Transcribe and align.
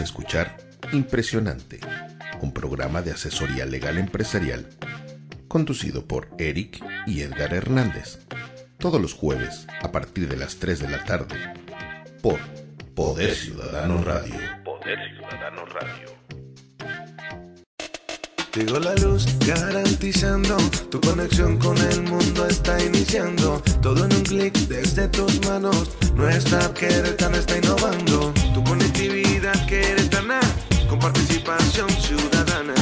escuchar 0.00 0.56
Impresionante, 0.92 1.80
un 2.40 2.52
programa 2.52 3.02
de 3.02 3.12
asesoría 3.12 3.64
legal 3.64 3.98
empresarial 3.98 4.68
conducido 5.54 6.08
por 6.08 6.26
Eric 6.36 6.84
y 7.06 7.20
Edgar 7.20 7.54
Hernández, 7.54 8.18
todos 8.78 9.00
los 9.00 9.14
jueves 9.14 9.68
a 9.82 9.92
partir 9.92 10.28
de 10.28 10.36
las 10.36 10.56
3 10.56 10.80
de 10.80 10.90
la 10.90 11.04
tarde, 11.04 11.36
por 12.20 12.40
Poder. 12.94 12.94
Poder 12.94 13.34
Ciudadano 13.34 14.02
Radio. 15.64 16.13
Llegó 18.54 18.78
la 18.78 18.94
luz 18.94 19.26
garantizando 19.44 20.56
tu 20.88 21.00
conexión 21.00 21.58
con 21.58 21.76
el 21.76 22.02
mundo 22.02 22.46
está 22.46 22.80
iniciando. 22.80 23.60
Todo 23.82 24.04
en 24.04 24.14
un 24.14 24.22
clic 24.22 24.54
desde 24.68 25.08
tus 25.08 25.44
manos. 25.44 25.90
Nuestra 26.14 26.64
app 26.64 26.74
Queretana 26.74 27.38
está 27.38 27.58
innovando. 27.58 28.32
Tu 28.54 28.62
conectividad 28.62 29.66
Queretana 29.66 30.38
con 30.88 31.00
participación 31.00 31.90
ciudadana. 31.90 32.74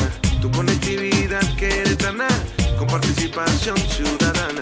Tu 0.43 0.51
conectividad 0.51 1.57
Queretana 1.57 2.29
con 2.77 2.87
participación 2.89 3.79
ciudadana. 3.79 4.61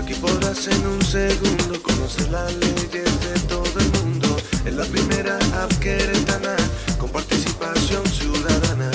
Aquí 0.00 0.14
podrás 0.14 0.68
en 0.68 0.86
un 0.86 1.02
segundo 1.02 1.82
conocer 1.82 2.30
las 2.30 2.54
leyes 2.54 3.10
de 3.20 3.40
todo 3.48 3.80
el 3.80 3.90
mundo. 3.98 4.36
Es 4.64 4.74
la 4.76 4.84
primera 4.84 5.36
app 5.60 5.72
Queretana 5.80 6.54
con 7.00 7.10
participación 7.10 8.06
ciudadana. 8.06 8.91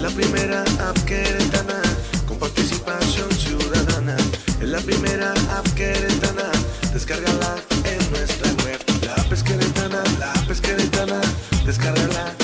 La 0.00 0.10
primera 0.10 0.62
app 0.88 0.96
queretana 1.04 1.82
con 2.26 2.38
participación 2.38 3.30
ciudadana. 3.32 4.16
Es 4.60 4.68
la 4.68 4.78
primera 4.78 5.32
app 5.56 5.66
queretana. 5.74 6.50
Descárgala 6.92 7.56
en 7.84 8.10
nuestra 8.12 8.48
web. 8.64 8.78
La 9.04 9.14
app 9.14 9.32
es 9.32 9.42
queretana, 9.42 10.02
la 10.20 10.32
app 10.32 10.50
es 10.50 10.60
queretana. 10.60 11.20
Descárgala 11.66 12.37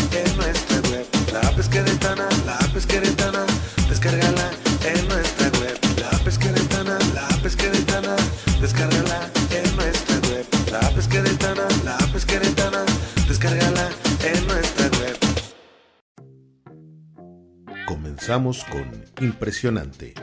Comenzamos 18.27 18.64
con 18.64 18.86
Impresionante, 19.20 20.14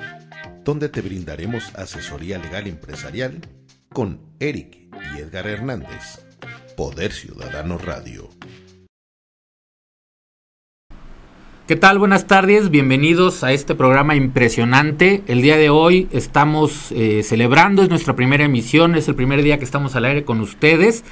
donde 0.64 0.90
te 0.90 1.02
brindaremos 1.02 1.72
asesoría 1.76 2.40
legal 2.40 2.66
empresarial 2.66 3.42
con 3.94 4.20
Eric 4.40 4.76
y 5.16 5.20
Edgar 5.20 5.46
Hernández. 5.46 6.26
Poder 6.76 7.12
Ciudadano 7.12 7.78
Radio. 7.78 8.28
¿Qué 11.68 11.76
tal? 11.76 12.00
Buenas 12.00 12.26
tardes, 12.26 12.72
bienvenidos 12.72 13.44
a 13.44 13.52
este 13.52 13.76
programa 13.76 14.16
impresionante. 14.16 15.22
El 15.28 15.44
día 15.44 15.58
de 15.58 15.70
hoy 15.70 16.08
estamos 16.12 16.92
eh, 16.94 17.22
celebrando, 17.22 17.84
es 17.84 17.90
nuestra 17.90 18.16
primera 18.16 18.44
emisión, 18.44 18.96
es 18.96 19.08
el 19.10 19.16
primer 19.16 19.44
día 19.44 19.60
que 19.60 19.66
estamos 19.66 19.96
al 19.96 20.06
aire 20.06 20.26
con 20.26 20.42
ustedes 20.42 21.04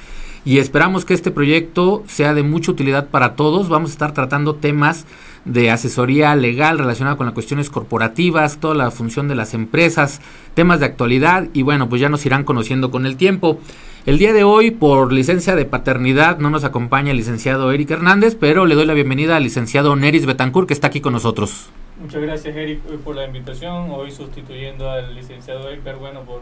y 0.44 0.58
esperamos 0.58 1.04
que 1.04 1.14
este 1.14 1.30
proyecto 1.30 2.02
sea 2.08 2.34
de 2.34 2.42
mucha 2.42 2.72
utilidad 2.72 3.10
para 3.10 3.36
todos. 3.36 3.68
Vamos 3.68 3.90
a 3.90 3.92
estar 3.92 4.12
tratando 4.12 4.56
temas 4.56 5.06
de 5.44 5.70
asesoría 5.70 6.34
legal 6.36 6.78
relacionada 6.78 7.16
con 7.16 7.26
las 7.26 7.34
cuestiones 7.34 7.70
corporativas, 7.70 8.58
toda 8.58 8.74
la 8.74 8.90
función 8.90 9.28
de 9.28 9.34
las 9.34 9.54
empresas, 9.54 10.20
temas 10.54 10.80
de 10.80 10.86
actualidad 10.86 11.48
y 11.52 11.62
bueno, 11.62 11.88
pues 11.88 12.00
ya 12.00 12.08
nos 12.08 12.24
irán 12.26 12.44
conociendo 12.44 12.90
con 12.90 13.06
el 13.06 13.16
tiempo. 13.16 13.58
El 14.06 14.18
día 14.18 14.32
de 14.32 14.44
hoy, 14.44 14.70
por 14.70 15.12
licencia 15.12 15.54
de 15.56 15.66
paternidad, 15.66 16.38
no 16.38 16.50
nos 16.50 16.64
acompaña 16.64 17.10
el 17.10 17.18
licenciado 17.18 17.70
Eric 17.72 17.90
Hernández, 17.90 18.36
pero 18.38 18.64
le 18.64 18.74
doy 18.74 18.86
la 18.86 18.94
bienvenida 18.94 19.36
al 19.36 19.42
licenciado 19.42 19.94
Neris 19.94 20.24
Betancourt, 20.24 20.68
que 20.68 20.74
está 20.74 20.86
aquí 20.86 21.00
con 21.00 21.12
nosotros. 21.12 21.68
Muchas 22.00 22.22
gracias, 22.22 22.56
Eric, 22.56 22.80
por 23.04 23.14
la 23.14 23.26
invitación. 23.26 23.90
Hoy 23.90 24.10
sustituyendo 24.10 24.90
al 24.90 25.14
licenciado 25.14 25.68
Edgar, 25.70 25.96
bueno, 25.96 26.22
por 26.22 26.40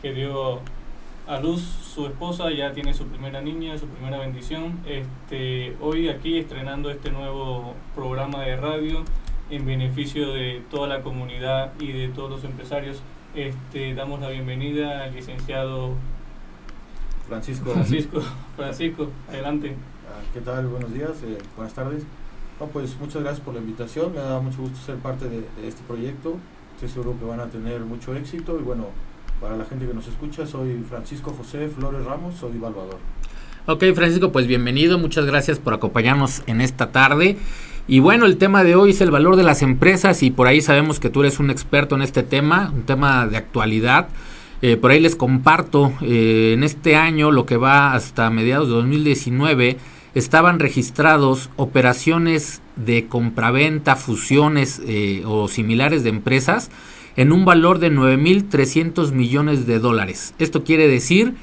que 0.00 0.12
dio 0.12 0.60
a 1.26 1.40
luz 1.40 1.62
su 1.62 2.06
esposa, 2.06 2.50
ya 2.50 2.72
tiene 2.72 2.92
su 2.92 3.06
primera 3.06 3.40
niña, 3.40 3.78
su 3.78 3.86
primera 3.86 4.18
bendición. 4.18 4.80
Este, 4.86 5.76
hoy 5.80 6.08
aquí 6.08 6.38
estrenando 6.38 6.90
este 6.90 7.10
nuevo 7.10 7.74
programa 7.94 8.42
de 8.42 8.56
radio 8.56 9.04
en 9.50 9.64
beneficio 9.64 10.32
de 10.32 10.62
toda 10.70 10.86
la 10.86 11.02
comunidad 11.02 11.72
y 11.80 11.92
de 11.92 12.08
todos 12.08 12.30
los 12.30 12.44
empresarios. 12.44 13.00
Este, 13.34 13.94
damos 13.94 14.20
la 14.20 14.28
bienvenida 14.28 15.04
al 15.04 15.14
licenciado 15.14 15.94
Francisco. 17.26 17.70
Francisco. 17.70 18.20
Francisco, 18.56 19.08
adelante. 19.28 19.76
Ah, 20.06 20.20
¿Qué 20.32 20.40
tal? 20.40 20.66
Buenos 20.66 20.92
días, 20.92 21.22
eh, 21.24 21.38
buenas 21.56 21.74
tardes. 21.74 22.04
No, 22.60 22.66
pues 22.66 22.96
muchas 23.00 23.22
gracias 23.22 23.44
por 23.44 23.54
la 23.54 23.60
invitación, 23.60 24.12
me 24.12 24.18
da 24.18 24.40
mucho 24.40 24.58
gusto 24.58 24.76
ser 24.78 24.96
parte 24.96 25.28
de, 25.28 25.40
de, 25.40 25.68
este 25.68 25.82
proyecto. 25.88 26.36
Estoy 26.74 26.88
seguro 26.88 27.18
que 27.18 27.24
van 27.24 27.40
a 27.40 27.46
tener 27.46 27.80
mucho 27.80 28.14
éxito 28.14 28.58
y 28.60 28.62
bueno, 28.62 28.88
para 29.40 29.56
la 29.56 29.64
gente 29.64 29.86
que 29.86 29.94
nos 29.94 30.06
escucha, 30.06 30.46
soy 30.46 30.84
Francisco 30.88 31.34
José 31.36 31.68
Flores 31.68 32.04
Ramos, 32.04 32.34
soy 32.36 32.56
evaluador. 32.56 32.98
Ok, 33.66 33.84
Francisco, 33.94 34.30
pues 34.30 34.46
bienvenido, 34.46 34.98
muchas 34.98 35.24
gracias 35.24 35.58
por 35.58 35.74
acompañarnos 35.74 36.42
en 36.46 36.60
esta 36.60 36.92
tarde. 36.92 37.38
Y 37.86 37.98
bueno, 37.98 38.26
el 38.26 38.36
tema 38.36 38.64
de 38.64 38.76
hoy 38.76 38.90
es 38.90 39.00
el 39.00 39.10
valor 39.10 39.36
de 39.36 39.42
las 39.42 39.62
empresas 39.62 40.22
y 40.22 40.30
por 40.30 40.46
ahí 40.46 40.60
sabemos 40.60 41.00
que 41.00 41.10
tú 41.10 41.20
eres 41.20 41.38
un 41.38 41.50
experto 41.50 41.94
en 41.94 42.02
este 42.02 42.22
tema, 42.22 42.70
un 42.74 42.84
tema 42.84 43.26
de 43.26 43.36
actualidad. 43.36 44.08
Eh, 44.62 44.76
por 44.76 44.90
ahí 44.90 45.00
les 45.00 45.16
comparto, 45.16 45.92
eh, 46.00 46.52
en 46.54 46.62
este 46.62 46.96
año, 46.96 47.30
lo 47.30 47.44
que 47.44 47.56
va 47.56 47.92
hasta 47.92 48.30
mediados 48.30 48.68
de 48.68 48.74
2019, 48.74 49.76
estaban 50.14 50.58
registrados 50.58 51.50
operaciones 51.56 52.62
de 52.76 53.06
compraventa, 53.06 53.96
fusiones 53.96 54.80
eh, 54.86 55.22
o 55.26 55.48
similares 55.48 56.02
de 56.02 56.10
empresas 56.10 56.70
en 57.16 57.32
un 57.32 57.44
valor 57.44 57.78
de 57.78 57.92
9.300 57.92 59.12
millones 59.12 59.66
de 59.66 59.78
dólares. 59.78 60.34
Esto 60.38 60.64
quiere 60.64 60.88
decir 60.88 61.34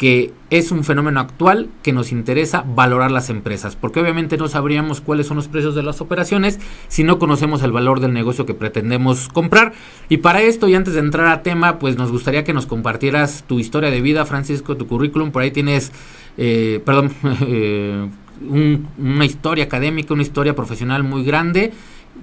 que 0.00 0.32
es 0.48 0.72
un 0.72 0.82
fenómeno 0.82 1.20
actual 1.20 1.68
que 1.82 1.92
nos 1.92 2.10
interesa 2.10 2.64
valorar 2.66 3.10
las 3.10 3.28
empresas, 3.28 3.76
porque 3.76 4.00
obviamente 4.00 4.38
no 4.38 4.48
sabríamos 4.48 5.02
cuáles 5.02 5.26
son 5.26 5.36
los 5.36 5.48
precios 5.48 5.74
de 5.74 5.82
las 5.82 6.00
operaciones 6.00 6.58
si 6.88 7.04
no 7.04 7.18
conocemos 7.18 7.62
el 7.62 7.70
valor 7.70 8.00
del 8.00 8.14
negocio 8.14 8.46
que 8.46 8.54
pretendemos 8.54 9.28
comprar. 9.28 9.74
Y 10.08 10.16
para 10.16 10.40
esto, 10.40 10.68
y 10.68 10.74
antes 10.74 10.94
de 10.94 11.00
entrar 11.00 11.26
a 11.26 11.42
tema, 11.42 11.78
pues 11.78 11.98
nos 11.98 12.10
gustaría 12.10 12.44
que 12.44 12.54
nos 12.54 12.64
compartieras 12.64 13.44
tu 13.46 13.58
historia 13.58 13.90
de 13.90 14.00
vida, 14.00 14.24
Francisco, 14.24 14.74
tu 14.74 14.86
currículum. 14.86 15.32
Por 15.32 15.42
ahí 15.42 15.50
tienes, 15.50 15.92
eh, 16.38 16.80
perdón, 16.82 17.12
eh, 17.42 18.08
un, 18.48 18.88
una 18.96 19.26
historia 19.26 19.64
académica, 19.64 20.14
una 20.14 20.22
historia 20.22 20.54
profesional 20.54 21.04
muy 21.04 21.24
grande. 21.24 21.74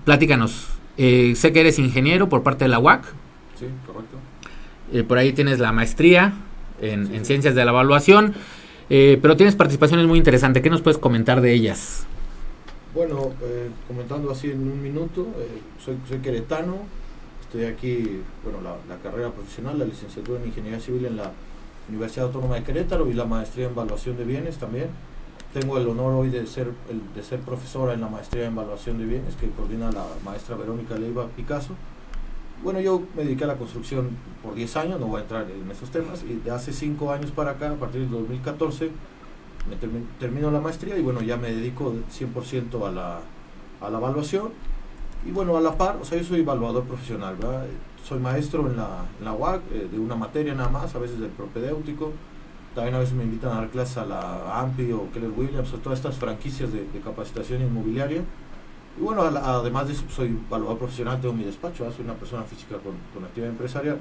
Platícanos. 0.04 0.70
Eh, 0.98 1.34
sé 1.36 1.54
que 1.54 1.62
eres 1.62 1.80
ingeniero 1.80 2.30
por 2.30 2.44
parte 2.44 2.66
de 2.66 2.70
la 2.70 2.80
UAC. 2.80 3.04
Sí, 3.60 3.66
correcto. 3.86 4.18
Eh, 4.92 5.04
por 5.04 5.18
ahí 5.18 5.34
tienes 5.34 5.60
la 5.60 5.72
maestría 5.72 6.34
en, 6.82 7.08
sí, 7.08 7.16
en 7.16 7.26
ciencias 7.26 7.56
de 7.56 7.66
la 7.66 7.72
evaluación, 7.72 8.34
eh, 8.90 9.20
pero 9.22 9.36
tienes 9.36 9.56
participaciones 9.56 10.08
muy 10.08 10.18
interesantes. 10.18 10.64
¿Qué 10.64 10.70
nos 10.70 10.82
puedes 10.82 10.98
comentar 10.98 11.42
de 11.42 11.54
ellas? 11.54 12.06
Bueno, 12.94 13.32
eh, 13.44 13.70
comentando 13.88 14.32
así 14.32 14.50
en 14.50 14.62
un 14.62 14.82
minuto, 14.82 15.28
eh, 15.38 15.62
soy, 15.84 15.98
soy, 16.08 16.20
queretano, 16.20 16.78
estoy 17.42 17.66
aquí, 17.66 18.22
bueno, 18.44 18.60
la, 18.64 18.76
la, 18.88 19.00
carrera 19.02 19.30
profesional, 19.30 19.78
la 19.78 19.86
licenciatura 19.86 20.40
en 20.40 20.48
Ingeniería 20.48 20.80
Civil 20.80 21.06
en 21.06 21.18
la 21.18 21.32
Universidad 21.90 22.28
Autónoma 22.28 22.56
de 22.56 22.64
Querétaro 22.64 23.10
y 23.10 23.14
la 23.14 23.26
maestría 23.26 23.66
en 23.66 23.72
Evaluación 23.74 24.18
de 24.18 24.24
Bienes 24.24 24.58
también. 24.58 24.88
Tengo 25.60 25.80
el 25.80 25.88
honor 25.88 26.14
hoy 26.14 26.30
de 26.30 26.46
ser, 26.46 26.72
el, 26.88 27.02
de 27.16 27.24
ser 27.24 27.40
profesora 27.40 27.96
en 27.96 28.02
la 28.02 28.08
maestría 28.08 28.46
en 28.46 28.54
Evaluación 28.54 29.00
de 29.00 29.06
Bienes 29.06 29.36
que 29.38 29.50
coordina 29.50 29.92
la 29.92 30.06
maestra 30.24 30.56
Verónica 30.56 30.96
Leiva 30.96 31.26
Picasso. 31.36 31.74
Bueno, 32.64 32.80
yo 32.80 33.02
me 33.16 33.24
dediqué 33.24 33.46
a 33.46 33.48
la 33.48 33.56
construcción 33.56 34.10
por 34.44 34.54
10 34.54 34.78
años, 34.78 35.00
no 35.00 35.08
voy 35.08 35.18
a 35.18 35.24
entrar 35.24 35.48
en 35.50 35.72
esos 35.72 35.90
temas, 35.90 36.24
y 36.30 36.36
de 36.36 36.52
hace 36.52 36.72
5 36.72 37.12
años 37.12 37.32
para 37.32 37.52
acá, 37.52 37.72
a 37.72 37.74
partir 37.74 38.02
del 38.02 38.12
2014, 38.12 38.92
me 39.68 39.78
termi 39.78 40.06
termino 40.20 40.52
la 40.52 40.60
maestría 40.60 40.96
y 40.96 41.02
bueno, 41.02 41.22
ya 41.22 41.38
me 41.38 41.50
dedico 41.50 41.92
100% 41.92 42.88
a 42.88 42.92
la, 42.92 43.22
a 43.82 43.90
la 43.90 43.98
evaluación. 43.98 44.50
Y 45.26 45.32
bueno, 45.32 45.58
a 45.58 45.62
la 45.62 45.76
par, 45.76 45.98
o 46.00 46.06
sea, 46.06 46.20
yo 46.20 46.24
soy 46.24 46.42
evaluador 46.42 46.84
profesional, 46.84 47.36
¿verdad? 47.36 47.66
Soy 48.04 48.20
maestro 48.20 48.68
en 48.68 48.78
la, 48.78 49.06
en 49.18 49.26
la 49.26 49.34
UAC, 49.34 49.62
eh, 49.72 49.88
de 49.92 49.98
una 49.98 50.16
materia 50.16 50.54
nada 50.54 50.70
más, 50.70 50.94
a 50.94 51.00
veces 51.00 51.20
del 51.20 51.32
propedéutico. 51.32 52.12
También 52.76 52.96
a 52.96 53.00
veces 53.00 53.16
me 53.16 53.24
invitan 53.24 53.52
a 53.52 53.56
dar 53.56 53.70
clases 53.70 53.98
a 53.98 54.06
la 54.06 54.62
AMPI 54.62 54.92
o 54.92 55.12
Keller 55.12 55.32
Williams 55.36 55.74
o 55.74 55.78
todas 55.78 56.00
estas 56.00 56.16
franquicias 56.18 56.72
de, 56.72 56.86
capacitación 57.04 57.62
inmobiliaria. 57.62 58.22
Y 59.00 59.02
bueno, 59.02 59.24
además 59.24 59.88
de 59.88 59.94
eso, 59.94 60.04
soy 60.10 60.38
evaluador 60.48 60.78
profesional, 60.78 61.20
tengo 61.20 61.34
mi 61.34 61.44
despacho, 61.44 61.90
soy 61.92 62.06
una 62.06 62.16
persona 62.16 62.44
física 62.44 62.78
con, 62.78 62.94
con, 63.14 63.24
actividad 63.26 63.52
empresarial. 63.52 63.98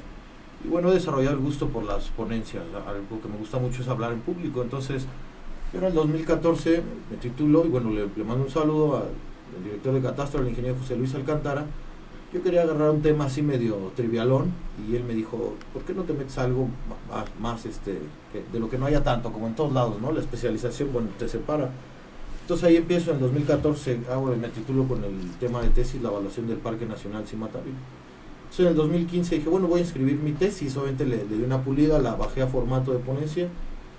Y 0.65 0.69
bueno, 0.69 0.91
he 0.91 0.95
desarrollado 0.95 1.37
el 1.37 1.43
gusto 1.43 1.69
por 1.69 1.85
las 1.85 2.09
ponencias, 2.09 2.63
algo 2.75 3.21
que 3.21 3.29
me 3.29 3.37
gusta 3.37 3.59
mucho 3.59 3.83
es 3.83 3.89
hablar 3.89 4.13
en 4.13 4.21
público. 4.21 4.63
Entonces, 4.63 5.07
yo 5.73 5.79
en 5.81 5.85
el 5.87 5.95
2014 5.95 6.83
me 7.11 7.17
titulo 7.19 7.65
y 7.67 7.69
bueno, 7.69 7.91
le, 7.91 8.25
mando 8.25 8.45
un 8.45 8.51
saludo 8.51 8.97
al, 8.97 9.03
al, 9.57 9.65
director 9.65 9.95
de 9.95 10.01
catastro, 10.01 10.41
el 10.41 10.49
ingeniero 10.49 10.77
José 10.79 10.97
Luis 10.97 11.15
Alcántara. 11.15 11.67
Yo 12.33 12.43
quería 12.43 12.63
agarrar 12.63 12.91
un 12.91 13.03
tema 13.03 13.27
así 13.27 13.41
medio 13.41 13.93
trivialón 13.95 14.53
y 14.89 14.97
él 14.97 15.05
me 15.05 15.15
dijo, 15.15 15.55
¿por 15.73 15.83
qué 15.83 15.95
no 15.95 16.03
te 16.03 16.13
metes 16.13 16.37
algo 16.39 16.69
más, 17.09 17.25
más 17.41 17.67
este, 17.67 18.01
de 18.53 18.59
lo 18.59 18.69
que 18.69 18.79
no 18.79 18.87
haya 18.87 19.03
tanto, 19.05 19.33
como 19.33 19.47
en 19.47 19.55
todos 19.55 19.73
lados, 19.73 20.01
¿no? 20.01 20.11
La 20.11 20.21
especialización, 20.21 20.93
bueno, 20.93 21.09
te 21.19 21.29
separa. 21.29 21.71
Entonces 22.43 22.69
ahí 22.69 22.77
empiezo 22.77 23.13
en 23.13 23.21
2014, 23.21 24.01
hago, 24.11 24.27
me 24.37 24.49
titulo 24.49 24.87
con 24.89 25.05
el 25.05 25.31
tema 25.39 25.63
de 25.63 25.69
tesis, 25.69 26.03
la 26.03 26.09
evaluación 26.09 26.49
del 26.49 26.59
Parque 26.59 26.85
Nacional 26.85 27.27
Cimatavio. 27.27 27.73
Entonces 28.43 28.61
en 28.61 28.69
el 28.69 28.77
2015 28.77 29.35
dije, 29.37 29.49
bueno, 29.49 29.69
voy 29.69 29.81
a 29.81 29.83
inscribir 29.83 30.17
mi 30.17 30.33
tesis, 30.33 30.77
obviamente 30.77 31.07
le 31.07 31.25
di 31.25 31.43
una 31.45 31.63
pulida, 31.63 32.01
la 32.01 32.17
bajé 32.17 32.43
a 32.43 32.49
formato 32.49 32.93
de 32.93 32.99
ponencia 32.99 33.49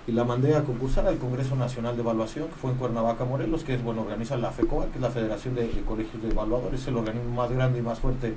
y 0.08 0.12
la 0.12 0.24
mandé 0.24 0.56
a 0.56 0.64
concursar 0.64 1.06
al 1.06 1.18
Congreso 1.18 1.54
Nacional 1.54 1.94
de 1.94 2.00
Evaluación, 2.00 2.48
que 2.48 2.54
fue 2.54 2.70
en 2.70 2.78
Cuernavaca, 2.78 3.26
Morelos, 3.26 3.62
que 3.62 3.74
es, 3.74 3.84
bueno, 3.84 4.00
organiza 4.00 4.38
la 4.38 4.50
FECOA, 4.50 4.86
que 4.86 4.94
es 4.94 5.02
la 5.02 5.10
Federación 5.10 5.54
de, 5.54 5.68
Colegios 5.86 6.22
de 6.22 6.30
Evaluadores, 6.30 6.80
es 6.80 6.88
el 6.88 6.96
organismo 6.96 7.34
más 7.34 7.50
grande 7.50 7.80
y 7.80 7.82
más 7.82 7.98
fuerte 7.98 8.32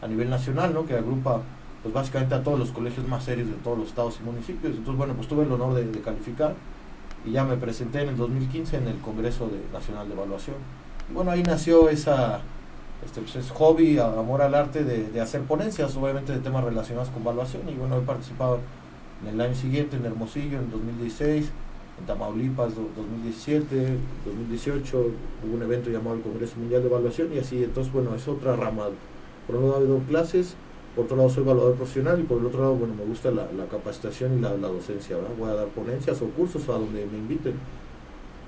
a 0.00 0.08
nivel 0.08 0.30
nacional, 0.30 0.72
¿no? 0.72 0.86
Que 0.86 0.94
agrupa, 0.94 1.42
pues 1.82 1.92
básicamente 1.92 2.34
a 2.34 2.42
todos 2.42 2.58
los 2.58 2.70
colegios 2.70 3.06
más 3.06 3.22
serios 3.22 3.48
de 3.48 3.54
todos 3.56 3.76
los 3.76 3.88
estados 3.88 4.16
y 4.18 4.24
municipios. 4.24 4.72
Entonces, 4.72 4.96
bueno, 4.96 5.12
pues 5.12 5.28
tuve 5.28 5.44
el 5.44 5.52
honor 5.52 5.74
de, 5.74 5.84
de 5.84 6.00
calificar 6.00 6.54
y 7.26 7.32
ya 7.32 7.44
me 7.44 7.58
presenté 7.58 8.00
en 8.00 8.08
el 8.08 8.16
2015 8.16 8.78
en 8.78 8.88
el 8.88 8.98
Congreso 9.00 9.46
de, 9.48 9.60
Nacional 9.74 10.08
de 10.08 10.14
Evaluación. 10.14 10.56
Y 11.10 11.12
bueno, 11.12 11.32
ahí 11.32 11.42
nació 11.42 11.90
esa, 11.90 12.40
este, 13.04 13.20
pues, 13.20 13.36
es 13.36 13.50
hobby, 13.50 13.98
amor 13.98 14.40
al 14.40 14.54
arte 14.54 14.84
de, 14.84 15.10
de 15.10 15.20
hacer 15.20 15.42
ponencias, 15.42 15.94
obviamente 15.96 16.32
de 16.32 16.38
temas 16.38 16.64
relacionados 16.64 17.10
con 17.10 17.20
evaluación, 17.20 17.68
y 17.68 17.74
bueno, 17.74 17.98
he 17.98 18.00
participado 18.00 18.60
en 19.22 19.34
el 19.34 19.40
año 19.40 19.54
siguiente 19.54 19.96
en 19.96 20.04
Hermosillo 20.04 20.58
en 20.58 20.70
2016, 20.70 21.50
en 21.98 22.06
Tamaulipas 22.06 22.74
2017, 22.74 23.96
2018 24.24 24.98
hubo 24.98 25.54
un 25.54 25.62
evento 25.62 25.90
llamado 25.90 26.16
el 26.16 26.22
Congreso 26.22 26.56
Mundial 26.58 26.82
de 26.82 26.88
Evaluación 26.88 27.28
y 27.34 27.38
así, 27.38 27.62
entonces 27.62 27.92
bueno, 27.92 28.14
es 28.14 28.26
otra 28.28 28.56
rama. 28.56 28.84
Por 29.46 29.56
un 29.56 29.70
lado 29.70 29.84
he 29.84 29.88
dado 29.88 30.00
clases, 30.08 30.54
por 30.94 31.04
otro 31.04 31.16
lado 31.16 31.28
soy 31.28 31.42
evaluador 31.42 31.74
profesional 31.74 32.20
y 32.20 32.22
por 32.22 32.38
el 32.38 32.46
otro 32.46 32.60
lado, 32.60 32.74
bueno, 32.74 32.94
me 32.94 33.04
gusta 33.04 33.30
la, 33.30 33.46
capacitación 33.70 34.38
y 34.38 34.40
la, 34.40 34.56
la 34.56 34.68
docencia, 34.68 35.16
¿verdad? 35.16 35.30
Voy 35.38 35.50
a 35.50 35.54
dar 35.54 35.68
ponencias 35.68 36.20
o 36.22 36.26
cursos 36.26 36.68
a 36.68 36.72
donde 36.72 37.06
me 37.06 37.18
inviten. 37.18 37.54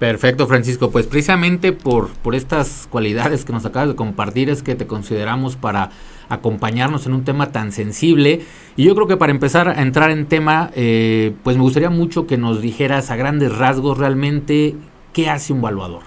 Perfecto, 0.03 0.49
Francisco. 0.49 0.91
Pues 0.91 1.07
precisamente 1.07 1.73
por, 1.73 2.09
por 2.09 2.35
estas 2.35 2.89
cualidades 2.91 3.45
que 3.45 3.53
nos 3.53 3.65
acabas 3.65 3.91
de 3.91 3.95
compartir 3.95 4.51
es 4.51 4.65
que 4.65 4.75
te 4.75 4.89
consideramos 4.89 5.55
para 5.55 5.91
acompañarnos 6.32 7.06
en 7.06 7.14
un 7.14 7.25
tema 7.25 7.52
tan 7.52 7.73
sensible. 7.73 8.43
Y 8.76 8.84
yo 8.84 8.94
creo 8.94 9.06
que 9.06 9.17
para 9.17 9.32
empezar 9.32 9.69
a 9.69 9.82
entrar 9.82 10.11
en 10.11 10.26
tema, 10.26 10.70
eh, 10.75 11.34
pues 11.43 11.56
me 11.56 11.62
gustaría 11.62 11.90
mucho 11.90 12.26
que 12.26 12.38
nos 12.38 12.61
dijeras 12.61 13.11
a 13.11 13.17
grandes 13.17 13.56
rasgos 13.56 13.99
realmente 13.99 14.76
qué 15.12 15.29
hace 15.29 15.52
un 15.52 15.61
evaluador. 15.61 16.02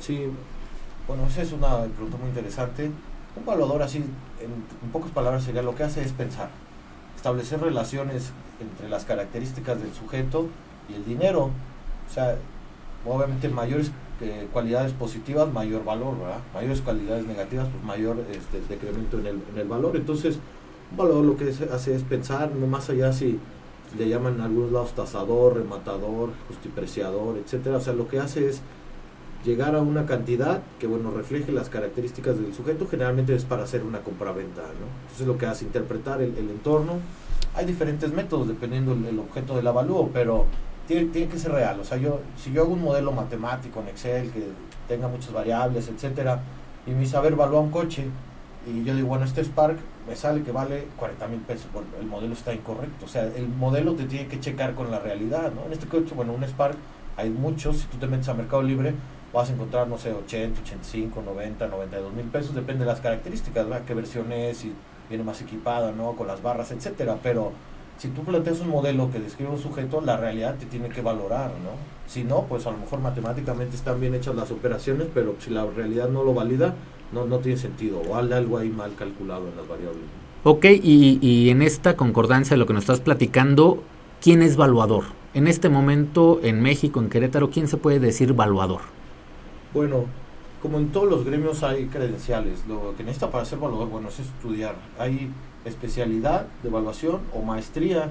Sí, 0.00 0.26
bueno, 1.06 1.26
esa 1.26 1.42
es 1.42 1.52
una 1.52 1.84
pregunta 1.84 2.18
muy 2.18 2.28
interesante. 2.28 2.90
Un 3.34 3.42
evaluador 3.42 3.82
así, 3.82 3.98
en, 3.98 4.04
en 4.82 4.90
pocas 4.92 5.10
palabras, 5.10 5.44
sería 5.44 5.62
lo 5.62 5.74
que 5.74 5.84
hace 5.84 6.02
es 6.02 6.12
pensar, 6.12 6.50
establecer 7.16 7.60
relaciones 7.60 8.32
entre 8.60 8.88
las 8.88 9.04
características 9.04 9.80
del 9.80 9.92
sujeto 9.94 10.48
y 10.88 10.94
el 10.94 11.04
dinero. 11.04 11.50
O 12.10 12.14
sea, 12.14 12.36
obviamente 13.06 13.48
mayores 13.48 13.90
cualidades 14.52 14.92
positivas, 14.92 15.52
mayor 15.52 15.84
valor, 15.84 16.18
¿verdad? 16.18 16.38
Mayores 16.54 16.80
cualidades 16.80 17.26
negativas, 17.26 17.68
pues 17.72 17.84
mayor 17.84 18.16
este, 18.30 18.60
decremento 18.68 19.18
en 19.18 19.26
el, 19.26 19.38
en 19.52 19.58
el 19.60 19.68
valor. 19.68 19.96
Entonces, 19.96 20.38
un 20.90 20.96
valor 20.96 21.24
lo 21.24 21.36
que 21.36 21.48
es- 21.48 21.60
hace 21.62 21.94
es 21.94 22.02
pensar, 22.02 22.52
no 22.52 22.66
más 22.66 22.88
allá 22.90 23.12
si 23.12 23.38
le 23.98 24.08
llaman 24.08 24.34
en 24.36 24.40
algunos 24.42 24.72
lados 24.72 24.92
tasador, 24.92 25.56
rematador, 25.56 26.30
justipreciador, 26.48 27.36
etcétera. 27.38 27.76
O 27.76 27.80
sea, 27.80 27.92
lo 27.92 28.08
que 28.08 28.18
hace 28.20 28.48
es 28.48 28.60
llegar 29.44 29.74
a 29.74 29.80
una 29.80 30.06
cantidad 30.06 30.62
que, 30.78 30.86
bueno, 30.86 31.10
refleje 31.10 31.50
las 31.52 31.68
características 31.68 32.38
del 32.40 32.54
sujeto, 32.54 32.86
generalmente 32.88 33.34
es 33.34 33.44
para 33.44 33.64
hacer 33.64 33.82
una 33.82 33.98
compraventa, 34.00 34.62
¿no? 34.62 34.86
Entonces, 35.02 35.26
lo 35.26 35.36
que 35.36 35.46
hace 35.46 35.64
interpretar 35.64 36.22
el, 36.22 36.36
el 36.38 36.48
entorno. 36.50 36.94
Hay 37.54 37.66
diferentes 37.66 38.10
métodos 38.12 38.48
dependiendo 38.48 38.92
el, 38.92 39.04
el 39.04 39.18
objeto 39.18 39.56
del 39.56 39.66
avalúo, 39.66 40.08
pero 40.12 40.46
tiene, 40.86 41.06
tiene 41.06 41.28
que 41.28 41.38
ser 41.38 41.52
real. 41.52 41.80
O 41.80 41.84
sea, 41.84 41.98
yo, 41.98 42.20
si 42.36 42.52
yo 42.52 42.62
hago 42.62 42.72
un 42.72 42.82
modelo 42.82 43.12
matemático 43.12 43.80
en 43.80 43.88
Excel 43.88 44.30
que 44.30 44.46
tenga 44.88 45.08
muchas 45.08 45.32
variables, 45.32 45.88
etcétera, 45.88 46.40
y 46.86 46.90
me 46.90 47.00
dice, 47.00 47.16
a 47.16 47.20
un 47.20 47.70
coche, 47.70 48.06
y 48.66 48.84
yo 48.84 48.94
digo, 48.94 49.08
bueno, 49.08 49.24
este 49.24 49.42
Spark 49.42 49.78
me 50.08 50.16
sale 50.16 50.42
que 50.42 50.52
vale 50.52 50.86
40 50.96 51.26
mil 51.28 51.40
pesos, 51.40 51.66
bueno, 51.72 51.88
el 52.00 52.06
modelo 52.06 52.34
está 52.34 52.52
incorrecto. 52.52 53.04
O 53.04 53.08
sea, 53.08 53.24
el 53.24 53.48
modelo 53.48 53.94
te 53.94 54.04
tiene 54.04 54.28
que 54.28 54.40
checar 54.40 54.74
con 54.74 54.90
la 54.90 54.98
realidad, 54.98 55.52
¿no? 55.52 55.66
En 55.66 55.72
este 55.72 55.86
coche, 55.86 56.14
bueno, 56.14 56.32
un 56.32 56.44
Spark, 56.44 56.76
hay 57.16 57.30
muchos, 57.30 57.78
si 57.78 57.86
tú 57.86 57.98
te 57.98 58.06
metes 58.06 58.28
a 58.28 58.34
Mercado 58.34 58.62
Libre, 58.62 58.94
vas 59.32 59.48
a 59.48 59.52
encontrar, 59.52 59.88
no 59.88 59.98
sé, 59.98 60.12
80, 60.12 60.60
85, 60.60 61.22
90, 61.22 61.66
92 61.68 62.12
mil 62.12 62.26
pesos, 62.26 62.54
depende 62.54 62.84
de 62.84 62.90
las 62.90 63.00
características, 63.00 63.68
¿verdad? 63.68 63.84
Qué 63.86 63.94
versión 63.94 64.30
es, 64.32 64.58
si 64.58 64.72
viene 65.08 65.24
más 65.24 65.40
equipada, 65.40 65.92
¿no? 65.92 66.12
Con 66.12 66.26
las 66.26 66.42
barras, 66.42 66.70
etcétera, 66.70 67.18
pero 67.22 67.52
si 68.02 68.08
tú 68.08 68.24
planteas 68.24 68.58
un 68.58 68.68
modelo 68.68 69.12
que 69.12 69.20
describe 69.20 69.52
un 69.52 69.60
sujeto, 69.60 70.00
la 70.00 70.16
realidad 70.16 70.56
te 70.58 70.66
tiene 70.66 70.88
que 70.88 71.02
valorar, 71.02 71.50
¿no? 71.62 71.70
Si 72.08 72.24
no, 72.24 72.46
pues 72.48 72.66
a 72.66 72.72
lo 72.72 72.78
mejor 72.78 72.98
matemáticamente 72.98 73.76
están 73.76 74.00
bien 74.00 74.12
hechas 74.12 74.34
las 74.34 74.50
operaciones, 74.50 75.06
pero 75.14 75.36
si 75.38 75.50
la 75.50 75.64
realidad 75.66 76.08
no 76.08 76.24
lo 76.24 76.34
valida, 76.34 76.74
no, 77.12 77.26
no 77.26 77.38
tiene 77.38 77.56
sentido, 77.58 78.00
o 78.00 78.16
hay 78.16 78.32
algo 78.32 78.58
ahí 78.58 78.70
mal 78.70 78.96
calculado 78.96 79.46
en 79.46 79.56
las 79.56 79.68
variables. 79.68 80.02
Ok, 80.42 80.64
y, 80.82 81.20
y 81.22 81.50
en 81.50 81.62
esta 81.62 81.94
concordancia 81.94 82.54
de 82.54 82.58
lo 82.58 82.66
que 82.66 82.72
nos 82.72 82.82
estás 82.82 82.98
platicando, 82.98 83.84
¿quién 84.20 84.42
es 84.42 84.56
valuador? 84.56 85.04
En 85.32 85.46
este 85.46 85.68
momento, 85.68 86.40
en 86.42 86.60
México, 86.60 86.98
en 86.98 87.08
Querétaro, 87.08 87.50
¿quién 87.50 87.68
se 87.68 87.76
puede 87.76 88.00
decir 88.00 88.32
valuador? 88.32 88.80
Bueno, 89.72 90.06
como 90.60 90.78
en 90.78 90.88
todos 90.88 91.08
los 91.08 91.24
gremios 91.24 91.62
hay 91.62 91.86
credenciales, 91.86 92.64
lo 92.66 92.96
que 92.96 93.04
necesita 93.04 93.30
para 93.30 93.44
ser 93.44 93.58
evaluador, 93.58 93.90
bueno, 93.90 94.08
es 94.08 94.18
estudiar. 94.18 94.74
Hay 94.98 95.30
especialidad 95.64 96.46
de 96.62 96.68
evaluación 96.68 97.20
o 97.34 97.42
maestría, 97.42 98.10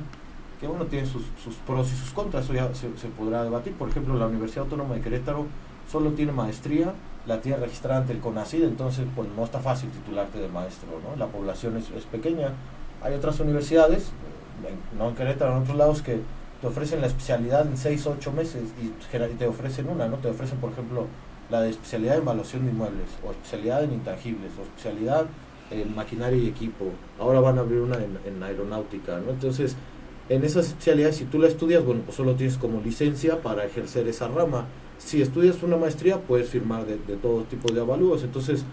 que 0.59 0.67
bueno, 0.67 0.85
tiene 0.85 1.07
sus, 1.07 1.23
pros 1.65 1.91
y 1.91 1.95
sus 1.95 2.11
contras, 2.11 2.45
eso 2.45 2.53
ya 2.53 2.73
se, 2.73 2.87
podrá 3.09 3.43
debatir. 3.43 3.73
Por 3.73 3.89
ejemplo, 3.89 4.15
la 4.15 4.27
Universidad 4.27 4.65
Autónoma 4.65 4.95
de 4.95 5.01
Querétaro 5.01 5.47
solo 5.91 6.11
tiene 6.11 6.31
maestría, 6.31 6.93
la 7.25 7.41
tiene 7.41 7.57
registrada 7.57 8.01
ante 8.01 8.13
el 8.13 8.19
CONACYT, 8.19 8.63
entonces 8.63 9.05
pues 9.15 9.27
no 9.35 9.43
está 9.43 9.59
fácil 9.59 9.89
titularte 9.89 10.39
de 10.39 10.47
maestro, 10.47 10.89
¿no? 11.03 11.15
La 11.17 11.27
población 11.27 11.77
es, 11.77 12.03
pequeña. 12.05 12.53
Hay 13.01 13.13
otras 13.15 13.39
universidades, 13.39 14.11
no 14.97 15.09
en 15.09 15.15
Querétaro, 15.15 15.57
en 15.57 15.63
otros 15.63 15.77
lados, 15.77 16.01
que 16.01 16.21
te 16.61 16.67
ofrecen 16.67 17.01
la 17.01 17.07
especialidad 17.07 17.65
en 17.65 17.75
6 17.75 18.07
o 18.07 18.11
8 18.11 18.31
meses 18.31 18.63
y 18.79 19.35
te 19.35 19.47
ofrecen 19.47 19.89
una, 19.89 20.07
¿no? 20.07 20.17
Te 20.17 20.29
ofrecen, 20.29 20.59
por 20.59 20.71
ejemplo, 20.71 21.07
la 21.49 21.61
de 21.61 21.69
especialidad 21.71 22.15
en 22.15 22.21
evaluación 22.21 22.65
de 22.65 22.71
inmuebles, 22.71 23.09
o 23.25 23.31
especialidad 23.31 23.83
en 23.83 23.93
intangibles, 23.93 24.51
o 24.59 24.61
especialidad 24.61 25.25
en 25.71 25.95
maquinaria 25.95 26.37
y 26.37 26.47
equipo. 26.47 26.85
Ahora 27.19 27.39
van 27.39 27.57
a 27.57 27.61
abrir 27.61 27.79
una 27.79 27.97
en, 27.97 28.43
aeronáutica, 28.43 29.19
¿no? 29.19 29.31
Entonces, 29.31 29.75
en 30.29 30.43
esas 30.43 30.67
especialidades, 30.67 31.17
si 31.17 31.25
tú 31.25 31.39
la 31.39 31.47
estudias, 31.47 31.83
bueno, 31.83 32.01
pues 32.05 32.15
solo 32.15 32.35
tienes 32.35 32.57
como 32.57 32.81
licencia 32.81 33.41
para 33.41 33.65
ejercer 33.65 34.07
esa 34.07 34.27
rama. 34.27 34.67
Si 34.97 35.21
estudias 35.21 35.63
una 35.63 35.77
maestría, 35.77 36.19
puedes 36.19 36.49
firmar 36.49 36.85
de, 36.85 36.97
de 36.97 37.17
todo 37.17 37.43
tipo 37.43 37.71
de 37.71 37.81
avalúos. 37.81 38.23
Entonces, 38.23 38.63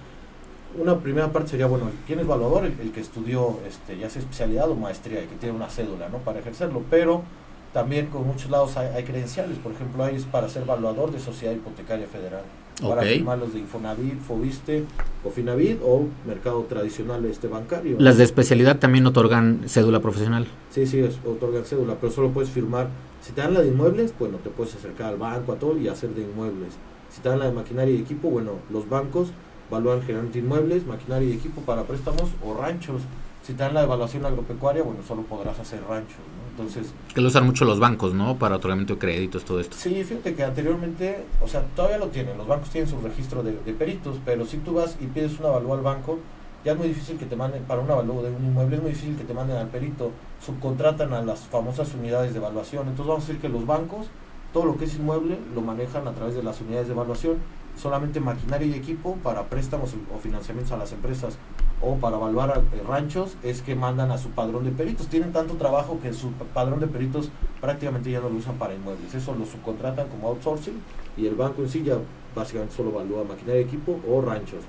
una 0.79 0.99
primera 0.99 1.33
parte 1.33 1.51
sería, 1.51 1.67
bueno, 1.67 1.91
¿quién 2.07 2.19
es 2.19 2.25
evaluador? 2.27 2.67
El, 2.67 2.79
el 2.81 2.93
que 2.93 3.01
estudió 3.01 3.59
este, 3.67 3.97
ya 3.99 4.11
sea 4.11 4.21
especialidad 4.23 4.71
o 4.71 4.75
maestría, 4.75 5.23
y 5.23 5.27
que 5.27 5.37
tiene 5.37 5.57
una 5.57 5.69
cédula, 5.71 6.09
¿no? 6.09 6.19
Para 6.19 6.41
ejercerlo. 6.41 6.83
Pero 6.91 7.23
también 7.73 8.07
con 8.07 8.27
muchos 8.27 8.51
lados 8.51 8.77
hay, 8.77 8.89
hay 8.95 9.05
credenciales. 9.05 9.59
Por 9.59 9.73
ejemplo, 9.73 10.05
hay 10.05 10.19
para 10.31 10.49
ser 10.49 10.63
evaluador 10.63 11.13
de 11.13 11.21
Sociedad 11.21 11.55
Hipotecaria 11.55 12.07
Federal. 12.07 12.43
Para 12.81 13.03
firmar 13.03 13.39
los 13.39 13.53
de 13.53 13.59
Infonavit, 13.59 14.21
Fobiste, 14.21 14.85
Cofinavit 15.25 15.81
o 15.83 16.07
mercado 16.27 16.63
tradicional 16.63 17.25
este 17.25 17.49
bancario. 17.49 17.97
Las 17.99 18.19
de 18.19 18.25
especialidad 18.25 18.79
también 18.79 19.05
otorgan 19.07 19.63
cédula 19.67 20.01
profesional. 20.01 20.47
Sí, 20.71 20.87
sí, 20.87 21.01
es, 21.01 21.19
otorgan 21.27 21.65
cédula, 21.65 21.97
pero 22.01 22.13
solo 22.13 22.31
puedes 22.31 22.51
firmar. 22.51 22.89
Si 23.21 23.33
te 23.33 23.41
dan 23.41 23.55
la 23.55 23.63
de 23.63 23.69
inmuebles, 23.69 24.15
bueno, 24.17 24.39
te 24.39 24.51
puedes 24.51 24.77
acercar 24.77 25.09
al 25.09 25.17
banco, 25.17 25.53
a 25.53 25.57
todo 25.57 25.77
y 25.77 25.89
hacer 25.89 26.11
de 26.11 26.23
inmuebles. 26.23 26.75
Si 27.11 27.21
te 27.21 27.29
dan 27.29 27.41
la 27.41 27.47
de 27.47 27.53
maquinaria 27.53 27.95
y 27.95 27.99
equipo, 27.99 28.31
bueno, 28.31 28.53
los 28.71 28.89
bancos 28.89 29.29
evalúan 29.69 30.01
generalmente 30.03 30.39
inmuebles, 30.39 30.87
maquinaria 30.87 31.29
y 31.29 31.33
equipo 31.33 31.63
para 31.63 31.83
préstamos 31.83 32.31
o 32.45 32.55
ranchos. 32.55 33.03
Si 33.43 33.55
te 33.55 33.63
dan 33.63 33.75
la 33.75 33.83
evaluación 33.83 34.25
agropecuaria, 34.25 34.83
bueno, 34.83 35.01
solo 35.07 35.23
podrás 35.23 35.59
hacer 35.59 35.81
ranchos, 35.89 36.19
¿no? 36.19 36.48
Entonces, 36.59 36.93
Que 37.15 37.21
lo 37.21 37.29
usan 37.29 37.47
mucho 37.47 37.65
los 37.65 37.79
bancos, 37.79 38.15
¿no? 38.15 38.37
Para 38.37 38.57
otorgamiento 38.57 38.95
de 38.95 38.99
créditos, 38.99 39.45
todo 39.45 39.61
esto. 39.61 39.77
Sí, 39.79 40.03
fíjate 40.03 40.35
que 40.35 40.43
anteriormente, 40.43 41.25
o 41.41 41.47
sea, 41.47 41.63
todavía 41.77 41.99
lo 41.99 42.09
tienen, 42.09 42.37
los 42.37 42.49
bancos 42.49 42.71
tienen 42.71 42.91
su 42.91 43.01
registro 43.01 43.43
de, 43.43 43.53
de 43.53 43.73
peritos, 43.73 44.17
pero 44.25 44.45
si 44.45 44.59
tú 44.59 44.75
vas 44.75 44.97
y 45.01 45.07
pides 45.07 45.39
un 45.39 45.47
avalúo 45.47 45.75
al 45.75 45.83
banco, 45.83 46.19
ya 46.65 46.73
es 46.73 46.79
muy 46.79 46.89
difícil 46.89 47.17
que 47.17 47.27
te 47.27 47.37
manden, 47.37 47.63
para 47.63 47.81
un 47.81 47.91
avalúo 47.91 48.23
de 48.23 48.31
un 48.31 48.45
inmueble, 48.45 48.77
es 48.77 48.83
muy 48.83 48.91
difícil 48.91 49.17
que 49.17 49.25
te 49.25 49.35
manden 49.35 49.57
al 49.57 49.69
perito, 49.69 50.11
subcontratan 50.45 51.13
a 51.13 51.23
las 51.23 51.41
famosas 51.41 51.95
unidades 51.95 52.33
de 52.33 52.39
evaluación, 52.39 52.89
entonces 52.89 53.07
vamos 53.07 53.25
a 53.25 53.27
decir 53.29 53.41
que 53.41 53.49
los 53.49 53.65
bancos, 53.65 54.07
todo 54.53 54.65
lo 54.65 54.77
que 54.77 54.85
es 54.85 54.97
inmueble, 54.97 55.39
lo 55.55 55.61
manejan 55.61 56.07
a 56.09 56.13
través 56.13 56.35
de 56.35 56.43
las 56.43 56.61
unidades 56.61 56.89
de 56.89 56.95
evaluación, 56.95 57.37
solamente 57.77 58.21
maquinaria 58.21 58.67
y 58.67 58.75
equipo 58.75 59.17
para 59.23 59.45
préstamos 59.45 59.95
o 60.15 60.19
financiamientos 60.19 60.73
a 60.73 60.77
las 60.77 60.93
empresas 60.93 61.39
o 61.81 61.97
para 61.97 62.17
evaluar 62.17 62.63
eh, 62.73 62.83
ranchos 62.87 63.37
es 63.43 63.63
que 63.63 63.77
mandan 63.77 64.11
a 64.11 64.19
su 64.19 64.31
padrón 64.31 64.65
de 64.65 64.71
peritos. 64.71 65.07
Tienen 65.07 65.33
tanto 65.33 65.55
trabajo 65.55 65.99
que 66.03 66.13
su 66.13 66.33
padrón 66.33 66.81
de 66.81 66.89
peritos 66.89 67.31
prácticamente 67.61 68.11
ya 68.11 68.21
no 68.21 68.29
lo 68.29 68.37
usan 68.37 68.57
para 68.57 68.75
inmuebles. 68.75 69.15
Eso 69.15 69.35
lo 69.35 69.47
subcontratan 69.47 70.09
como 70.09 70.29
outsourcing 70.29 70.81
y 71.17 71.27
el 71.27 71.35
banco 71.35 71.63
en 71.63 71.69
sí 71.69 71.83
ya 71.85 71.99
básicamente 72.35 72.75
solo 72.75 72.91
evalúa 72.91 73.25
maquinaria 73.25 73.63
y 73.63 73.65
equipo 73.65 74.01
o 74.09 74.21
ranchos. 74.21 74.65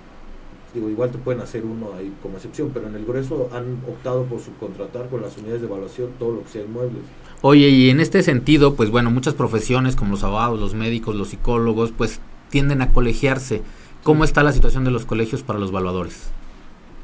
Digo, 0.73 0.87
igual 0.87 1.09
te 1.09 1.17
pueden 1.17 1.41
hacer 1.41 1.65
uno 1.65 1.93
ahí 1.97 2.15
como 2.21 2.35
excepción, 2.35 2.69
pero 2.71 2.87
en 2.87 2.95
el 2.95 3.03
grueso 3.03 3.49
han 3.51 3.81
optado 3.87 4.25
por 4.25 4.39
subcontratar 4.39 5.09
con 5.09 5.21
las 5.23 5.35
unidades 5.37 5.61
de 5.61 5.67
evaluación 5.67 6.11
todo 6.19 6.33
lo 6.33 6.43
que 6.43 6.49
sea 6.49 6.63
inmuebles. 6.63 7.01
Oye, 7.41 7.69
y 7.69 7.89
en 7.89 8.01
este 8.01 8.21
sentido, 8.21 8.75
pues 8.75 8.89
bueno, 8.91 9.11
muchas 9.11 9.33
profesiones 9.33 9.95
como 9.95 10.11
los 10.11 10.23
abogados, 10.25 10.59
los 10.59 10.73
médicos, 10.73 11.15
los 11.15 11.29
psicólogos, 11.29 11.91
pues 11.91 12.19
tienden 12.49 12.81
a 12.81 12.89
colegiarse. 12.89 13.61
¿Cómo 14.03 14.25
está 14.25 14.43
la 14.43 14.51
situación 14.51 14.83
de 14.83 14.91
los 14.91 15.05
colegios 15.05 15.41
para 15.41 15.57
los 15.57 15.69
evaluadores? 15.69 16.31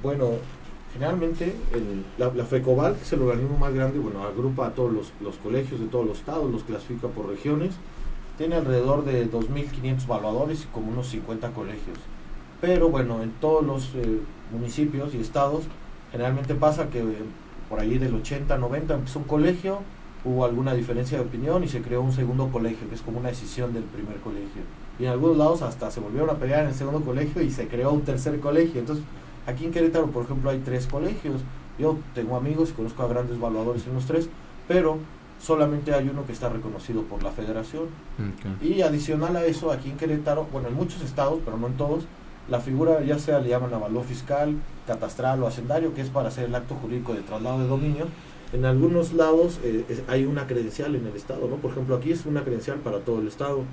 Bueno, 0.03 0.31
generalmente 0.91 1.55
el, 1.73 2.03
la, 2.17 2.33
la, 2.33 2.43
FECOBAL, 2.43 2.95
que 2.95 3.03
es 3.03 3.13
el 3.13 3.21
organismo 3.21 3.57
más 3.57 3.73
grande, 3.73 3.97
bueno, 3.99 4.23
agrupa 4.23 4.67
a 4.67 4.71
todos 4.71 4.91
los, 5.21 5.35
colegios 5.37 5.79
de 5.79 5.87
todos 5.87 6.05
los 6.05 6.19
estados, 6.19 6.51
los 6.51 6.63
clasifica 6.63 7.07
por 7.07 7.29
regiones, 7.29 7.75
tiene 8.37 8.55
alrededor 8.55 9.05
de 9.05 9.31
2.500 9.31 10.03
evaluadores 10.03 10.63
y 10.63 10.67
como 10.67 10.91
unos 10.91 11.07
50 11.07 11.51
colegios. 11.51 11.97
Pero 12.59 12.89
bueno, 12.89 13.23
en 13.23 13.31
todos 13.39 13.65
los 13.65 13.95
eh, 13.95 14.19
municipios 14.51 15.15
y 15.15 15.21
estados, 15.21 15.63
generalmente 16.11 16.55
pasa 16.55 16.89
que 16.89 16.99
eh, 16.99 17.23
por 17.69 17.79
allí 17.79 17.97
del 17.97 18.15
80, 18.15 18.57
90 18.57 18.93
empezó 18.95 19.19
un 19.19 19.25
colegio, 19.25 19.79
hubo 20.25 20.44
alguna 20.44 20.74
diferencia 20.74 21.17
de 21.17 21.24
opinión 21.24 21.63
y 21.63 21.67
se 21.67 21.82
creó 21.82 22.01
un 22.01 22.12
segundo 22.12 22.50
colegio, 22.51 22.89
que 22.89 22.96
es 22.96 23.01
como 23.01 23.20
una 23.20 23.29
decisión 23.29 23.74
del 23.74 23.84
primer 23.84 24.17
colegio. 24.17 24.63
Y 25.00 25.05
en 25.05 25.12
algunos 25.12 25.38
lados 25.38 25.62
hasta 25.62 25.91
se 25.91 26.00
volvieron 26.00 26.29
a 26.29 26.34
pelear 26.34 26.63
en 26.63 26.70
el 26.70 26.75
segundo 26.75 27.01
colegio 27.01 27.41
y 27.41 27.51
se 27.51 27.67
creó 27.67 27.91
un 27.91 28.01
tercer 28.01 28.39
colegio. 28.39 28.79
Entonces, 28.79 29.05
Aquí 29.48 29.65
en 29.65 29.72
Querétaro, 29.72 30.08
por 30.08 30.25
ejemplo, 30.25 30.50
hay 30.50 30.60
tres 30.60 30.88
colegios. 30.88 31.41
Yo 31.77 31.98
tengo 32.13 32.36
amigos 32.36 32.72
y 32.72 32.74
conozco 32.74 33.03
a 33.03 33.08
grandes 33.08 33.38
evaluadores 33.38 33.86
en 33.86 33.94
los 33.94 34.05
tres, 34.05 34.29
pero 34.67 34.98
solamente 35.39 35.94
hay 35.94 36.10
uno 36.10 36.25
que 36.25 36.32
está 36.32 36.50
reconocido 36.50 37.03
por 37.03 37.22
la 37.22 37.32
federación. 37.32 37.84
Okay. 38.60 38.75
Y 38.75 38.82
adicional 38.82 39.36
a 39.36 39.46
eso, 39.46 39.72
aquí 39.72 39.89
en 39.89 39.98
Querétaro, 39.98 40.48
bueno, 40.51 40.70
en 40.70 40.74
muchos 40.74 41.01
estados, 41.01 41.39
pero 41.46 41.58
no 41.58 41.67
en 41.67 41.77
todos, 41.77 42.05
la 42.50 42.60
figura 42.60 43.01
ya 43.03 43.20
sea 43.20 43.39
le 43.39 43.50
llaman 43.50 43.74
avalúo 43.74 44.03
fiscal, 44.03 44.55
catastral 44.88 45.44
o 45.44 45.48
hacendario, 45.48 45.94
que 45.94 46.01
es 46.01 46.10
para 46.10 46.29
hacer 46.29 46.46
el 46.46 46.55
acto 46.55 46.75
jurídico 46.75 47.13
de 47.13 47.22
traslado 47.22 47.60
de 47.60 47.67
dominio. 47.67 48.08
En 48.53 48.65
algunos 48.65 49.13
lados 49.13 49.59
eh, 49.63 49.85
es, 49.89 50.03
hay 50.07 50.25
una 50.25 50.47
credencial 50.47 50.95
en 50.95 51.05
el 51.07 51.15
estado, 51.15 51.47
¿no? 51.47 51.57
Por 51.57 51.71
ejemplo, 51.71 51.95
aquí 51.95 52.11
es 52.11 52.25
una 52.25 52.43
credencial 52.43 52.77
para 52.79 52.99
todo 52.99 53.19
el 53.19 53.27
estado. 53.27 53.63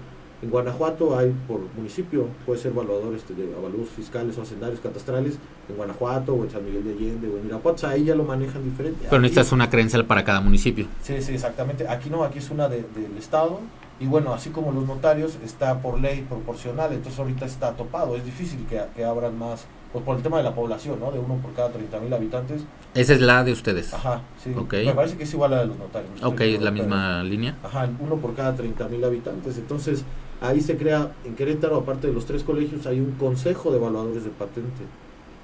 En 0.43 0.51
Guanajuato 0.51 1.17
hay 1.17 1.33
por 1.47 1.61
municipio, 1.77 2.27
puede 2.45 2.59
ser 2.61 2.73
evaluador 2.73 3.15
este, 3.15 3.33
de 3.33 3.55
avalúos 3.55 3.89
fiscales 3.91 4.37
o 4.39 4.43
hacendarios 4.43 4.81
catastrales, 4.81 5.39
en 5.69 5.77
Guanajuato 5.77 6.35
o 6.35 6.43
en 6.43 6.51
San 6.51 6.65
Miguel 6.65 6.83
de 6.83 6.93
Allende 6.95 7.29
o 7.29 7.39
en 7.39 7.47
Irapuato, 7.47 7.87
ahí 7.87 8.05
ya 8.05 8.17
lo 8.17 8.25
manejan 8.25 8.65
diferente. 8.65 9.07
Pero 9.09 9.23
necesitas 9.23 9.53
una 9.53 9.71
credencial 9.71 10.05
para 10.05 10.25
cada 10.25 10.41
municipio. 10.41 10.87
Sí, 11.01 11.23
sí, 11.23 11.35
exactamente. 11.35 11.87
Aquí 11.87 12.11
no, 12.11 12.25
aquí 12.25 12.41
es 12.41 12.51
una 12.51 12.69
de, 12.69 12.79
del 12.79 13.17
Estado 13.17 13.61
y 14.01 14.07
bueno, 14.07 14.35
así 14.35 14.51
como 14.51 14.73
los 14.73 14.85
notarios 14.85 15.39
está 15.45 15.81
por 15.81 16.01
ley 16.01 16.27
proporcional, 16.29 16.93
entonces 16.93 17.21
ahorita 17.21 17.47
está 17.47 17.77
topado, 17.77 18.17
es 18.17 18.25
difícil 18.25 18.67
que, 18.67 18.83
que 18.97 19.05
abran 19.05 19.39
más, 19.39 19.67
pues 19.93 20.05
por 20.05 20.17
el 20.17 20.23
tema 20.23 20.39
de 20.39 20.43
la 20.43 20.55
población, 20.55 20.99
¿no? 21.01 21.11
De 21.13 21.19
uno 21.19 21.37
por 21.37 21.53
cada 21.53 21.71
30 21.71 22.01
mil 22.01 22.13
habitantes. 22.13 22.63
Esa 22.95 23.13
es 23.13 23.21
la 23.21 23.45
de 23.45 23.53
ustedes. 23.53 23.93
Ajá, 23.93 24.23
sí. 24.43 24.55
Okay. 24.57 24.87
Me 24.87 24.95
parece 24.95 25.17
que 25.17 25.25
es 25.25 25.35
igual 25.35 25.53
a 25.53 25.57
la 25.57 25.63
de 25.63 25.69
los 25.69 25.79
notarios. 25.79 26.23
Ok, 26.23 26.41
es 26.41 26.63
la 26.63 26.71
misma 26.71 27.23
línea. 27.23 27.57
Ajá, 27.63 27.89
uno 27.99 28.17
por 28.17 28.35
cada 28.35 28.55
30 28.55 28.89
mil 28.89 29.05
habitantes. 29.05 29.59
Entonces, 29.59 30.05
ahí 30.41 30.61
se 30.61 30.77
crea, 30.77 31.13
en 31.25 31.35
Querétaro, 31.35 31.77
aparte 31.77 32.07
de 32.07 32.13
los 32.15 32.25
tres 32.25 32.43
colegios, 32.43 32.87
hay 32.87 33.01
un 33.01 33.13
consejo 33.13 33.71
de 33.71 33.77
evaluadores 33.77 34.25
de 34.25 34.31
patente. 34.31 34.83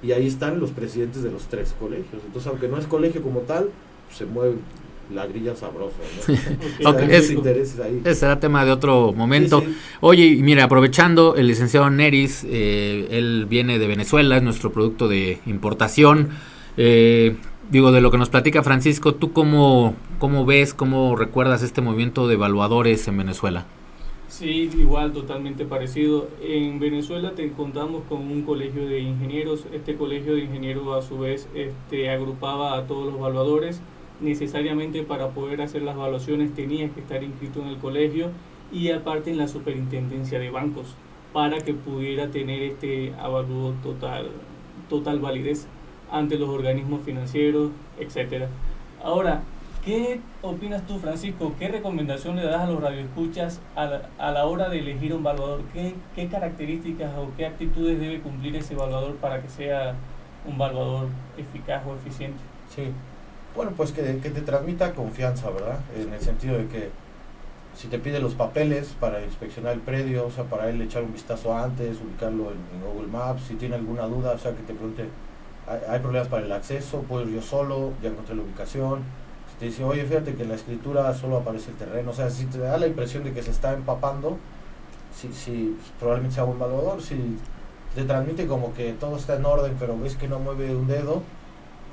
Y 0.01 0.13
ahí 0.13 0.25
están 0.25 0.59
los 0.59 0.71
presidentes 0.71 1.21
de 1.23 1.31
los 1.31 1.43
tres 1.45 1.75
colegios. 1.79 2.23
Entonces, 2.25 2.47
aunque 2.47 2.67
no 2.67 2.77
es 2.77 2.87
colegio 2.87 3.21
como 3.21 3.41
tal, 3.41 3.69
pues, 4.07 4.17
se 4.17 4.25
mueve 4.25 4.55
la 5.13 5.25
grilla 5.25 5.55
sabrosa. 5.55 5.95
¿no? 6.79 6.89
okay. 6.89 7.07
es, 7.11 7.79
ahí. 7.79 8.01
Ese 8.03 8.15
será 8.15 8.39
tema 8.39 8.65
de 8.65 8.71
otro 8.71 9.13
momento. 9.13 9.61
Sí, 9.61 9.67
sí. 9.67 9.77
Oye, 10.01 10.25
y 10.25 10.43
mira, 10.43 10.65
aprovechando, 10.65 11.35
el 11.35 11.47
licenciado 11.47 11.89
Neris, 11.89 12.45
eh, 12.47 13.07
él 13.11 13.45
viene 13.49 13.79
de 13.79 13.87
Venezuela, 13.87 14.37
es 14.37 14.43
nuestro 14.43 14.71
producto 14.71 15.07
de 15.07 15.39
importación. 15.45 16.29
Eh, 16.77 17.35
digo, 17.69 17.91
de 17.91 18.01
lo 18.01 18.11
que 18.11 18.17
nos 18.17 18.29
platica 18.29 18.63
Francisco, 18.63 19.15
¿tú 19.15 19.33
cómo, 19.33 19.95
cómo 20.19 20.45
ves, 20.45 20.73
cómo 20.73 21.15
recuerdas 21.15 21.63
este 21.63 21.81
movimiento 21.81 22.27
de 22.27 22.35
evaluadores 22.35 23.07
en 23.07 23.17
Venezuela? 23.17 23.65
Sí, 24.29 24.69
igual, 24.77 25.11
totalmente 25.11 25.65
parecido. 25.65 26.29
En 26.41 26.79
Venezuela 26.79 27.33
te 27.33 27.51
contamos 27.51 28.03
con 28.07 28.19
un 28.19 28.43
colegio 28.43 28.87
de 28.87 28.99
ingenieros. 28.99 29.65
Este 29.73 29.95
colegio 29.95 30.35
de 30.35 30.41
ingenieros 30.41 30.87
a 30.95 31.05
su 31.05 31.17
vez 31.17 31.49
este, 31.55 32.11
agrupaba 32.11 32.77
a 32.77 32.85
todos 32.85 33.07
los 33.07 33.15
evaluadores. 33.15 33.81
Necesariamente 34.21 35.03
para 35.03 35.29
poder 35.29 35.61
hacer 35.61 35.81
las 35.81 35.95
evaluaciones 35.95 36.53
tenías 36.53 36.91
que 36.91 37.01
estar 37.01 37.23
inscrito 37.23 37.61
en 37.61 37.67
el 37.67 37.77
colegio 37.77 38.31
y 38.71 38.91
aparte 38.91 39.31
en 39.31 39.37
la 39.37 39.47
superintendencia 39.47 40.39
de 40.39 40.49
bancos 40.49 40.95
para 41.33 41.59
que 41.59 41.73
pudiera 41.73 42.29
tener 42.29 42.61
este 42.63 43.13
avalúo 43.19 43.73
total, 43.83 44.31
total 44.89 45.19
validez 45.19 45.67
ante 46.11 46.37
los 46.37 46.49
organismos 46.49 47.01
financieros, 47.03 47.71
etcétera. 47.99 48.49
Ahora, 49.03 49.43
¿Qué 49.83 50.19
opinas 50.41 50.85
tú, 50.85 50.99
Francisco? 50.99 51.53
¿Qué 51.57 51.69
recomendación 51.69 52.35
le 52.35 52.43
das 52.43 52.61
a 52.61 52.67
los 52.67 52.81
radioescuchas 52.81 53.61
a 53.75 53.85
la, 53.85 54.09
a 54.17 54.31
la 54.31 54.45
hora 54.45 54.67
de 54.67 54.79
elegir 54.79 55.13
un 55.13 55.21
evaluador? 55.21 55.61
¿Qué, 55.73 55.95
¿Qué, 56.15 56.27
características 56.27 57.17
o 57.17 57.31
qué 57.37 57.45
actitudes 57.45 57.97
debe 57.97 58.19
cumplir 58.19 58.57
ese 58.57 58.73
evaluador 58.73 59.15
para 59.15 59.41
que 59.41 59.47
sea 59.47 59.95
un 60.45 60.55
evaluador 60.55 61.07
eficaz 61.37 61.81
o 61.87 61.95
eficiente? 61.95 62.37
Sí, 62.67 62.91
bueno, 63.59 63.73
pues 63.75 63.91
que, 63.91 64.01
te 64.01 64.41
transmita 64.41 64.93
confianza, 64.93 65.49
¿verdad? 65.49 65.79
En 65.93 66.13
el 66.13 66.21
sentido 66.21 66.57
de 66.57 66.67
que 66.67 66.91
si 67.75 67.89
te 67.89 67.99
pide 67.99 68.21
los 68.21 68.33
papeles 68.33 68.95
para 68.97 69.21
inspeccionar 69.21 69.73
el 69.73 69.81
predio, 69.81 70.27
o 70.27 70.31
sea, 70.31 70.45
para 70.45 70.69
él 70.69 70.81
echar 70.81 71.03
un 71.03 71.11
vistazo 71.11 71.53
antes, 71.53 71.97
ubicarlo 72.01 72.51
en, 72.51 72.81
Google 72.81 73.09
Maps, 73.09 73.43
si 73.49 73.55
tiene 73.55 73.75
alguna 73.75 74.03
duda, 74.03 74.31
o 74.31 74.37
sea, 74.37 74.51
que 74.51 74.63
te 74.63 74.73
pregunte, 74.73 75.09
hay, 75.67 75.81
hay 75.89 75.99
problemas 75.99 76.29
para 76.29 76.45
el 76.45 76.51
acceso, 76.53 77.01
puedo 77.01 77.27
ir 77.27 77.35
yo 77.35 77.41
solo, 77.41 77.91
ya 78.01 78.07
encontré 78.07 78.33
la 78.35 78.43
ubicación 78.43 79.03
te 79.59 79.65
dice, 79.65 79.83
oye, 79.83 80.05
fíjate 80.05 80.35
que 80.35 80.43
en 80.43 80.49
la 80.49 80.55
escritura 80.55 81.13
solo 81.13 81.35
aparece 81.35 81.71
el 81.71 81.75
terreno. 81.75 82.11
O 82.11 82.13
sea, 82.13 82.29
si 82.29 82.45
te 82.45 82.59
da 82.59 82.77
la 82.77 82.87
impresión 82.87 83.25
de 83.25 83.33
que 83.33 83.43
se 83.43 83.51
está 83.51 83.73
empapando, 83.73 84.37
si, 85.13 85.33
si 85.33 85.77
probablemente 85.99 86.35
sea 86.35 86.45
un 86.45 86.55
evaluador, 86.55 87.01
si 87.01 87.37
te 87.93 88.05
transmite 88.05 88.47
como 88.47 88.73
que 88.73 88.93
todo 88.93 89.17
está 89.17 89.35
en 89.35 89.43
orden, 89.43 89.75
pero 89.77 89.99
ves 89.99 90.15
que 90.15 90.29
no 90.29 90.39
mueve 90.39 90.73
un 90.73 90.87
dedo, 90.87 91.23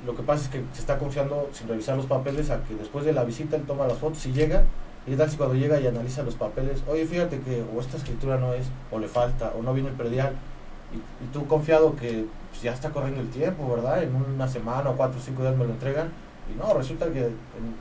lo 0.05 0.15
que 0.15 0.23
pasa 0.23 0.43
es 0.43 0.49
que 0.49 0.63
se 0.73 0.81
está 0.81 0.97
confiando 0.97 1.49
sin 1.53 1.67
revisar 1.67 1.97
los 1.97 2.05
papeles 2.05 2.49
a 2.49 2.63
que 2.63 2.75
después 2.75 3.05
de 3.05 3.13
la 3.13 3.23
visita 3.23 3.55
él 3.55 3.63
toma 3.63 3.87
las 3.87 3.97
fotos 3.97 4.25
y 4.25 4.33
llega. 4.33 4.63
Y 5.05 5.15
tal 5.15 5.29
si 5.29 5.37
cuando 5.37 5.55
llega 5.55 5.79
y 5.79 5.87
analiza 5.87 6.23
los 6.23 6.35
papeles, 6.35 6.83
oye, 6.87 7.05
fíjate 7.05 7.39
que 7.39 7.63
o 7.73 7.79
esta 7.79 7.95
escritura 7.95 8.37
no 8.37 8.53
es, 8.53 8.67
o 8.91 8.99
le 8.99 9.07
falta, 9.07 9.53
o 9.57 9.63
no 9.63 9.73
viene 9.73 9.89
el 9.89 9.95
predial. 9.95 10.35
Y, 10.93 10.97
y 10.97 11.27
tú 11.31 11.47
confiado 11.47 11.95
que 11.95 12.25
pues, 12.49 12.61
ya 12.61 12.73
está 12.73 12.89
corriendo 12.89 13.21
el 13.21 13.29
tiempo, 13.29 13.69
¿verdad? 13.73 14.03
En 14.03 14.13
una 14.15 14.47
semana 14.47 14.89
o 14.89 14.97
cuatro 14.97 15.19
o 15.19 15.21
cinco 15.23 15.43
días 15.43 15.55
me 15.55 15.65
lo 15.65 15.71
entregan 15.71 16.09
y 16.53 16.57
no, 16.57 16.73
resulta 16.73 17.11
que 17.11 17.29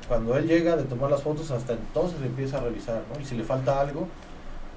cuando 0.09 0.37
él 0.37 0.47
llega 0.47 0.77
de 0.77 0.85
tomar 0.85 1.11
las 1.11 1.23
fotos, 1.23 1.51
hasta 1.51 1.73
entonces 1.73 2.21
empieza 2.23 2.59
a 2.59 2.61
revisar, 2.61 3.03
¿no? 3.13 3.21
Y 3.21 3.25
si 3.25 3.37
le 3.37 3.45
falta 3.45 3.81
algo, 3.81 4.09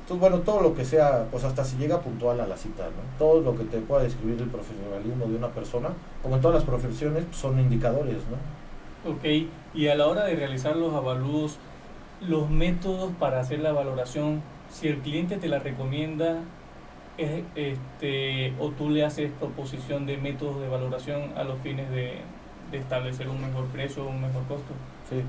entonces, 0.09 0.31
bueno, 0.31 0.43
todo 0.43 0.61
lo 0.61 0.73
que 0.73 0.85
sea, 0.85 1.27
pues 1.29 1.43
hasta 1.43 1.63
si 1.63 1.77
llega 1.77 2.01
puntual 2.01 2.41
a 2.41 2.47
la 2.47 2.57
cita, 2.57 2.85
¿no? 2.85 3.19
Todo 3.19 3.41
lo 3.41 3.55
que 3.55 3.63
te 3.65 3.77
pueda 3.77 4.01
describir 4.01 4.41
el 4.41 4.49
profesionalismo 4.49 5.27
de 5.27 5.35
una 5.35 5.49
persona, 5.49 5.89
como 6.23 6.35
en 6.35 6.41
todas 6.41 6.55
las 6.55 6.63
profesiones, 6.63 7.25
pues, 7.25 7.37
son 7.37 7.59
indicadores, 7.59 8.17
¿no? 8.25 9.11
Ok, 9.11 9.23
y 9.75 9.87
a 9.87 9.93
la 9.93 10.07
hora 10.07 10.25
de 10.25 10.35
realizar 10.35 10.75
los 10.75 10.95
avalúos, 10.95 11.59
los 12.27 12.49
métodos 12.49 13.11
para 13.19 13.39
hacer 13.39 13.59
la 13.59 13.71
valoración, 13.71 14.41
si 14.71 14.87
el 14.87 14.97
cliente 14.97 15.37
te 15.37 15.47
la 15.47 15.59
recomienda, 15.59 16.39
es, 17.19 17.43
este, 17.53 18.55
o 18.59 18.69
tú 18.69 18.89
le 18.89 19.05
haces 19.05 19.31
proposición 19.39 20.07
de 20.07 20.17
métodos 20.17 20.59
de 20.59 20.69
valoración 20.69 21.37
a 21.37 21.43
los 21.43 21.59
fines 21.59 21.87
de, 21.91 22.21
de 22.71 22.77
establecer 22.79 23.29
un 23.29 23.41
mejor 23.41 23.65
precio 23.65 24.05
o 24.05 24.09
un 24.09 24.21
mejor 24.21 24.41
costo. 24.47 24.73
Sí. 25.07 25.21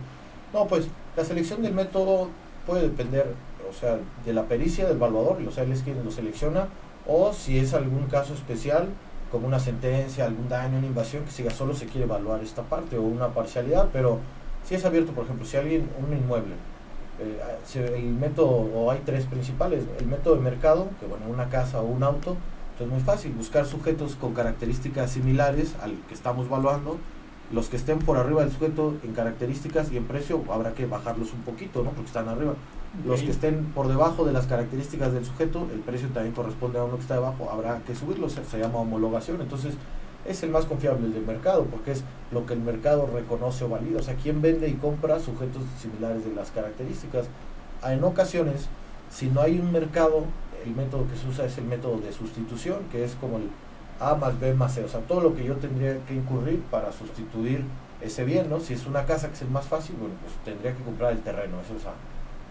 No, 0.55 0.67
pues 0.67 0.89
la 1.19 1.25
selección 1.25 1.61
del 1.61 1.75
método 1.75 2.31
puede 2.67 2.83
depender, 2.89 3.35
o 3.71 3.73
sea, 3.73 3.99
de 4.25 4.33
la 4.33 4.45
pericia 4.45 4.87
del 4.87 4.97
evaluador, 4.97 5.41
o 5.47 5.50
sea, 5.50 5.65
él 5.65 5.73
es 5.73 5.83
quien 5.83 6.05
lo 6.05 6.11
selecciona, 6.11 6.67
o 7.07 7.33
si 7.33 7.59
es 7.59 7.73
algún 7.73 8.07
caso 8.07 8.35
especial, 8.35 8.89
como 9.31 9.47
una 9.47 9.61
sentencia, 9.61 10.25
algún 10.25 10.49
daño, 10.49 10.79
una 10.79 10.87
invasión, 10.87 11.25
que 11.25 11.31
siga 11.31 11.50
solo 11.50 11.75
se 11.75 11.87
quiere 11.87 12.05
evaluar 12.05 12.43
esta 12.43 12.62
parte 12.62 12.99
o 12.99 13.03
una 13.03 13.29
parcialidad, 13.29 13.89
pero 13.93 14.19
si 14.65 14.75
es 14.75 14.85
abierto, 14.85 15.12
por 15.12 15.25
ejemplo, 15.25 15.47
si 15.47 15.57
alguien, 15.57 15.89
un 15.99 16.12
inmueble, 16.17 16.55
eh, 17.21 17.95
el 17.97 18.15
método, 18.15 18.49
o 18.49 18.91
hay 18.91 19.00
tres 19.07 19.27
principales, 19.27 19.85
el 19.99 20.07
método 20.07 20.37
de 20.37 20.43
mercado, 20.43 20.89
que 20.99 21.07
bueno, 21.07 21.27
una 21.29 21.49
casa 21.49 21.81
o 21.81 21.85
un 21.85 22.03
auto, 22.03 22.37
entonces 22.73 22.87
es 22.87 22.89
muy 22.89 23.00
fácil, 23.00 23.33
buscar 23.33 23.67
sujetos 23.67 24.17
con 24.17 24.35
características 24.35 25.12
similares 25.12 25.77
al 25.83 25.95
que 26.09 26.15
estamos 26.15 26.47
evaluando, 26.47 26.99
los 27.53 27.69
que 27.69 27.77
estén 27.77 27.99
por 27.99 28.17
arriba 28.17 28.43
del 28.43 28.53
sujeto 28.53 28.95
en 29.03 29.12
características 29.12 29.91
y 29.93 29.97
en 29.97 30.05
precio 30.05 30.43
habrá 30.53 30.73
que 30.73 30.87
bajarlos 30.87 31.33
un 31.33 31.43
poquito, 31.43 31.83
¿no? 31.83 31.91
Porque 31.91 32.07
están 32.07 32.29
arriba. 32.29 32.55
Los 33.06 33.23
que 33.23 33.30
estén 33.30 33.66
por 33.66 33.87
debajo 33.87 34.25
de 34.25 34.32
las 34.32 34.47
características 34.47 35.12
del 35.12 35.25
sujeto, 35.25 35.68
el 35.73 35.78
precio 35.80 36.09
también 36.09 36.35
corresponde 36.35 36.78
a 36.78 36.85
uno 36.85 36.97
que 36.97 37.02
está 37.02 37.14
debajo, 37.14 37.49
habrá 37.50 37.78
que 37.87 37.94
subirlo, 37.94 38.28
se, 38.28 38.44
se 38.44 38.59
llama 38.59 38.80
homologación. 38.80 39.40
Entonces, 39.40 39.75
es 40.26 40.42
el 40.42 40.50
más 40.50 40.64
confiable 40.64 41.09
del 41.09 41.25
mercado, 41.25 41.64
porque 41.64 41.92
es 41.92 42.04
lo 42.32 42.47
que 42.47 42.54
el 42.54 42.61
mercado 42.61 43.09
reconoce 43.12 43.64
o 43.64 43.68
valida. 43.68 44.00
O 44.00 44.02
sea, 44.02 44.16
quién 44.16 44.42
vende 44.42 44.68
y 44.68 44.75
compra 44.75 45.20
sujetos 45.20 45.62
similares 45.80 46.25
de 46.25 46.35
las 46.35 46.50
características. 46.50 47.26
En 47.85 48.02
ocasiones, 48.04 48.68
si 49.11 49.28
no 49.28 49.40
hay 49.40 49.59
un 49.59 49.73
mercado, 49.73 50.25
el 50.64 50.75
método 50.75 51.06
que 51.09 51.16
se 51.16 51.28
usa 51.28 51.47
es 51.47 51.56
el 51.59 51.64
método 51.64 51.99
de 51.99 52.12
sustitución, 52.12 52.78
que 52.90 53.04
es 53.04 53.14
como 53.14 53.38
el 53.38 53.49
a 54.00 54.14
más 54.14 54.40
B 54.40 54.54
más 54.54 54.75
C, 54.75 54.82
o 54.82 54.88
sea, 54.88 55.00
todo 55.00 55.20
lo 55.20 55.35
que 55.35 55.44
yo 55.44 55.56
tendría 55.56 55.99
que 56.06 56.14
incurrir 56.14 56.62
para 56.70 56.90
sustituir 56.90 57.64
ese 58.00 58.25
bien, 58.25 58.49
¿no? 58.49 58.59
Si 58.59 58.73
es 58.73 58.87
una 58.87 59.04
casa 59.04 59.28
que 59.28 59.35
es 59.35 59.42
el 59.42 59.50
más 59.50 59.66
fácil, 59.66 59.97
bueno, 60.00 60.14
pues 60.23 60.35
tendría 60.42 60.75
que 60.75 60.82
comprar 60.82 61.12
el 61.12 61.20
terreno, 61.20 61.61
eso 61.61 61.76
es 61.76 61.85
A. 61.85 61.92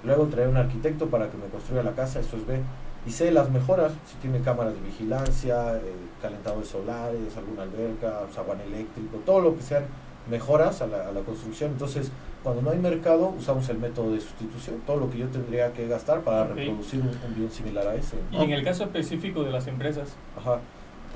Luego 0.04 0.26
traer 0.28 0.48
un 0.48 0.58
arquitecto 0.58 1.08
para 1.08 1.30
que 1.30 1.38
me 1.38 1.48
construya 1.48 1.84
la 1.84 1.92
casa, 1.92 2.20
eso 2.20 2.38
es 2.38 2.46
B. 2.46 2.62
y 3.06 3.12
sé 3.12 3.32
las 3.32 3.50
mejoras, 3.50 3.94
si 4.06 4.16
tiene 4.18 4.40
cámaras 4.42 4.74
de 4.74 4.82
vigilancia, 4.82 5.78
eh, 5.78 5.82
calentadores 6.22 6.70
solares, 6.70 7.36
alguna 7.38 7.64
alberca, 7.64 8.22
zaguán 8.34 8.62
eléctrico, 8.62 9.18
todo 9.26 9.42
lo 9.42 9.56
que 9.56 9.62
sean 9.62 9.84
mejoras 10.30 10.82
a 10.82 10.88
la, 10.88 11.08
a 11.08 11.12
la, 11.12 11.22
construcción. 11.22 11.72
Entonces, 11.72 12.12
cuando 12.44 12.62
no 12.62 12.72
hay 12.72 12.78
mercado, 12.78 13.34
usamos 13.38 13.68
el 13.70 13.80
método 13.80 14.12
de 14.12 14.22
sustitución, 14.22 14.82
todo 14.86 14.98
lo 14.98 15.10
que 15.10 15.18
yo 15.18 15.28
tendría 15.28 15.74
que 15.74 15.88
gastar 15.88 16.22
para 16.22 16.44
okay. 16.44 16.66
reproducir 16.68 17.02
un, 17.02 17.08
un, 17.08 17.36
bien 17.36 17.52
similar 17.52 17.88
a 17.88 17.96
ese. 17.96 18.18
Y 18.32 18.44
en 18.44 18.52
el 18.52 18.64
caso 18.64 18.84
específico 18.84 19.44
de 19.44 19.52
las 19.52 19.68
empresas. 19.68 20.10
Ajá. 20.38 20.60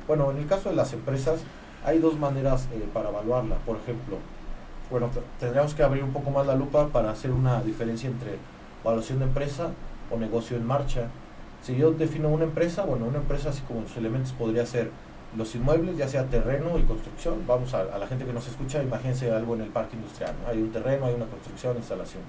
Bueno, 0.07 0.31
en 0.31 0.37
el 0.37 0.47
caso 0.47 0.69
de 0.69 0.75
las 0.75 0.91
empresas, 0.93 1.41
hay 1.85 1.99
dos 1.99 2.17
maneras 2.17 2.67
eh, 2.73 2.85
para 2.93 3.09
evaluarla. 3.09 3.55
Por 3.65 3.77
ejemplo, 3.77 4.17
bueno, 4.89 5.09
tendríamos 5.39 5.73
que 5.73 5.83
abrir 5.83 6.03
un 6.03 6.11
poco 6.11 6.29
más 6.31 6.45
la 6.45 6.55
lupa 6.55 6.87
para 6.87 7.11
hacer 7.11 7.31
una 7.31 7.61
diferencia 7.61 8.09
entre 8.09 8.37
evaluación 8.83 9.19
de 9.19 9.25
empresa 9.25 9.69
o 10.11 10.17
negocio 10.17 10.57
en 10.57 10.65
marcha. 10.65 11.07
Si 11.61 11.75
yo 11.75 11.91
defino 11.91 12.29
una 12.29 12.43
empresa, 12.43 12.83
bueno, 12.83 13.05
una 13.05 13.19
empresa 13.19 13.49
así 13.49 13.61
como 13.61 13.87
sus 13.87 13.97
elementos 13.97 14.33
podría 14.33 14.65
ser 14.65 14.91
los 15.37 15.55
inmuebles, 15.55 15.97
ya 15.97 16.07
sea 16.07 16.25
terreno 16.25 16.77
y 16.77 16.83
construcción. 16.83 17.45
Vamos 17.47 17.73
a, 17.73 17.85
la 17.97 18.07
gente 18.07 18.25
que 18.25 18.33
nos 18.33 18.47
escucha, 18.47 18.83
imagínense 18.83 19.31
algo 19.31 19.55
en 19.55 19.61
el 19.61 19.69
parque 19.69 19.95
industrial. 19.95 20.33
Hay 20.47 20.61
un 20.61 20.71
terreno, 20.71 21.05
hay 21.05 21.15
una 21.15 21.25
construcción, 21.25 21.77
instalación. 21.77 22.23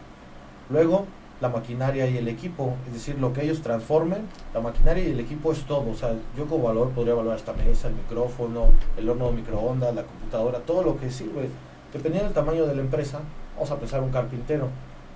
Luego, 0.70 1.06
la 1.40 1.49
maquinaria 1.49 2.08
y 2.08 2.16
el 2.16 2.28
equipo, 2.28 2.75
es 2.87 2.94
decir, 2.94 3.18
lo 3.18 3.32
que 3.32 3.42
ellos 3.42 3.61
transformen, 3.61 4.23
la 4.54 4.61
maquinaria 4.61 5.04
y 5.04 5.11
el 5.11 5.20
equipo 5.20 5.52
es 5.52 5.64
todo. 5.64 5.90
O 5.90 5.94
sea, 5.94 6.14
yo 6.37 6.46
como 6.46 6.64
valor 6.64 6.90
podría 6.90 7.12
evaluar 7.12 7.37
esta 7.37 7.52
mesa, 7.52 7.88
el 7.88 7.94
micrófono, 7.94 8.68
el 8.96 9.08
horno 9.08 9.26
de 9.26 9.32
microondas, 9.32 9.94
la 9.94 10.04
computadora, 10.04 10.61
todo 10.61 10.82
lo 10.82 10.99
que 10.99 11.11
sirve. 11.11 11.49
Dependiendo 11.92 12.26
del 12.26 12.34
tamaño 12.34 12.66
de 12.66 12.75
la 12.75 12.80
empresa, 12.80 13.20
vamos 13.56 13.70
a 13.70 13.78
pensar 13.78 14.00
un 14.00 14.11
carpintero. 14.11 14.68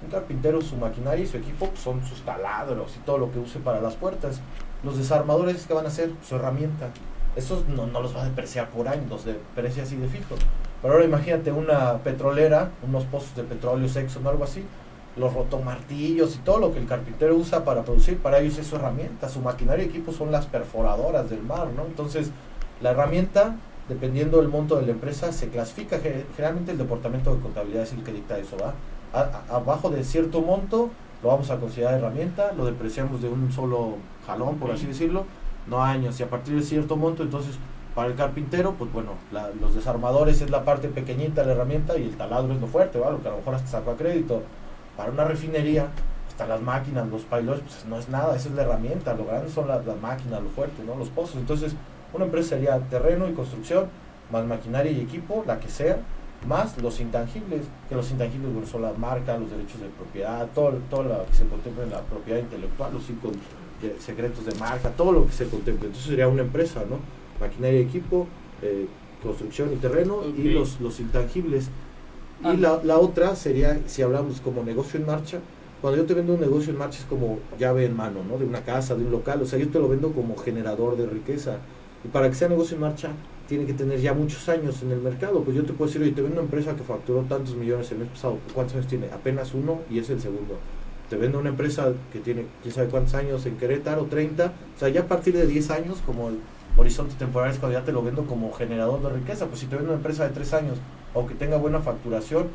Un 0.02 0.10
carpintero, 0.10 0.60
su 0.60 0.76
maquinaria 0.76 1.24
y 1.24 1.26
su 1.26 1.36
equipo 1.36 1.70
son 1.74 2.04
sus 2.04 2.22
taladros 2.22 2.96
y 2.96 3.00
todo 3.00 3.18
lo 3.18 3.32
que 3.32 3.38
use 3.38 3.58
para 3.58 3.80
las 3.80 3.96
puertas. 3.96 4.40
Los 4.84 4.96
desarmadores, 4.96 5.66
¿qué 5.66 5.74
van 5.74 5.86
a 5.86 5.88
hacer? 5.88 6.12
Su 6.26 6.36
herramienta. 6.36 6.90
Esos 7.34 7.68
no, 7.68 7.86
no 7.86 8.00
los 8.00 8.16
va 8.16 8.22
a 8.22 8.24
depreciar 8.24 8.68
por 8.70 8.88
años, 8.88 9.08
los 9.08 9.24
deprecia 9.24 9.82
así 9.82 9.96
de 9.96 10.08
fijo. 10.08 10.36
Pero 10.80 10.94
ahora 10.94 11.04
imagínate 11.04 11.50
una 11.50 11.98
petrolera, 11.98 12.70
unos 12.86 13.04
pozos 13.04 13.34
de 13.34 13.42
petróleo, 13.42 13.88
sexo 13.88 14.20
o 14.24 14.28
algo 14.28 14.44
así, 14.44 14.64
los 15.16 15.34
rotomartillos 15.34 16.36
y 16.36 16.38
todo 16.38 16.58
lo 16.58 16.72
que 16.72 16.78
el 16.78 16.86
carpintero 16.86 17.34
usa 17.34 17.64
para 17.64 17.82
producir, 17.82 18.18
para 18.18 18.38
ellos 18.38 18.58
es 18.58 18.68
su 18.68 18.76
herramienta, 18.76 19.28
su 19.28 19.40
maquinaria 19.40 19.84
y 19.84 19.88
equipo 19.88 20.12
son 20.12 20.30
las 20.30 20.46
perforadoras 20.46 21.28
del 21.28 21.42
mar, 21.42 21.68
¿no? 21.74 21.84
Entonces, 21.84 22.30
la 22.80 22.92
herramienta, 22.92 23.56
dependiendo 23.88 24.38
del 24.38 24.48
monto 24.48 24.76
de 24.76 24.86
la 24.86 24.92
empresa, 24.92 25.32
se 25.32 25.48
clasifica, 25.48 25.98
generalmente 25.98 26.70
el 26.70 26.78
departamento 26.78 27.34
de 27.34 27.40
contabilidad 27.40 27.82
es 27.82 27.92
el 27.92 28.04
que 28.04 28.12
dicta 28.12 28.38
eso, 28.38 28.56
¿va? 28.56 28.74
A, 29.12 29.20
a, 29.20 29.56
abajo 29.56 29.90
de 29.90 30.04
cierto 30.04 30.40
monto 30.40 30.90
lo 31.22 31.28
vamos 31.30 31.50
a 31.50 31.58
considerar 31.58 31.94
herramienta, 31.94 32.52
lo 32.52 32.64
depreciamos 32.64 33.20
de 33.20 33.28
un 33.28 33.50
solo 33.50 33.96
jalón, 34.26 34.56
por 34.56 34.70
así 34.70 34.86
decirlo, 34.86 35.24
no 35.66 35.82
años, 35.82 36.18
y 36.20 36.22
a 36.22 36.30
partir 36.30 36.54
de 36.54 36.62
cierto 36.62 36.96
monto, 36.96 37.22
entonces, 37.22 37.58
para 37.94 38.08
el 38.08 38.14
carpintero, 38.14 38.74
pues 38.74 38.92
bueno, 38.92 39.12
la, 39.32 39.50
los 39.60 39.74
desarmadores 39.74 40.40
es 40.40 40.50
la 40.50 40.64
parte 40.64 40.88
pequeñita 40.88 41.40
de 41.40 41.48
la 41.48 41.52
herramienta 41.54 41.98
y 41.98 42.04
el 42.04 42.16
taladro 42.16 42.52
es 42.52 42.60
lo 42.60 42.68
fuerte, 42.68 42.98
¿va? 42.98 43.10
Lo 43.10 43.20
que 43.20 43.28
a 43.28 43.32
lo 43.32 43.38
mejor 43.38 43.56
hasta 43.56 43.68
sacó 43.68 43.90
a 43.92 43.96
crédito 43.96 44.42
para 44.96 45.10
una 45.10 45.24
refinería, 45.24 45.88
están 46.28 46.48
las 46.48 46.60
máquinas, 46.60 47.08
los 47.08 47.22
pilots, 47.22 47.60
pues 47.62 47.84
no 47.86 47.98
es 47.98 48.08
nada, 48.08 48.36
esa 48.36 48.48
es 48.48 48.54
la 48.54 48.62
herramienta, 48.62 49.14
lo 49.14 49.24
grande 49.24 49.50
son 49.50 49.66
las, 49.66 49.84
las 49.84 50.00
máquinas, 50.00 50.40
lo 50.40 50.50
fuerte, 50.50 50.84
¿no? 50.84 50.94
Los 50.94 51.08
pozos. 51.08 51.36
Entonces, 51.36 51.74
una 52.12 52.26
empresa 52.26 52.50
sería 52.50 52.78
terreno 52.78 53.28
y 53.28 53.32
construcción, 53.32 53.86
más 54.30 54.44
maquinaria 54.44 54.92
y 54.92 55.00
equipo, 55.00 55.42
la 55.46 55.58
que 55.58 55.68
sea, 55.68 55.98
más 56.46 56.80
los 56.80 57.00
intangibles, 57.00 57.62
que 57.88 57.94
los 57.94 58.10
intangibles 58.10 58.52
bueno, 58.52 58.66
son 58.66 58.82
las 58.82 58.96
marcas, 58.96 59.40
los 59.40 59.50
derechos 59.50 59.80
de 59.80 59.88
propiedad, 59.88 60.48
todo, 60.54 60.72
todo 60.88 61.02
lo 61.02 61.26
que 61.26 61.34
se 61.34 61.46
contempla 61.46 61.84
en 61.84 61.90
la 61.90 62.00
propiedad 62.02 62.38
intelectual, 62.38 62.92
los 62.92 63.04
cinco 63.04 63.32
de 63.82 63.96
secretos 64.00 64.44
de 64.46 64.54
marca, 64.56 64.90
todo 64.90 65.12
lo 65.12 65.26
que 65.26 65.32
se 65.32 65.46
contempla. 65.48 65.86
Entonces 65.86 66.08
sería 66.08 66.28
una 66.28 66.42
empresa, 66.42 66.84
¿no? 66.88 66.98
Maquinaria 67.40 67.80
y 67.80 67.82
equipo, 67.82 68.26
eh, 68.62 68.86
construcción 69.22 69.72
y 69.72 69.76
terreno 69.76 70.16
okay. 70.16 70.46
y 70.46 70.50
los, 70.50 70.80
los 70.80 71.00
intangibles. 71.00 71.68
Y 72.44 72.56
la, 72.56 72.80
la, 72.84 72.98
otra 72.98 73.34
sería, 73.34 73.80
si 73.86 74.02
hablamos 74.02 74.40
como 74.40 74.62
negocio 74.62 75.00
en 75.00 75.06
marcha, 75.06 75.40
cuando 75.80 75.98
yo 75.98 76.06
te 76.06 76.14
vendo 76.14 76.34
un 76.34 76.40
negocio 76.40 76.72
en 76.72 76.78
marcha 76.78 76.98
es 77.00 77.04
como 77.04 77.38
llave 77.58 77.84
en 77.84 77.96
mano, 77.96 78.20
¿no? 78.28 78.38
De 78.38 78.44
una 78.44 78.62
casa, 78.62 78.94
de 78.94 79.04
un 79.04 79.10
local, 79.10 79.42
o 79.42 79.46
sea, 79.46 79.58
yo 79.58 79.68
te 79.68 79.78
lo 79.78 79.88
vendo 79.88 80.12
como 80.12 80.36
generador 80.36 80.96
de 80.96 81.06
riqueza. 81.06 81.58
Y 82.04 82.08
para 82.08 82.28
que 82.28 82.34
sea 82.34 82.48
negocio 82.48 82.76
en 82.76 82.82
marcha, 82.82 83.10
tiene 83.48 83.64
que 83.64 83.72
tener 83.72 83.98
ya 83.98 84.12
muchos 84.12 84.46
años 84.50 84.82
en 84.82 84.92
el 84.92 85.00
mercado. 85.00 85.42
Pues 85.42 85.56
yo 85.56 85.64
te 85.64 85.72
puedo 85.72 85.88
decir, 85.88 86.02
oye, 86.02 86.12
te 86.12 86.20
vendo 86.20 86.36
una 86.36 86.44
empresa 86.44 86.76
que 86.76 86.82
facturó 86.82 87.22
tantos 87.22 87.56
millones 87.56 87.90
el 87.90 87.98
mes 87.98 88.08
pasado. 88.08 88.38
¿Cuántos 88.54 88.76
años 88.76 88.86
tiene? 88.86 89.06
Apenas 89.06 89.54
uno 89.54 89.80
y 89.90 89.98
es 89.98 90.10
el 90.10 90.20
segundo. 90.20 90.58
Te 91.08 91.16
vendo 91.16 91.38
una 91.38 91.48
empresa 91.48 91.92
que 92.12 92.20
tiene, 92.20 92.44
quién 92.62 92.74
sabe 92.74 92.88
cuántos 92.88 93.14
años 93.14 93.46
en 93.46 93.56
Querétaro, 93.56 94.04
30. 94.04 94.52
O 94.76 94.78
sea, 94.78 94.90
ya 94.90 95.00
a 95.00 95.06
partir 95.06 95.34
de 95.34 95.46
10 95.46 95.70
años, 95.70 96.02
como 96.04 96.28
el 96.28 96.40
horizonte 96.76 97.14
temporal 97.14 97.50
es 97.50 97.58
cuando 97.58 97.78
ya 97.78 97.84
te 97.84 97.92
lo 97.92 98.02
vendo 98.02 98.26
como 98.26 98.52
generador 98.52 99.02
de 99.02 99.08
riqueza. 99.08 99.46
Pues 99.46 99.60
si 99.60 99.66
te 99.66 99.76
vendo 99.76 99.92
una 99.92 99.96
empresa 99.96 100.24
de 100.24 100.34
3 100.34 100.52
años, 100.52 100.78
aunque 101.14 101.34
tenga 101.34 101.56
buena 101.56 101.80
facturación, 101.80 102.48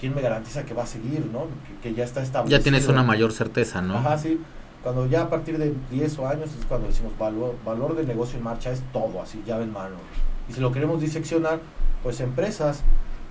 ¿quién 0.00 0.12
me 0.12 0.22
garantiza 0.22 0.64
que 0.64 0.74
va 0.74 0.82
a 0.82 0.86
seguir, 0.86 1.24
no? 1.32 1.46
Que, 1.82 1.90
que 1.90 1.94
ya 1.94 2.02
está 2.02 2.20
establecido. 2.20 2.58
Ya 2.58 2.62
tienes 2.64 2.88
una 2.88 3.04
mayor 3.04 3.32
certeza, 3.32 3.80
¿no? 3.80 3.94
Ajá, 3.94 4.18
sí. 4.18 4.40
Cuando 4.82 5.06
ya 5.06 5.22
a 5.22 5.30
partir 5.30 5.58
de 5.58 5.72
10 5.92 6.18
o 6.18 6.26
años 6.26 6.50
es 6.58 6.66
cuando 6.66 6.88
decimos 6.88 7.16
valor, 7.16 7.54
valor 7.64 7.94
de 7.94 8.04
negocio 8.04 8.38
en 8.38 8.42
marcha 8.42 8.72
es 8.72 8.82
todo, 8.92 9.22
así, 9.22 9.40
llave 9.46 9.62
en 9.62 9.72
mano. 9.72 9.94
Y 10.48 10.52
si 10.52 10.60
lo 10.60 10.72
queremos 10.72 11.00
diseccionar, 11.00 11.60
pues 12.02 12.20
empresas, 12.20 12.82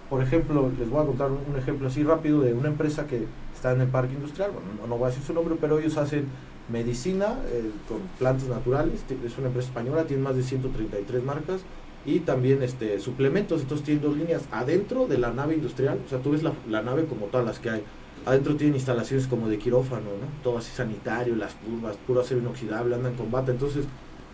por 0.10 0.22
ejemplo, 0.22 0.72
les 0.78 0.90
voy 0.90 1.04
a 1.04 1.06
contar 1.06 1.30
un 1.32 1.58
ejemplo 1.58 1.88
así 1.88 2.04
rápido 2.04 2.42
de 2.42 2.54
una 2.54 2.70
empresa 2.70 3.08
que 3.08 3.26
está 3.54 3.74
en 3.74 3.82
el 3.82 3.88
parque 3.88 4.14
industrial, 4.14 4.52
bueno, 4.52 4.68
no, 4.80 4.88
no 4.88 4.98
voy 4.98 5.06
a 5.06 5.10
decir 5.10 5.24
su 5.24 5.34
nombre, 5.34 5.56
pero 5.60 5.80
ellos 5.80 5.98
hacen 5.98 6.26
medicina 6.70 7.38
eh, 7.48 7.70
con 7.88 8.00
plantas 8.18 8.48
naturales, 8.48 9.04
es 9.10 9.38
una 9.38 9.48
empresa 9.48 9.68
española, 9.68 10.06
tiene 10.06 10.24
más 10.24 10.36
de 10.36 10.44
133 10.44 11.24
marcas 11.24 11.62
y 12.06 12.20
también 12.20 12.64
este 12.64 13.00
suplementos, 13.00 13.62
entonces 13.62 13.86
tienen 13.86 14.04
dos 14.04 14.18
líneas 14.18 14.44
adentro 14.52 15.08
de 15.08 15.18
la 15.18 15.32
nave 15.32 15.56
industrial, 15.56 16.00
o 16.06 16.10
sea, 16.10 16.20
tú 16.20 16.32
ves 16.32 16.44
la, 16.44 16.54
la 16.70 16.82
nave 16.82 17.06
como 17.06 17.28
todas 17.28 17.46
las 17.46 17.60
que 17.60 17.70
hay, 17.70 17.84
adentro 18.26 18.56
tienen 18.56 18.76
instalaciones 18.76 19.28
como 19.28 19.48
de 19.48 19.60
quirófano, 19.60 20.06
¿no? 20.06 20.44
Todo 20.44 20.58
así 20.58 20.72
sanitario, 20.72 21.36
las 21.36 21.54
curvas, 21.54 21.98
puro 22.08 22.22
acero 22.22 22.40
inoxidable, 22.40 22.96
andan 22.96 23.16
con 23.16 23.30
bata, 23.30 23.52
entonces 23.52 23.86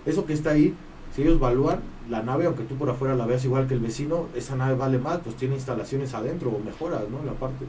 eso 0.05 0.25
que 0.25 0.33
está 0.33 0.51
ahí, 0.51 0.73
si 1.13 1.23
ellos 1.23 1.35
evalúan 1.35 1.81
la 2.09 2.23
nave, 2.23 2.45
aunque 2.45 2.63
tú 2.63 2.75
por 2.75 2.89
afuera 2.89 3.15
la 3.15 3.25
veas 3.25 3.43
igual 3.45 3.67
que 3.67 3.73
el 3.73 3.79
vecino, 3.79 4.27
esa 4.35 4.55
nave 4.55 4.75
vale 4.75 4.97
más, 4.97 5.19
pues 5.19 5.35
tiene 5.35 5.55
instalaciones 5.55 6.13
adentro 6.13 6.49
o 6.49 6.59
mejoras, 6.59 7.03
¿no? 7.09 7.19
En 7.19 7.25
la 7.25 7.33
parte. 7.33 7.65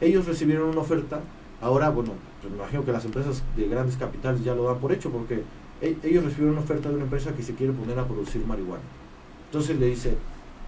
Ellos 0.00 0.26
recibieron 0.26 0.68
una 0.68 0.80
oferta, 0.80 1.20
ahora, 1.60 1.90
bueno, 1.90 2.12
pues 2.40 2.52
me 2.52 2.58
imagino 2.58 2.84
que 2.84 2.92
las 2.92 3.04
empresas 3.04 3.42
de 3.56 3.68
grandes 3.68 3.96
capitales 3.96 4.42
ya 4.44 4.54
lo 4.54 4.64
dan 4.64 4.78
por 4.78 4.92
hecho, 4.92 5.10
porque 5.10 5.42
ellos 5.80 6.24
recibieron 6.24 6.52
una 6.52 6.60
oferta 6.60 6.88
de 6.88 6.94
una 6.94 7.04
empresa 7.04 7.32
que 7.32 7.42
se 7.42 7.54
quiere 7.54 7.72
poner 7.72 7.98
a 7.98 8.06
producir 8.06 8.44
marihuana. 8.46 8.82
Entonces 9.46 9.78
le 9.78 9.86
dice, 9.86 10.16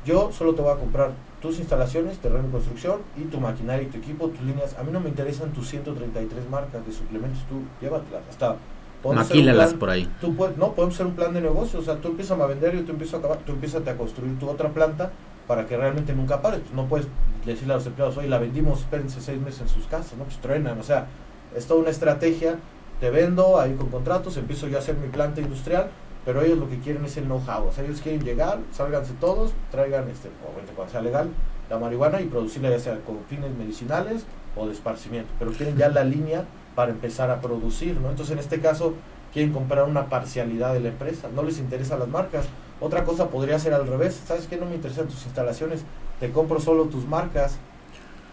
yo 0.05 0.33
solo 0.33 0.55
te 0.55 0.63
voy 0.63 0.73
a 0.73 0.77
comprar 0.77 1.13
tus 1.41 1.59
instalaciones, 1.59 2.19
terreno 2.19 2.49
y 2.49 2.51
construcción, 2.51 3.01
y 3.17 3.23
tu 3.23 3.39
maquinaria 3.39 3.83
y 3.83 3.91
tu 3.91 3.99
equipo, 3.99 4.29
tus 4.29 4.43
líneas. 4.43 4.77
A 4.79 4.83
mí 4.83 4.93
no 4.93 5.01
me 5.01 5.09
interesan 5.09 5.53
tus 5.53 5.69
133 5.69 6.49
marcas 6.51 6.85
de 6.87 6.93
suplementos, 6.93 7.41
tú 7.49 7.63
llévatelas. 7.81 8.23
Hasta 8.29 8.57
Maquílalas 9.05 9.75
por 9.75 9.91
ahí. 9.91 10.09
Tú 10.21 10.35
puedes, 10.35 10.57
no, 10.57 10.73
podemos 10.73 10.95
hacer 10.95 11.07
un 11.07 11.15
plan 11.15 11.35
de 11.35 11.41
negocio. 11.41 11.81
O 11.81 11.83
sea, 11.83 11.97
tú 11.97 12.09
empiezas 12.09 12.39
a 12.39 12.47
vender 12.47 12.75
y 12.75 12.83
tú 12.83 12.93
empiezas 12.93 13.15
a 13.15 13.19
acabar, 13.19 13.39
tú 13.39 13.53
empiezas 13.53 13.87
a 13.87 13.97
construir 13.97 14.39
tu 14.39 14.49
otra 14.49 14.69
planta 14.71 15.11
para 15.47 15.67
que 15.67 15.77
realmente 15.77 16.15
nunca 16.15 16.41
pares. 16.41 16.61
No 16.75 16.87
puedes 16.87 17.09
decirle 17.45 17.75
a 17.75 17.77
los 17.77 17.87
empleados, 17.87 18.17
oye, 18.17 18.29
la 18.29 18.39
vendimos, 18.39 18.81
espérense 18.81 19.21
seis 19.21 19.41
meses 19.41 19.63
en 19.63 19.69
sus 19.69 19.87
casas, 19.87 20.17
¿no? 20.17 20.25
Pues 20.25 20.39
truenan. 20.39 20.79
O 20.79 20.83
sea, 20.83 21.09
es 21.57 21.67
toda 21.67 21.81
una 21.81 21.91
estrategia. 21.91 22.59
Te 23.01 23.11
vendo 23.11 23.61
ahí 23.61 23.75
con 23.75 23.89
contratos, 23.89 24.37
empiezo 24.37 24.69
yo 24.69 24.77
a 24.77 24.81
hacer 24.81 24.97
mi 24.97 25.09
planta 25.09 25.41
industrial, 25.41 25.91
pero 26.25 26.41
ellos 26.43 26.59
lo 26.59 26.69
que 26.69 26.79
quieren 26.79 27.05
es 27.05 27.17
el 27.17 27.25
know-how. 27.25 27.67
O 27.67 27.73
sea, 27.73 27.85
ellos 27.85 28.01
quieren 28.01 28.23
llegar, 28.23 28.61
sálganse 28.71 29.13
todos, 29.15 29.53
traigan, 29.73 30.09
este, 30.09 30.29
obviamente 30.47 30.73
cuando 30.73 30.93
sea 30.93 31.03
legal, 31.03 31.29
la 31.69 31.79
marihuana 31.79 32.21
y 32.21 32.27
producirla 32.27 32.71
ya 32.71 32.79
sea 32.79 33.01
con 33.01 33.19
fines 33.29 33.53
medicinales 33.57 34.25
o 34.55 34.67
de 34.67 34.73
esparcimiento. 34.73 35.33
Pero 35.41 35.51
quieren 35.51 35.77
ya 35.77 35.89
la 35.89 36.05
línea 36.05 36.45
para 36.75 36.91
empezar 36.91 37.31
a 37.31 37.41
producir, 37.41 37.97
¿no? 38.01 38.11
Entonces, 38.11 38.33
en 38.33 38.39
este 38.39 38.61
caso, 38.61 38.95
quieren 39.33 39.53
comprar 39.53 39.89
una 39.89 40.09
parcialidad 40.09 40.75
de 40.75 40.81
la 40.81 40.89
empresa, 40.89 41.29
no 41.35 41.43
les 41.43 41.59
interesan 41.59 41.99
las 41.99 42.09
marcas. 42.09 42.47
Otra 42.81 43.05
cosa 43.05 43.29
podría 43.29 43.59
ser 43.59 43.75
al 43.75 43.87
revés, 43.87 44.21
¿sabes 44.27 44.47
qué? 44.47 44.57
No 44.57 44.67
me 44.67 44.75
interesan 44.75 45.07
tus 45.07 45.25
instalaciones, 45.25 45.83
te 46.21 46.31
compro 46.31 46.61
solo 46.61 46.85
tus 46.85 47.07
marcas, 47.07 47.57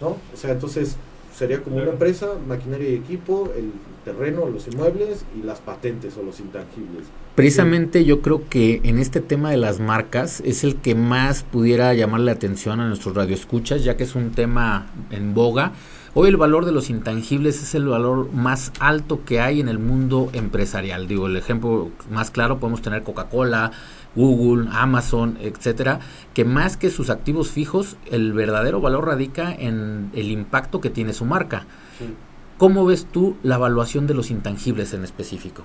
¿no? 0.02 0.18
O 0.34 0.38
sea, 0.38 0.52
entonces 0.52 0.98
sería 1.36 1.62
como 1.62 1.78
una 1.78 1.92
empresa, 1.92 2.28
maquinaria 2.48 2.90
y 2.90 2.96
equipo, 2.96 3.52
el 3.56 3.72
terreno, 4.04 4.50
los 4.50 4.68
inmuebles 4.68 5.24
y 5.40 5.46
las 5.46 5.60
patentes 5.60 6.18
o 6.18 6.24
los 6.24 6.40
intangibles. 6.40 7.06
Precisamente 7.36 8.00
sí. 8.00 8.06
yo 8.06 8.22
creo 8.22 8.50
que 8.50 8.82
en 8.84 9.00
este 9.00 9.22
tema 9.22 9.52
de 9.52 9.58
las 9.58 9.80
marcas 9.80 10.42
es 10.42 10.64
el 10.64 10.76
que 10.78 10.96
más 10.96 11.44
pudiera 11.44 11.94
llamar 11.94 12.22
la 12.22 12.34
atención 12.34 12.80
a 12.80 12.88
nuestros 12.88 13.16
radioescuchas, 13.16 13.84
ya 13.84 13.96
que 13.96 14.04
es 14.04 14.16
un 14.16 14.32
tema 14.32 14.88
en 15.12 15.34
boga. 15.34 15.74
Hoy 16.16 16.30
el 16.30 16.38
valor 16.38 16.66
de 16.66 16.72
los 16.72 16.90
intangibles 16.90 17.62
es 17.62 17.76
el 17.76 17.88
valor 17.88 18.32
más 18.34 18.72
alto 18.80 19.24
que 19.26 19.42
hay 19.42 19.60
en 19.60 19.70
el 19.70 19.78
mundo 19.78 20.30
empresarial. 20.34 21.08
Digo, 21.08 21.28
el 21.28 21.38
ejemplo 21.38 21.92
más 22.10 22.32
claro 22.32 22.58
podemos 22.58 22.82
tener 22.82 23.04
Coca-Cola, 23.04 23.72
Google, 24.16 24.70
Amazon, 24.72 25.38
etcétera, 25.40 26.00
que 26.34 26.46
más 26.46 26.78
que 26.78 26.90
sus 26.90 27.12
activos 27.12 27.52
fijos, 27.52 27.96
el 28.10 28.34
verdadero 28.34 28.82
valor 28.82 29.06
radica 29.06 29.54
en 29.54 30.10
el 30.16 30.32
impacto 30.32 30.82
que 30.82 30.90
tiene 30.90 31.14
su 31.14 31.26
marca. 31.26 31.68
Sí. 32.00 32.12
¿Cómo 32.58 32.86
ves 32.86 33.06
tú 33.06 33.38
la 33.44 33.56
evaluación 33.56 34.08
de 34.08 34.16
los 34.16 34.32
intangibles 34.32 34.96
en 34.96 35.04
específico? 35.04 35.62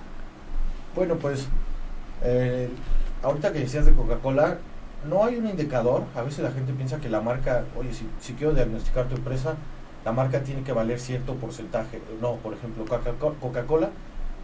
Bueno, 0.94 1.14
pues 1.14 1.48
eh, 2.22 2.68
ahorita 3.22 3.50
que 3.50 3.60
decías 3.60 3.86
de 3.86 3.92
Coca-Cola, 3.94 4.58
no 5.08 5.24
hay 5.24 5.36
un 5.36 5.48
indicador. 5.48 6.04
A 6.14 6.20
veces 6.20 6.40
la 6.40 6.52
gente 6.52 6.74
piensa 6.74 6.98
que 6.98 7.08
la 7.08 7.22
marca, 7.22 7.64
oye, 7.78 7.94
si, 7.94 8.06
si 8.20 8.34
quiero 8.34 8.52
diagnosticar 8.52 9.08
tu 9.08 9.16
empresa, 9.16 9.56
la 10.04 10.12
marca 10.12 10.42
tiene 10.42 10.62
que 10.62 10.72
valer 10.72 11.00
cierto 11.00 11.34
porcentaje. 11.34 12.00
No, 12.20 12.36
por 12.36 12.54
ejemplo, 12.54 12.84
Coca- 12.84 13.14
Coca-Cola, 13.40 13.90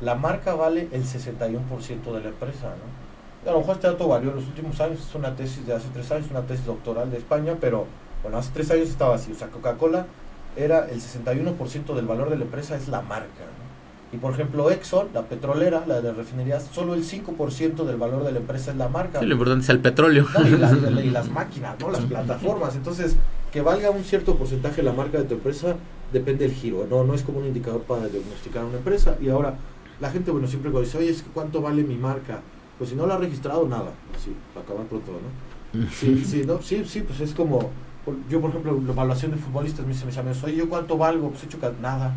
la 0.01 0.15
marca 0.15 0.55
vale 0.55 0.89
el 0.93 1.05
61% 1.05 2.13
de 2.15 2.21
la 2.21 2.29
empresa, 2.29 2.69
¿no? 2.69 3.51
A 3.51 3.53
lo 3.55 3.61
mejor 3.61 3.77
este 3.77 3.87
dato 3.87 4.09
varió 4.09 4.31
en 4.31 4.37
los 4.37 4.47
últimos 4.47 4.81
años, 4.81 5.01
es 5.09 5.15
una 5.15 5.35
tesis 5.35 5.67
de 5.67 5.75
hace 5.75 5.89
tres 5.93 6.11
años, 6.13 6.31
una 6.31 6.43
tesis 6.43 6.67
doctoral 6.67 7.11
de 7.11 7.19
España, 7.19 7.57
pero 7.61 7.87
bueno, 8.23 8.37
hace 8.39 8.51
tres 8.53 8.71
años 8.71 8.89
estaba 8.89 9.15
así. 9.15 9.33
O 9.33 9.35
sea, 9.35 9.49
Coca-Cola 9.49 10.07
era 10.57 10.89
el 10.91 11.01
61% 11.01 11.95
del 11.95 12.07
valor 12.07 12.29
de 12.31 12.37
la 12.37 12.45
empresa 12.45 12.77
es 12.77 12.89
la 12.89 13.01
marca. 13.03 13.45
Y 14.13 14.17
por 14.17 14.33
ejemplo, 14.33 14.71
Exxon, 14.71 15.09
la 15.15 15.23
petrolera, 15.23 15.85
la 15.87 16.01
de 16.01 16.13
refinerías, 16.13 16.69
solo 16.73 16.95
el 16.95 17.05
5% 17.05 17.85
del 17.85 17.97
valor 17.97 18.25
de 18.25 18.33
la 18.33 18.39
empresa 18.39 18.73
es 18.73 18.77
la 18.77 18.89
marca. 18.89 19.21
Sí, 19.21 19.27
lo 19.27 19.35
importante 19.35 19.63
es 19.63 19.69
el 19.69 19.79
petróleo. 19.79 20.27
No, 20.37 20.47
y, 20.47 20.51
las, 20.51 20.73
y 21.05 21.11
las 21.11 21.31
máquinas, 21.31 21.79
¿no? 21.79 21.91
Las 21.91 22.01
plataformas. 22.03 22.75
Entonces, 22.75 23.17
que 23.53 23.61
valga 23.61 23.91
un 23.91 24.03
cierto 24.03 24.35
porcentaje 24.35 24.83
la 24.83 24.93
marca 24.93 25.19
de 25.19 25.25
tu 25.25 25.35
empresa 25.35 25.77
depende 26.13 26.47
del 26.47 26.57
giro, 26.57 26.87
¿no? 26.91 27.05
No 27.05 27.15
es 27.15 27.23
como 27.23 27.39
un 27.39 27.47
indicador 27.47 27.83
para 27.83 28.09
diagnosticar 28.09 28.65
una 28.65 28.79
empresa. 28.79 29.17
Y 29.21 29.29
ahora, 29.29 29.55
la 30.01 30.11
gente, 30.11 30.33
bueno, 30.33 30.49
siempre 30.49 30.73
cuando 30.73 30.87
dice, 30.87 30.99
oye, 30.99 31.11
es 31.11 31.23
que 31.23 31.31
¿cuánto 31.31 31.61
vale 31.61 31.85
mi 31.85 31.97
marca? 31.97 32.41
Pues 32.79 32.91
si 32.91 32.97
no 32.97 33.07
la 33.07 33.15
ha 33.15 33.19
registrado, 33.19 33.69
nada. 33.69 33.93
Para 34.55 34.65
acabar 34.65 34.87
pronto, 34.87 35.13
¿no? 35.13 35.89
Sí, 35.93 36.25
sí, 36.25 36.43
no, 36.45 36.61
sí, 36.61 36.83
sí, 36.85 37.03
pues 37.03 37.21
es 37.21 37.33
como, 37.33 37.71
yo 38.29 38.41
por 38.41 38.51
ejemplo, 38.51 38.81
la 38.85 38.93
evaluación 38.93 39.31
de 39.31 39.37
futbolistas 39.37 39.87
me 39.87 39.93
dicen 39.93 40.09
mis 40.09 40.19
amigos, 40.19 40.43
oye, 40.43 40.57
¿yo 40.57 40.69
cuánto 40.69 40.99
valgo? 40.99 41.31
Pues 41.31 41.45
he 41.45 41.47
hecho 41.47 41.59
nada. 41.81 42.17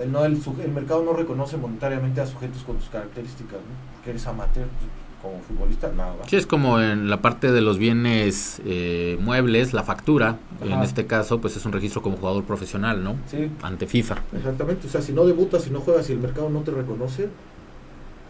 El, 0.00 0.12
no, 0.12 0.24
el, 0.24 0.38
mercado 0.74 1.02
no 1.02 1.12
reconoce 1.12 1.56
monetariamente 1.56 2.20
a 2.20 2.26
sujetos 2.26 2.62
con 2.64 2.76
tus 2.76 2.88
características, 2.88 3.54
¿no? 3.54 3.94
Porque 3.94 4.10
eres 4.10 4.26
amateur, 4.26 4.66
pues, 4.66 4.90
como 5.22 5.40
futbolista, 5.42 5.90
nada. 5.92 6.14
Sí, 6.26 6.36
es 6.36 6.46
como 6.46 6.80
en 6.80 7.08
la 7.08 7.22
parte 7.22 7.50
de 7.50 7.60
los 7.60 7.78
bienes 7.78 8.60
eh, 8.64 9.16
muebles, 9.20 9.72
la 9.72 9.82
factura, 9.82 10.38
en 10.62 10.82
este 10.82 11.06
caso, 11.06 11.40
pues 11.40 11.56
es 11.56 11.64
un 11.64 11.72
registro 11.72 12.02
como 12.02 12.16
jugador 12.16 12.44
profesional, 12.44 13.02
¿no? 13.02 13.16
Sí, 13.30 13.50
Ante 13.62 13.86
FIFA. 13.86 14.16
Exactamente, 14.36 14.86
o 14.86 14.90
sea, 14.90 15.00
si 15.00 15.12
no 15.12 15.24
debutas, 15.24 15.62
si 15.62 15.70
no 15.70 15.80
juegas 15.80 16.08
y 16.10 16.12
el 16.12 16.18
mercado 16.18 16.50
no 16.50 16.60
te 16.60 16.70
reconoce, 16.70 17.28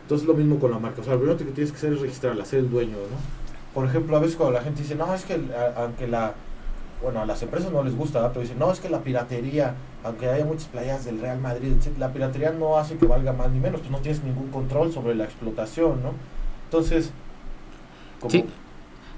entonces 0.02 0.26
lo 0.26 0.34
mismo 0.34 0.60
con 0.60 0.70
la 0.70 0.78
marca. 0.78 1.00
O 1.00 1.04
sea, 1.04 1.14
lo 1.14 1.20
primero 1.20 1.36
que 1.36 1.44
tienes 1.46 1.72
que 1.72 1.78
hacer 1.78 1.92
es 1.92 2.00
registrarla, 2.00 2.44
ser 2.44 2.60
el 2.60 2.70
dueño, 2.70 2.92
¿no? 2.92 3.46
Por 3.74 3.86
ejemplo, 3.86 4.16
a 4.16 4.20
veces 4.20 4.36
cuando 4.36 4.54
la 4.54 4.62
gente 4.62 4.82
dice, 4.82 4.94
no, 4.94 5.12
es 5.12 5.24
que 5.24 5.38
aunque 5.76 6.06
la, 6.06 6.34
bueno, 7.02 7.20
a 7.20 7.26
las 7.26 7.42
empresas 7.42 7.70
no 7.72 7.82
les 7.82 7.96
gusta, 7.96 8.28
pero 8.28 8.40
dicen, 8.40 8.58
no, 8.58 8.72
es 8.72 8.80
que 8.80 8.88
la 8.88 9.00
piratería, 9.00 9.74
aunque 10.02 10.28
haya 10.28 10.44
muchas 10.44 10.66
playas 10.66 11.04
del 11.04 11.20
Real 11.20 11.40
Madrid, 11.40 11.72
etc., 11.72 11.98
la 11.98 12.12
piratería 12.12 12.50
no 12.50 12.78
hace 12.78 12.96
que 12.96 13.06
valga 13.06 13.32
más 13.32 13.50
ni 13.50 13.60
menos, 13.60 13.80
pues 13.80 13.90
no 13.90 13.98
tienes 13.98 14.22
ningún 14.22 14.50
control 14.50 14.92
sobre 14.92 15.14
la 15.14 15.24
explotación, 15.24 16.02
¿no? 16.02 16.12
Entonces, 16.64 17.10
como-. 18.20 18.44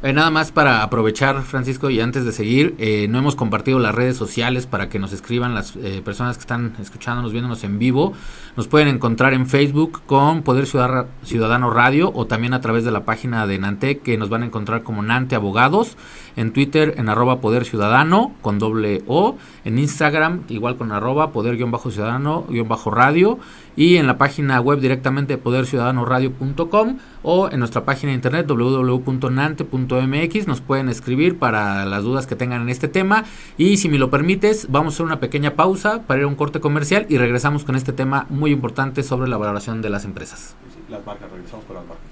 Eh, 0.00 0.12
nada 0.12 0.30
más 0.30 0.52
para 0.52 0.84
aprovechar, 0.84 1.42
Francisco, 1.42 1.90
y 1.90 2.00
antes 2.00 2.24
de 2.24 2.30
seguir, 2.30 2.76
eh, 2.78 3.08
no 3.10 3.18
hemos 3.18 3.34
compartido 3.34 3.80
las 3.80 3.92
redes 3.92 4.16
sociales 4.16 4.68
para 4.68 4.88
que 4.88 5.00
nos 5.00 5.12
escriban 5.12 5.56
las 5.56 5.74
eh, 5.74 6.02
personas 6.04 6.36
que 6.36 6.42
están 6.42 6.76
escuchándonos, 6.80 7.32
viéndonos 7.32 7.64
en 7.64 7.80
vivo. 7.80 8.12
Nos 8.56 8.68
pueden 8.68 8.86
encontrar 8.86 9.34
en 9.34 9.48
Facebook 9.48 10.02
con 10.06 10.42
Poder 10.42 10.66
Ciudadano, 10.66 11.70
Radio 11.70 12.12
o 12.14 12.26
también 12.26 12.54
a 12.54 12.60
través 12.60 12.84
de 12.84 12.92
la 12.92 13.04
página 13.04 13.48
de 13.48 13.58
Nante 13.58 13.98
que 13.98 14.16
nos 14.16 14.28
van 14.28 14.42
a 14.42 14.46
encontrar 14.46 14.84
como 14.84 15.02
Nante 15.02 15.34
Abogados. 15.34 15.96
En 16.36 16.52
Twitter 16.52 16.94
en 16.96 17.08
arroba 17.08 17.40
Poder 17.40 17.64
Ciudadano 17.64 18.34
con 18.40 18.60
doble 18.60 19.02
O. 19.08 19.36
En 19.64 19.80
Instagram 19.80 20.42
igual 20.48 20.76
con 20.76 20.92
arroba 20.92 21.32
Poder-Ciudadano-Radio. 21.32 23.40
Y 23.74 23.96
en 23.96 24.06
la 24.08 24.18
página 24.18 24.60
web 24.60 24.80
directamente 24.80 25.38
poderciudadanoradio.com 25.38 26.98
o 27.22 27.50
en 27.50 27.58
nuestra 27.58 27.84
página 27.84 28.10
de 28.10 28.16
internet 28.16 28.46
www.nante.mx 28.46 30.46
nos 30.46 30.60
pueden 30.60 30.88
escribir 30.88 31.38
para 31.38 31.84
las 31.86 32.02
dudas 32.02 32.26
que 32.26 32.36
tengan 32.36 32.62
en 32.62 32.68
este 32.68 32.88
tema 32.88 33.24
y 33.56 33.78
si 33.78 33.88
me 33.88 33.98
lo 33.98 34.10
permites 34.10 34.70
vamos 34.70 34.92
a 34.92 34.94
hacer 34.96 35.06
una 35.06 35.20
pequeña 35.20 35.54
pausa 35.54 36.02
para 36.02 36.20
ir 36.20 36.24
a 36.24 36.28
un 36.28 36.36
corte 36.36 36.60
comercial 36.60 37.06
y 37.08 37.18
regresamos 37.18 37.64
con 37.64 37.76
este 37.76 37.92
tema 37.92 38.26
muy 38.28 38.50
importante 38.50 39.02
sobre 39.02 39.28
la 39.28 39.36
valoración 39.36 39.82
de 39.82 39.90
las 39.90 40.04
empresas. 40.04 40.56
las 40.88 41.04
marcas, 41.04 41.30
regresamos 41.30 41.64
con 41.64 41.76
las 41.76 41.86
marcas. 41.86 42.04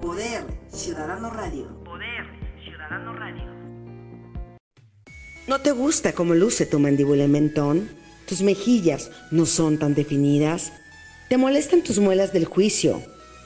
Poder 0.00 0.44
Ciudadano 0.68 1.30
Radio. 1.30 1.68
Poder 1.84 2.26
Ciudadano 2.62 3.12
Radio. 3.14 3.15
¿No 5.46 5.60
te 5.60 5.70
gusta 5.70 6.12
cómo 6.12 6.34
luce 6.34 6.66
tu 6.66 6.80
mandíbula 6.80 7.22
en 7.22 7.30
mentón? 7.30 7.88
¿Tus 8.26 8.42
mejillas 8.42 9.12
no 9.30 9.46
son 9.46 9.78
tan 9.78 9.94
definidas? 9.94 10.72
¿Te 11.28 11.36
molestan 11.36 11.82
tus 11.82 12.00
muelas 12.00 12.32
del 12.32 12.46
juicio? 12.46 13.00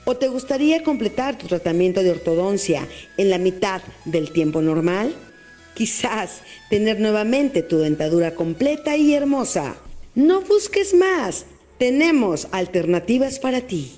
¿O 0.07 0.17
te 0.17 0.29
gustaría 0.29 0.83
completar 0.83 1.37
tu 1.37 1.47
tratamiento 1.47 2.03
de 2.03 2.13
ortodoncia 2.13 2.89
en 3.19 3.29
la 3.29 3.37
mitad 3.37 3.83
del 4.07 4.33
tiempo 4.33 4.63
normal? 4.63 5.15
Quizás 5.75 6.41
tener 6.71 6.99
nuevamente 7.01 7.63
tu 7.63 7.77
dentadura 7.77 8.35
completa 8.35 8.97
y 8.97 9.13
hermosa. 9.13 9.77
No 10.15 10.41
busques 10.41 10.95
más. 10.95 11.45
Tenemos 11.77 12.49
alternativas 12.51 13.39
para 13.39 13.61
ti. 13.61 13.93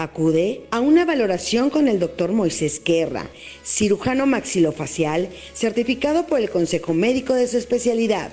Acude 0.00 0.62
a 0.70 0.78
una 0.78 1.04
valoración 1.04 1.70
con 1.70 1.88
el 1.88 1.98
doctor 1.98 2.30
Moisés 2.30 2.80
Guerra, 2.84 3.28
cirujano 3.64 4.26
maxilofacial 4.26 5.28
certificado 5.54 6.28
por 6.28 6.38
el 6.38 6.50
Consejo 6.50 6.94
Médico 6.94 7.34
de 7.34 7.48
su 7.48 7.58
especialidad. 7.58 8.30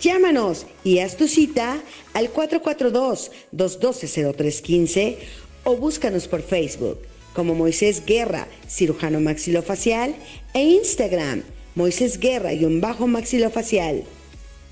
Llámanos 0.00 0.64
y 0.82 1.00
haz 1.00 1.18
tu 1.18 1.28
cita 1.28 1.82
al 2.14 2.32
442-212-0315 2.32 5.16
o 5.64 5.76
búscanos 5.76 6.26
por 6.26 6.40
Facebook 6.40 7.00
como 7.34 7.54
Moisés 7.54 8.02
Guerra, 8.06 8.48
cirujano 8.66 9.20
maxilofacial, 9.20 10.14
e 10.54 10.62
Instagram 10.62 11.42
Moisés 11.74 12.18
Guerra-maxilofacial. 12.18 14.04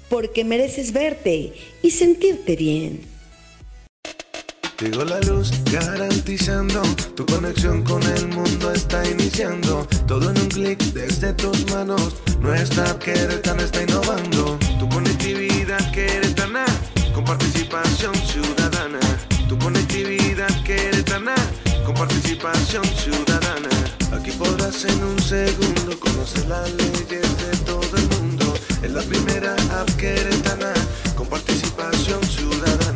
Porque 0.09 0.45
mereces 0.45 0.95
verte 0.95 1.53
y 1.83 1.91
sentirte 1.91 2.57
bien. 2.57 3.12
Llegó 4.83 5.05
la 5.05 5.21
luz 5.21 5.53
garantizando 5.71 6.83
tu 7.15 7.25
conexión 7.27 7.85
con 7.85 8.03
el 8.03 8.27
mundo 8.27 8.73
está 8.73 9.09
iniciando. 9.09 9.87
Todo 10.09 10.33
en 10.33 10.41
un 10.41 10.49
clic 10.49 10.79
desde 10.93 11.33
tus 11.35 11.71
manos. 11.71 12.17
Nuestra 12.41 12.91
app 12.91 12.99
queretana 12.99 13.63
está 13.63 13.81
innovando. 13.85 14.59
Tu 14.81 14.89
conectividad 14.89 15.89
queretana 15.93 16.65
con 17.15 17.25
participación 17.25 18.13
ciudadana. 18.27 18.99
Tu 19.49 19.57
conectividad 19.57 20.53
queretana 20.65 21.37
con 21.87 21.95
participación 21.95 22.85
ciudadana. 22.85 23.71
Aquí 24.13 24.33
podrás 24.33 24.85
en 24.85 25.01
un 25.05 25.19
segundo 25.23 25.97
conocer 26.01 26.45
las 26.47 26.69
leyes 26.73 27.07
de 27.09 27.57
todo 27.65 27.97
el 27.97 28.09
mundo. 28.19 28.53
Es 28.83 28.91
la 28.91 29.03
primera 29.03 29.55
app 29.79 29.89
queretana 29.91 30.73
con 31.15 31.29
participación 31.29 32.21
ciudadana. 32.25 32.92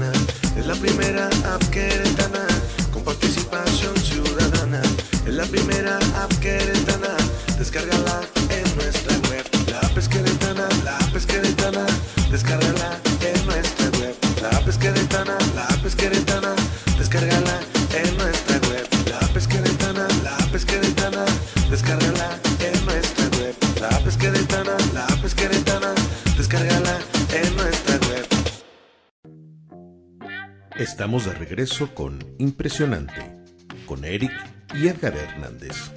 La 0.66 0.74
primera 0.74 1.28
app 1.54 1.62
queretana 1.70 2.44
con 2.92 3.04
participación 3.04 3.96
ciudadana. 3.98 4.82
Es 5.24 5.32
la 5.32 5.44
primera 5.44 5.96
app 6.20 6.32
queretana. 6.40 7.16
Descárgala 7.56 8.20
en 8.50 8.76
nuestra 8.76 9.16
web. 9.30 9.44
La 9.70 9.78
app 9.78 9.96
es 9.96 10.08
queretana, 10.08 10.68
la 10.84 10.96
app 10.98 11.14
es 11.14 11.24
queretana. 11.24 11.86
Descárgala 12.32 13.05
Estamos 30.78 31.24
de 31.24 31.32
regreso 31.32 31.94
con 31.94 32.18
Impresionante, 32.36 33.32
con 33.86 34.04
Eric 34.04 34.30
y 34.74 34.88
Edgar 34.88 35.16
Hernández. 35.16 35.90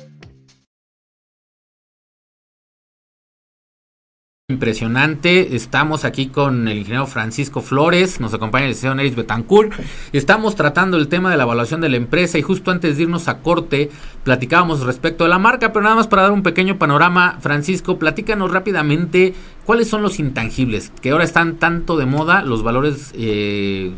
Impresionante, 4.48 5.56
estamos 5.58 6.06
aquí 6.06 6.28
con 6.28 6.70
el 6.70 6.78
ingeniero 6.78 7.06
Francisco 7.08 7.62
Flores, 7.62 8.22
nos 8.22 8.34
acompaña 8.34 8.66
el 8.66 8.70
licenciado 8.70 8.96
Neris 8.96 9.16
Betancourt, 9.16 9.74
estamos 10.14 10.56
tratando 10.56 10.98
el 10.98 11.10
tema 11.10 11.30
de 11.30 11.38
la 11.38 11.44
evaluación 11.44 11.82
de 11.82 11.90
la 11.90 11.98
empresa 11.98 12.40
y 12.40 12.42
justo 12.42 12.72
antes 12.72 12.96
de 12.96 13.04
irnos 13.04 13.28
a 13.28 13.42
corte 13.42 13.92
platicábamos 14.24 14.80
respecto 14.86 15.26
de 15.26 15.30
la 15.30 15.40
marca, 15.40 15.72
pero 15.72 15.84
nada 15.84 15.98
más 15.98 16.08
para 16.08 16.24
dar 16.24 16.32
un 16.32 16.42
pequeño 16.42 16.80
panorama, 16.80 17.38
Francisco, 17.42 18.00
platícanos 18.00 18.50
rápidamente 18.50 19.36
cuáles 19.66 19.88
son 19.90 20.02
los 20.02 20.20
intangibles 20.20 20.92
que 21.02 21.12
ahora 21.12 21.26
están 21.26 21.58
tanto 21.58 21.98
de 21.98 22.08
moda, 22.08 22.42
los 22.42 22.64
valores 22.64 23.12
eh, 23.14 23.94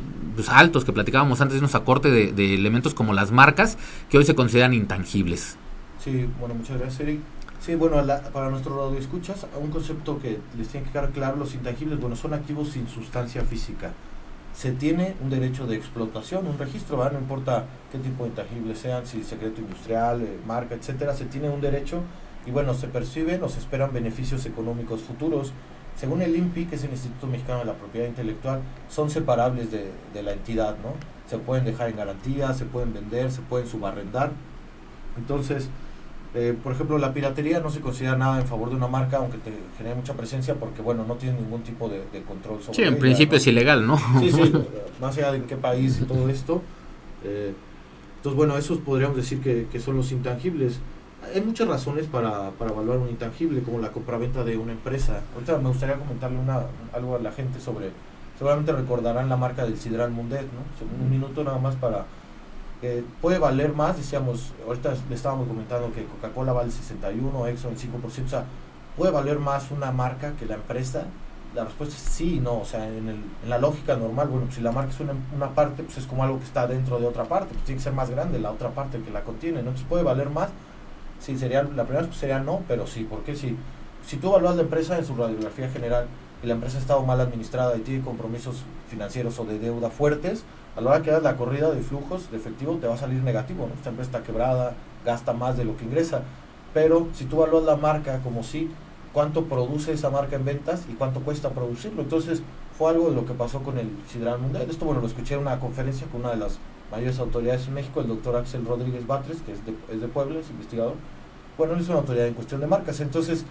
altos 0.50 0.86
que 0.86 0.94
platicábamos 0.94 1.42
antes 1.42 1.54
de 1.54 1.58
irnos 1.58 1.76
a 1.76 1.84
corte 1.84 2.10
de, 2.10 2.32
de 2.32 2.54
elementos 2.54 2.94
como 2.94 3.14
las 3.14 3.32
marcas 3.32 3.78
que 4.10 4.18
hoy 4.18 4.26
se 4.26 4.36
consideran 4.36 4.74
intangibles. 4.74 5.58
Sí, 6.04 6.28
bueno, 6.40 6.56
muchas 6.56 6.80
gracias 6.80 7.02
Eric. 7.02 7.20
Sí, 7.62 7.76
bueno, 7.76 8.02
la, 8.02 8.22
para 8.24 8.50
nuestro 8.50 8.76
radio 8.76 8.98
escuchas, 8.98 9.46
un 9.62 9.70
concepto 9.70 10.20
que 10.20 10.40
les 10.58 10.68
tiene 10.68 10.88
que 10.88 10.94
quedar 10.94 11.12
claro, 11.12 11.36
los 11.36 11.54
intangibles, 11.54 12.00
bueno, 12.00 12.16
son 12.16 12.34
activos 12.34 12.70
sin 12.70 12.88
sustancia 12.88 13.44
física. 13.44 13.92
Se 14.52 14.72
tiene 14.72 15.14
un 15.22 15.30
derecho 15.30 15.68
de 15.68 15.76
explotación, 15.76 16.48
un 16.48 16.58
registro, 16.58 16.98
¿verdad? 16.98 17.14
no 17.14 17.20
importa 17.20 17.68
qué 17.92 18.00
tipo 18.00 18.24
de 18.24 18.32
intangibles 18.32 18.80
sean, 18.80 19.06
si 19.06 19.24
secreto 19.24 19.62
industrial, 19.62 20.24
eh, 20.24 20.40
marca, 20.48 20.74
etcétera, 20.74 21.14
se 21.14 21.26
tiene 21.26 21.50
un 21.50 21.62
derecho 21.62 22.02
y 22.48 22.52
bueno, 22.52 22.74
se 22.74 22.88
perciben 22.88 23.44
o 23.44 23.48
se 23.48 23.60
esperan 23.60 23.94
beneficios 23.94 24.44
económicos 24.48 25.02
futuros. 25.02 25.54
Según 25.98 26.22
el 26.22 26.36
INPI, 26.36 26.66
que 26.66 26.76
es 26.76 26.84
el 26.84 26.92
Instituto 26.92 27.28
Mexicano 27.28 27.60
de 27.60 27.66
la 27.66 27.74
Propiedad 27.74 28.08
Intelectual, 28.08 28.62
son 28.90 29.10
separables 29.10 29.72
de, 29.72 29.92
de 30.14 30.24
la 30.24 30.34
entidad, 30.34 30.76
¿no? 30.84 30.94
Se 31.30 31.38
pueden 31.38 31.64
dejar 31.66 31.90
en 31.90 31.98
garantía, 31.98 32.54
se 32.54 32.66
pueden 32.66 32.94
vender, 32.94 33.32
se 33.32 33.42
pueden 33.42 33.68
subarrendar. 33.68 34.32
Entonces, 35.18 35.70
eh, 36.34 36.58
por 36.64 36.74
ejemplo, 36.74 36.98
la 36.98 37.14
piratería 37.14 37.60
no 37.60 37.70
se 37.70 37.82
considera 37.82 38.16
nada 38.16 38.40
en 38.42 38.48
favor 38.48 38.70
de 38.70 38.76
una 38.76 38.88
marca, 38.88 39.18
aunque 39.18 39.38
te 39.38 39.52
genere 39.78 39.96
mucha 39.96 40.14
presencia, 40.14 40.56
porque 40.56 40.82
bueno, 40.82 41.04
no 41.08 41.16
tiene 41.16 41.40
ningún 41.40 41.62
tipo 41.62 41.88
de, 41.90 42.04
de 42.12 42.22
control 42.24 42.62
sobre 42.62 42.76
Sí, 42.76 42.82
en 42.84 42.90
ella, 42.94 43.00
principio 43.00 43.34
¿no? 43.34 43.38
es 43.38 43.48
ilegal, 43.48 43.86
¿no? 43.88 43.98
Sí, 44.20 44.32
sí, 44.32 44.54
más 45.02 45.18
allá 45.18 45.32
de 45.34 45.38
en 45.40 45.44
qué 45.44 45.58
país 45.58 46.00
y 46.02 46.06
todo 46.06 46.30
esto. 46.30 46.62
Eh, 47.24 47.54
entonces, 48.18 48.38
bueno, 48.38 48.58
esos 48.58 48.78
podríamos 48.80 49.18
decir 49.18 49.42
que, 49.42 49.68
que 49.72 49.80
son 49.80 49.98
los 49.98 50.12
intangibles. 50.12 50.80
Hay 51.22 51.42
muchas 51.42 51.68
razones 51.68 52.08
para, 52.08 52.50
para 52.52 52.72
evaluar 52.72 52.98
un 52.98 53.10
intangible, 53.10 53.62
como 53.62 53.80
la 53.80 53.92
compraventa 53.92 54.44
de 54.44 54.58
una 54.58 54.72
empresa. 54.72 55.22
Ahorita 55.36 55.58
me 55.60 55.70
gustaría 55.70 55.96
comentarle 55.96 56.40
una, 56.40 56.64
algo 56.94 57.16
a 57.16 57.20
la 57.20 57.32
gente 57.32 57.60
sobre, 57.60 57.92
seguramente 58.38 58.72
recordarán 58.72 59.30
la 59.30 59.38
marca 59.38 59.64
del 59.64 59.78
Sidral 59.78 60.12
Mundet, 60.12 60.44
¿no? 60.52 61.04
Un 61.04 61.10
minuto 61.10 61.44
nada 61.44 61.60
más 61.60 61.76
para... 61.76 62.06
eh, 62.82 63.04
puede 63.22 63.38
valer 63.38 63.74
más, 63.74 63.98
decíamos, 63.98 64.52
ahorita 64.66 64.94
le 65.10 65.16
estábamos 65.16 65.48
comentando 65.48 65.94
que 65.94 66.06
Coca-Cola 66.06 66.54
vale 66.54 66.72
61, 66.72 67.48
Exxon 67.48 67.76
5%, 67.78 68.26
o 68.26 68.28
sea, 68.28 68.46
puede 68.98 69.12
valer 69.12 69.38
más 69.40 69.70
una 69.72 69.92
marca 69.92 70.34
que 70.34 70.46
la 70.48 70.56
empresa. 70.56 71.06
La 71.54 71.66
respuesta 71.66 71.96
es 71.96 72.02
sí 72.02 72.36
y 72.38 72.40
no, 72.40 72.60
o 72.60 72.66
sea, 72.66 72.88
en, 72.88 73.10
el, 73.10 73.18
en 73.44 73.50
la 73.50 73.58
lógica 73.60 73.96
normal, 73.98 74.30
bueno, 74.30 74.46
pues 74.46 74.56
si 74.56 74.62
la 74.62 74.72
marca 74.72 74.92
es 74.92 75.00
una, 75.02 75.14
una 75.36 75.50
parte, 75.50 75.84
pues 75.84 75.98
es 75.98 76.08
como 76.08 76.24
algo 76.24 76.40
que 76.40 76.46
está 76.46 76.66
dentro 76.66 76.98
de 76.98 77.06
otra 77.06 77.26
parte, 77.26 77.54
pues 77.54 77.66
tiene 77.66 77.78
que 77.78 77.84
ser 77.84 77.94
más 77.94 78.10
grande 78.10 78.40
la 78.40 78.52
otra 78.52 78.70
parte 78.70 79.00
que 79.02 79.12
la 79.12 79.22
contiene, 79.24 79.56
¿no? 79.56 79.70
Entonces 79.70 79.86
puede 79.88 80.04
valer 80.04 80.30
más, 80.30 80.50
sí, 81.22 81.38
sería, 81.38 81.64
la 81.64 81.86
primera 81.86 82.12
sería 82.12 82.40
no, 82.40 82.62
pero 82.68 82.86
sí, 82.86 83.08
porque 83.10 83.36
si, 83.36 83.56
si 84.06 84.18
tú 84.18 84.30
evalúas 84.30 84.56
la 84.56 84.64
empresa 84.64 84.98
en 84.98 85.06
su 85.06 85.16
radiografía 85.16 85.70
general 85.70 86.08
y 86.44 86.48
la 86.48 86.56
empresa 86.56 86.78
ha 86.78 86.82
estado 86.82 87.04
mal 87.04 87.22
administrada 87.22 87.78
y 87.78 87.82
tiene 87.82 88.04
compromisos 88.04 88.64
financieros 88.90 89.40
o 89.40 89.46
de 89.46 89.60
deuda 89.60 89.90
fuertes, 89.90 90.44
a 90.76 90.82
la 90.82 90.90
hora 90.90 91.02
que 91.02 91.12
hagas 91.12 91.24
la 91.24 91.38
corrida 91.38 91.72
de 91.72 91.82
flujos 91.82 92.32
de 92.32 92.38
efectivo 92.38 92.78
te 92.82 92.88
va 92.88 92.96
a 92.96 92.98
salir 92.98 93.22
negativo, 93.24 93.68
¿no? 93.68 93.74
Esta 93.74 93.90
empresa 93.90 94.12
está 94.12 94.24
quebrada, 94.24 94.74
gasta 95.06 95.34
más 95.34 95.58
de 95.58 95.66
lo 95.66 95.78
que 95.78 95.86
ingresa, 95.86 96.24
pero 96.74 97.08
si 97.14 97.26
tú 97.26 97.38
evalúas 97.38 97.64
la 97.64 97.76
marca 97.76 98.20
como 98.24 98.44
si 98.44 98.70
cuánto 99.14 99.46
produce 99.46 99.94
esa 99.94 100.10
marca 100.10 100.36
en 100.36 100.46
ventas 100.46 100.86
y 100.90 100.94
cuánto 100.94 101.22
cuesta 101.22 101.50
producirlo. 101.50 102.02
Entonces, 102.02 102.42
fue 102.78 102.92
algo 102.92 103.10
de 103.10 103.16
lo 103.16 103.26
que 103.26 103.34
pasó 103.34 103.62
con 103.62 103.78
el 103.78 103.90
Sidral 104.08 104.40
Mundial. 104.40 104.68
Esto, 104.70 104.86
bueno, 104.86 105.02
lo 105.02 105.08
escuché 105.08 105.36
en 105.36 105.42
una 105.42 105.60
conferencia 105.60 106.08
con 106.08 106.22
una 106.22 106.32
de 106.32 106.38
las 106.38 106.60
mayores 106.92 107.20
autoridades 107.20 107.68
en 107.68 107.74
México, 107.76 108.02
el 108.02 108.08
doctor 108.08 108.36
Axel 108.36 108.66
Rodríguez 108.66 109.08
Batres, 109.08 109.38
que 109.42 109.54
es 109.54 109.66
de, 109.66 109.74
es 109.94 110.02
de 110.02 110.08
Puebla, 110.08 110.40
es 110.40 110.50
investigador. 110.50 110.96
Bueno, 111.58 111.74
él 111.74 111.82
es 111.82 111.90
una 111.90 112.00
autoridad 112.00 112.28
en 112.28 112.34
cuestión 112.34 112.62
de 112.62 112.68
marcas. 112.68 113.00
Entonces, 113.00 113.46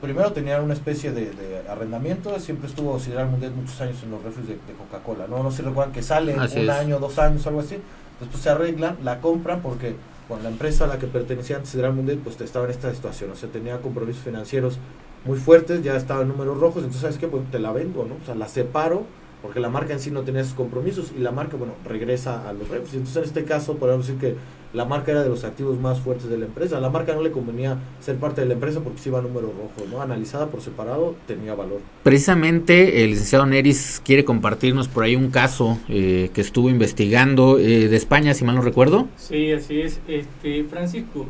primero 0.00 0.32
tenían 0.32 0.62
una 0.62 0.74
especie 0.74 1.12
de, 1.12 1.30
de 1.32 1.68
arrendamiento, 1.68 2.38
siempre 2.38 2.68
estuvo 2.68 2.98
Sidral 3.00 3.28
Mundial 3.28 3.52
muchos 3.54 3.80
años 3.80 4.02
en 4.02 4.10
los 4.10 4.22
refres 4.22 4.46
de, 4.46 4.54
de 4.54 4.72
Coca-Cola. 4.78 5.26
No, 5.28 5.42
no 5.42 5.50
se 5.50 5.62
recuerdan 5.62 5.92
que 5.92 6.02
sale 6.02 6.34
Así 6.34 6.58
un 6.60 6.64
es. 6.64 6.70
año, 6.70 6.98
dos 6.98 7.18
años, 7.18 7.46
algo 7.46 7.60
así. 7.60 7.78
Después 8.20 8.42
se 8.42 8.50
arreglan, 8.50 8.98
la 9.02 9.20
compran 9.20 9.60
porque 9.60 9.94
bueno, 10.28 10.42
la 10.44 10.50
empresa 10.50 10.84
a 10.84 10.88
la 10.88 10.98
que 10.98 11.06
pertenecía 11.06 11.56
antes 11.56 11.70
Sidral 11.70 11.94
Mundial 11.94 12.18
pues 12.22 12.38
estaba 12.40 12.66
en 12.66 12.72
esta 12.72 12.92
situación, 12.92 13.30
o 13.30 13.34
sea, 13.34 13.48
tenía 13.48 13.80
compromisos 13.80 14.22
financieros 14.22 14.78
muy 15.24 15.38
fuertes, 15.38 15.82
ya 15.82 15.96
estaba 15.96 16.20
en 16.22 16.28
números 16.28 16.60
rojos, 16.60 16.78
entonces 16.78 17.00
sabes 17.00 17.16
qué, 17.18 17.28
pues 17.28 17.50
te 17.50 17.58
la 17.58 17.72
vendo, 17.72 18.04
¿no? 18.04 18.16
O 18.22 18.26
sea, 18.26 18.34
la 18.34 18.46
separo 18.46 19.04
porque 19.42 19.60
la 19.60 19.68
marca 19.68 19.92
en 19.92 20.00
sí 20.00 20.10
no 20.10 20.22
tenía 20.22 20.42
esos 20.42 20.54
compromisos 20.54 21.12
y 21.16 21.20
la 21.20 21.30
marca, 21.30 21.56
bueno, 21.56 21.74
regresa 21.84 22.48
a 22.48 22.52
los 22.52 22.68
refres. 22.68 22.94
Entonces 22.94 23.16
en 23.16 23.24
este 23.24 23.44
caso 23.44 23.76
podemos 23.76 24.06
decir 24.06 24.20
que 24.20 24.36
la 24.72 24.84
marca 24.84 25.12
era 25.12 25.22
de 25.22 25.28
los 25.28 25.44
activos 25.44 25.78
más 25.80 26.00
fuertes 26.00 26.28
de 26.28 26.36
la 26.36 26.44
empresa. 26.44 26.76
A 26.76 26.80
la 26.80 26.90
marca 26.90 27.14
no 27.14 27.22
le 27.22 27.30
convenía 27.30 27.78
ser 28.00 28.16
parte 28.16 28.40
de 28.40 28.48
la 28.48 28.54
empresa 28.54 28.80
porque 28.80 28.98
se 28.98 29.08
iba 29.08 29.18
a 29.18 29.22
números 29.22 29.50
rojos, 29.54 29.90
¿no? 29.90 30.02
Analizada 30.02 30.48
por 30.48 30.60
separado 30.60 31.14
tenía 31.26 31.54
valor. 31.54 31.80
Precisamente 32.02 33.02
el 33.02 33.10
licenciado 33.10 33.46
Neris 33.46 34.02
quiere 34.04 34.24
compartirnos 34.24 34.88
por 34.88 35.04
ahí 35.04 35.16
un 35.16 35.30
caso 35.30 35.78
eh, 35.88 36.30
que 36.34 36.40
estuvo 36.40 36.68
investigando 36.68 37.58
eh, 37.58 37.88
de 37.88 37.96
España, 37.96 38.34
si 38.34 38.44
mal 38.44 38.56
no 38.56 38.62
recuerdo. 38.62 39.08
Sí, 39.16 39.52
así 39.52 39.80
es. 39.80 40.00
Este, 40.06 40.64
Francisco, 40.64 41.26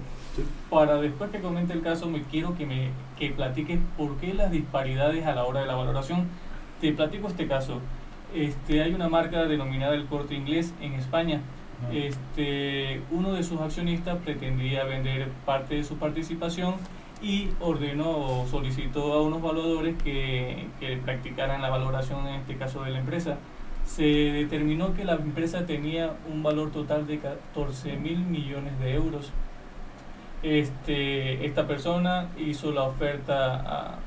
para 0.71 1.01
después 1.01 1.31
que 1.31 1.41
comente 1.41 1.73
el 1.73 1.83
caso, 1.83 2.09
me 2.09 2.23
quiero 2.23 2.57
que 2.57 2.67
me 2.67 2.91
que 3.19 3.31
platiques 3.31 3.79
por 3.97 4.17
qué 4.17 4.35
las 4.35 4.51
disparidades 4.51 5.27
a 5.27 5.35
la 5.35 5.45
hora 5.45 5.61
de 5.61 5.67
la 5.67 5.75
valoración. 5.75 6.27
Te 6.81 6.93
platico 6.93 7.27
este 7.29 7.49
caso. 7.49 7.81
Este, 8.35 8.83
hay 8.83 8.95
una 8.95 9.09
marca 9.09 9.45
denominada 9.45 9.95
el 9.95 10.07
Corte 10.07 10.35
Inglés 10.35 10.75
en 10.81 10.95
España. 10.95 11.41
Este, 11.93 13.01
uno 13.11 13.33
de 13.33 13.43
sus 13.43 13.61
accionistas 13.61 14.19
pretendía 14.19 14.85
vender 14.85 15.29
parte 15.45 15.77
de 15.77 15.85
su 15.85 15.97
participación 15.97 16.75
y 17.23 17.49
ordenó 17.61 18.11
o 18.11 18.47
solicitó 18.47 19.13
a 19.13 19.23
unos 19.23 19.43
valuadores 19.43 20.01
que, 20.03 20.67
que 20.79 20.97
practicaran 20.99 21.63
la 21.63 21.71
valoración, 21.71 22.27
en 22.27 22.35
este 22.35 22.57
caso 22.57 22.83
de 22.85 22.91
la 22.91 23.01
empresa. 23.01 23.39
Se 23.85 24.05
determinó 24.05 24.95
que 24.95 25.05
la 25.05 25.15
empresa 25.15 25.67
tenía 25.67 26.15
un 26.31 26.43
valor 26.43 26.71
total 26.71 27.07
de 27.07 27.19
14 27.19 27.97
mil 27.97 28.19
millones 28.19 28.79
de 28.79 28.95
euros. 28.95 29.33
Este, 30.43 31.45
esta 31.45 31.67
persona 31.67 32.29
hizo 32.39 32.71
la 32.71 32.85
oferta 32.85 33.57
a, 33.57 33.99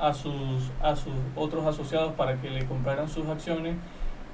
a, 0.00 0.14
sus, 0.14 0.70
a 0.82 0.96
sus 0.96 1.14
otros 1.34 1.66
asociados 1.66 2.12
para 2.14 2.40
que 2.40 2.50
le 2.50 2.64
compraran 2.66 3.08
sus 3.08 3.26
acciones 3.26 3.76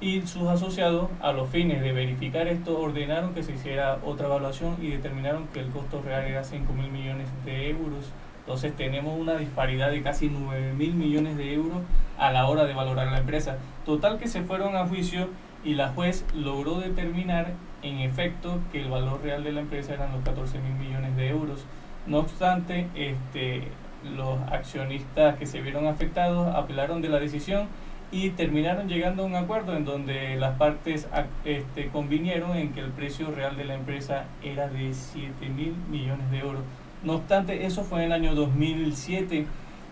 y 0.03 0.21
sus 0.27 0.49
asociados, 0.49 1.09
a 1.21 1.31
los 1.31 1.49
fines 1.49 1.81
de 1.81 1.93
verificar 1.93 2.47
esto, 2.47 2.77
ordenaron 2.77 3.33
que 3.33 3.41
se 3.41 3.53
hiciera 3.53 3.99
otra 4.03 4.27
evaluación 4.27 4.75
y 4.81 4.89
determinaron 4.89 5.47
que 5.47 5.61
el 5.61 5.69
costo 5.69 6.01
real 6.01 6.25
era 6.25 6.43
5 6.43 6.73
mil 6.73 6.91
millones 6.91 7.29
de 7.45 7.69
euros. 7.69 8.11
Entonces 8.39 8.75
tenemos 8.75 9.17
una 9.17 9.35
disparidad 9.35 9.91
de 9.91 10.03
casi 10.03 10.27
9 10.27 10.73
mil 10.73 10.93
millones 10.93 11.37
de 11.37 11.53
euros 11.53 11.77
a 12.17 12.33
la 12.33 12.47
hora 12.47 12.65
de 12.65 12.73
valorar 12.73 13.07
la 13.07 13.19
empresa. 13.19 13.57
Total 13.85 14.17
que 14.17 14.27
se 14.27 14.41
fueron 14.41 14.75
a 14.75 14.85
juicio 14.87 15.29
y 15.63 15.75
la 15.75 15.89
juez 15.89 16.25
logró 16.35 16.79
determinar 16.81 17.53
en 17.81 17.99
efecto 17.99 18.59
que 18.73 18.81
el 18.81 18.89
valor 18.89 19.21
real 19.23 19.45
de 19.45 19.53
la 19.53 19.61
empresa 19.61 19.93
eran 19.93 20.11
los 20.11 20.23
14 20.23 20.59
mil 20.59 20.73
millones 20.73 21.15
de 21.15 21.29
euros. 21.29 21.65
No 22.07 22.19
obstante, 22.19 22.89
este, 22.95 23.69
los 24.15 24.39
accionistas 24.51 25.37
que 25.37 25.45
se 25.45 25.61
vieron 25.61 25.87
afectados 25.87 26.53
apelaron 26.55 27.01
de 27.01 27.09
la 27.09 27.19
decisión 27.19 27.67
y 28.13 28.29
terminaron 28.29 28.87
llegando 28.87 29.23
a 29.23 29.25
un 29.25 29.35
acuerdo 29.35 29.75
en 29.75 29.85
donde 29.85 30.35
las 30.35 30.55
partes 30.57 31.07
este, 31.45 31.87
convinieron 31.87 32.55
en 32.55 32.71
que 32.71 32.79
el 32.79 32.91
precio 32.91 33.31
real 33.31 33.57
de 33.57 33.65
la 33.65 33.73
empresa 33.73 34.25
era 34.43 34.67
de 34.67 34.93
7 34.93 35.49
mil 35.49 35.73
millones 35.89 36.29
de 36.29 36.39
euros. 36.39 36.61
No 37.03 37.15
obstante, 37.15 37.65
eso 37.65 37.83
fue 37.83 37.99
en 37.99 38.05
el 38.05 38.11
año 38.11 38.35
2007. 38.35 39.47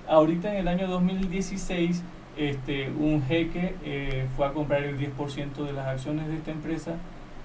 Ahorita 0.08 0.52
en 0.52 0.58
el 0.58 0.67
año 0.67 0.88
2016, 0.88 2.04
este, 2.38 2.91
un 2.91 3.24
jeque 3.24 3.76
eh, 3.84 4.28
fue 4.36 4.45
a 4.45 4.54
comprar 4.54 4.84
el 4.84 5.00
10% 5.00 5.65
de 5.65 5.74
las 5.74 5.88
acciones 5.88 6.28
de 6.28 6.36
esta 6.36 6.52
empresa 6.52 6.93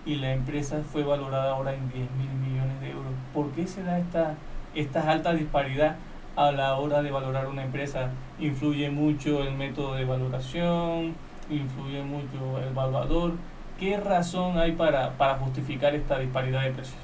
y 0.04 0.16
la 0.16 0.34
empresa 0.34 0.82
fue 0.92 1.04
valorada 1.04 1.52
ahora 1.52 1.74
en 1.74 1.88
10 1.90 2.10
mil 2.12 2.50
millones 2.50 2.80
de 2.82 2.90
euros. 2.90 3.12
¿Por 3.32 3.50
qué 3.52 3.66
se 3.66 3.82
da 3.82 3.98
esta, 3.98 4.34
esta 4.74 5.10
alta 5.10 5.32
disparidad 5.32 5.96
a 6.36 6.52
la 6.52 6.76
hora 6.76 7.02
de 7.02 7.10
valorar 7.10 7.48
una 7.48 7.64
empresa? 7.64 8.10
Influye 8.38 8.90
mucho 8.90 9.42
el 9.42 9.54
método 9.54 9.94
de 9.94 10.04
valoración, 10.04 11.14
influye 11.50 12.02
mucho 12.02 12.58
el 12.58 12.68
evaluador. 12.68 13.32
¿Qué 13.80 13.96
razón 13.96 14.58
hay 14.58 14.72
para, 14.72 15.12
para 15.12 15.36
justificar 15.38 15.94
esta 15.94 16.18
disparidad 16.18 16.62
de 16.62 16.70
precios? 16.70 16.98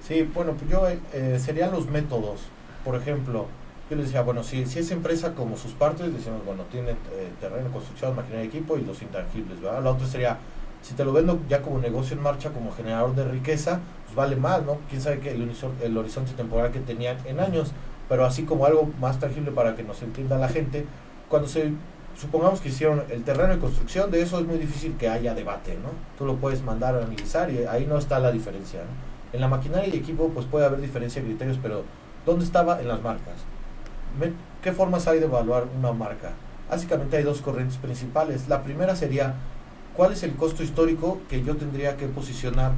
Sí, 0.00 0.28
bueno, 0.34 0.52
pues 0.52 0.70
yo 0.70 0.88
eh, 0.88 1.38
serían 1.38 1.70
los 1.72 1.86
métodos. 1.86 2.40
Por 2.84 2.96
ejemplo, 2.96 3.46
yo 3.88 3.96
les 3.96 4.06
decía, 4.06 4.22
bueno, 4.22 4.42
si, 4.42 4.66
si 4.66 4.80
es 4.80 4.90
empresa 4.90 5.34
como 5.34 5.56
sus 5.56 5.72
partes, 5.72 6.12
decimos, 6.12 6.44
bueno, 6.44 6.64
tiene 6.70 6.90
eh, 6.90 7.30
terreno, 7.40 7.70
construcción, 7.70 8.16
maquinaria 8.16 8.46
equipo 8.46 8.76
y 8.76 8.82
los 8.84 9.00
intangibles, 9.02 9.60
¿verdad? 9.60 9.82
La 9.82 9.90
otra 9.90 10.06
sería 10.06 10.38
Si 10.82 10.94
te 10.94 11.04
lo 11.04 11.12
vendo 11.12 11.38
ya 11.48 11.62
como 11.62 11.78
negocio 11.78 12.16
en 12.16 12.22
marcha, 12.22 12.50
como 12.50 12.72
generador 12.72 13.14
de 13.14 13.24
riqueza, 13.24 13.80
pues 14.04 14.16
vale 14.16 14.34
más, 14.34 14.64
¿no? 14.64 14.78
Quién 14.90 15.00
sabe 15.00 15.20
que 15.20 15.30
el, 15.30 15.48
el 15.82 15.96
horizonte 15.96 16.32
temporal 16.32 16.72
que 16.72 16.80
tenían 16.80 17.16
en 17.24 17.38
años, 17.38 17.70
pero 18.08 18.24
así 18.24 18.44
como 18.44 18.66
algo 18.66 18.90
más 19.00 19.18
tangible 19.18 19.50
para 19.52 19.74
que 19.74 19.82
nos 19.82 20.02
entienda 20.02 20.38
la 20.38 20.48
gente, 20.48 20.84
cuando 21.28 21.48
se 21.48 21.72
supongamos 22.18 22.60
que 22.60 22.68
hicieron 22.68 23.04
el 23.10 23.24
terreno 23.24 23.54
de 23.54 23.58
construcción, 23.58 24.10
de 24.10 24.22
eso 24.22 24.38
es 24.38 24.46
muy 24.46 24.58
difícil 24.58 24.96
que 24.96 25.08
haya 25.08 25.34
debate, 25.34 25.74
¿no? 25.74 25.88
Tú 26.18 26.26
lo 26.26 26.36
puedes 26.36 26.62
mandar 26.62 26.94
a 26.94 26.98
analizar 26.98 27.50
y 27.50 27.64
ahí 27.64 27.86
no 27.86 27.98
está 27.98 28.18
la 28.18 28.30
diferencia. 28.30 28.80
En 29.32 29.40
la 29.40 29.48
maquinaria 29.48 29.88
y 29.92 29.98
equipo 29.98 30.28
pues 30.28 30.46
puede 30.46 30.66
haber 30.66 30.80
diferencia 30.80 31.22
de 31.22 31.28
criterios, 31.28 31.58
pero 31.62 31.84
¿dónde 32.26 32.44
estaba? 32.44 32.80
En 32.80 32.88
las 32.88 33.02
marcas. 33.02 33.34
¿Qué 34.62 34.72
formas 34.72 35.08
hay 35.08 35.18
de 35.20 35.24
evaluar 35.24 35.64
una 35.78 35.92
marca? 35.92 36.32
Básicamente 36.70 37.16
hay 37.16 37.22
dos 37.22 37.40
corrientes 37.40 37.78
principales. 37.78 38.48
La 38.48 38.62
primera 38.62 38.94
sería, 38.94 39.34
¿cuál 39.96 40.12
es 40.12 40.22
el 40.22 40.34
costo 40.34 40.62
histórico 40.62 41.20
que 41.28 41.42
yo 41.42 41.56
tendría 41.56 41.96
que 41.96 42.06
posicionar 42.08 42.72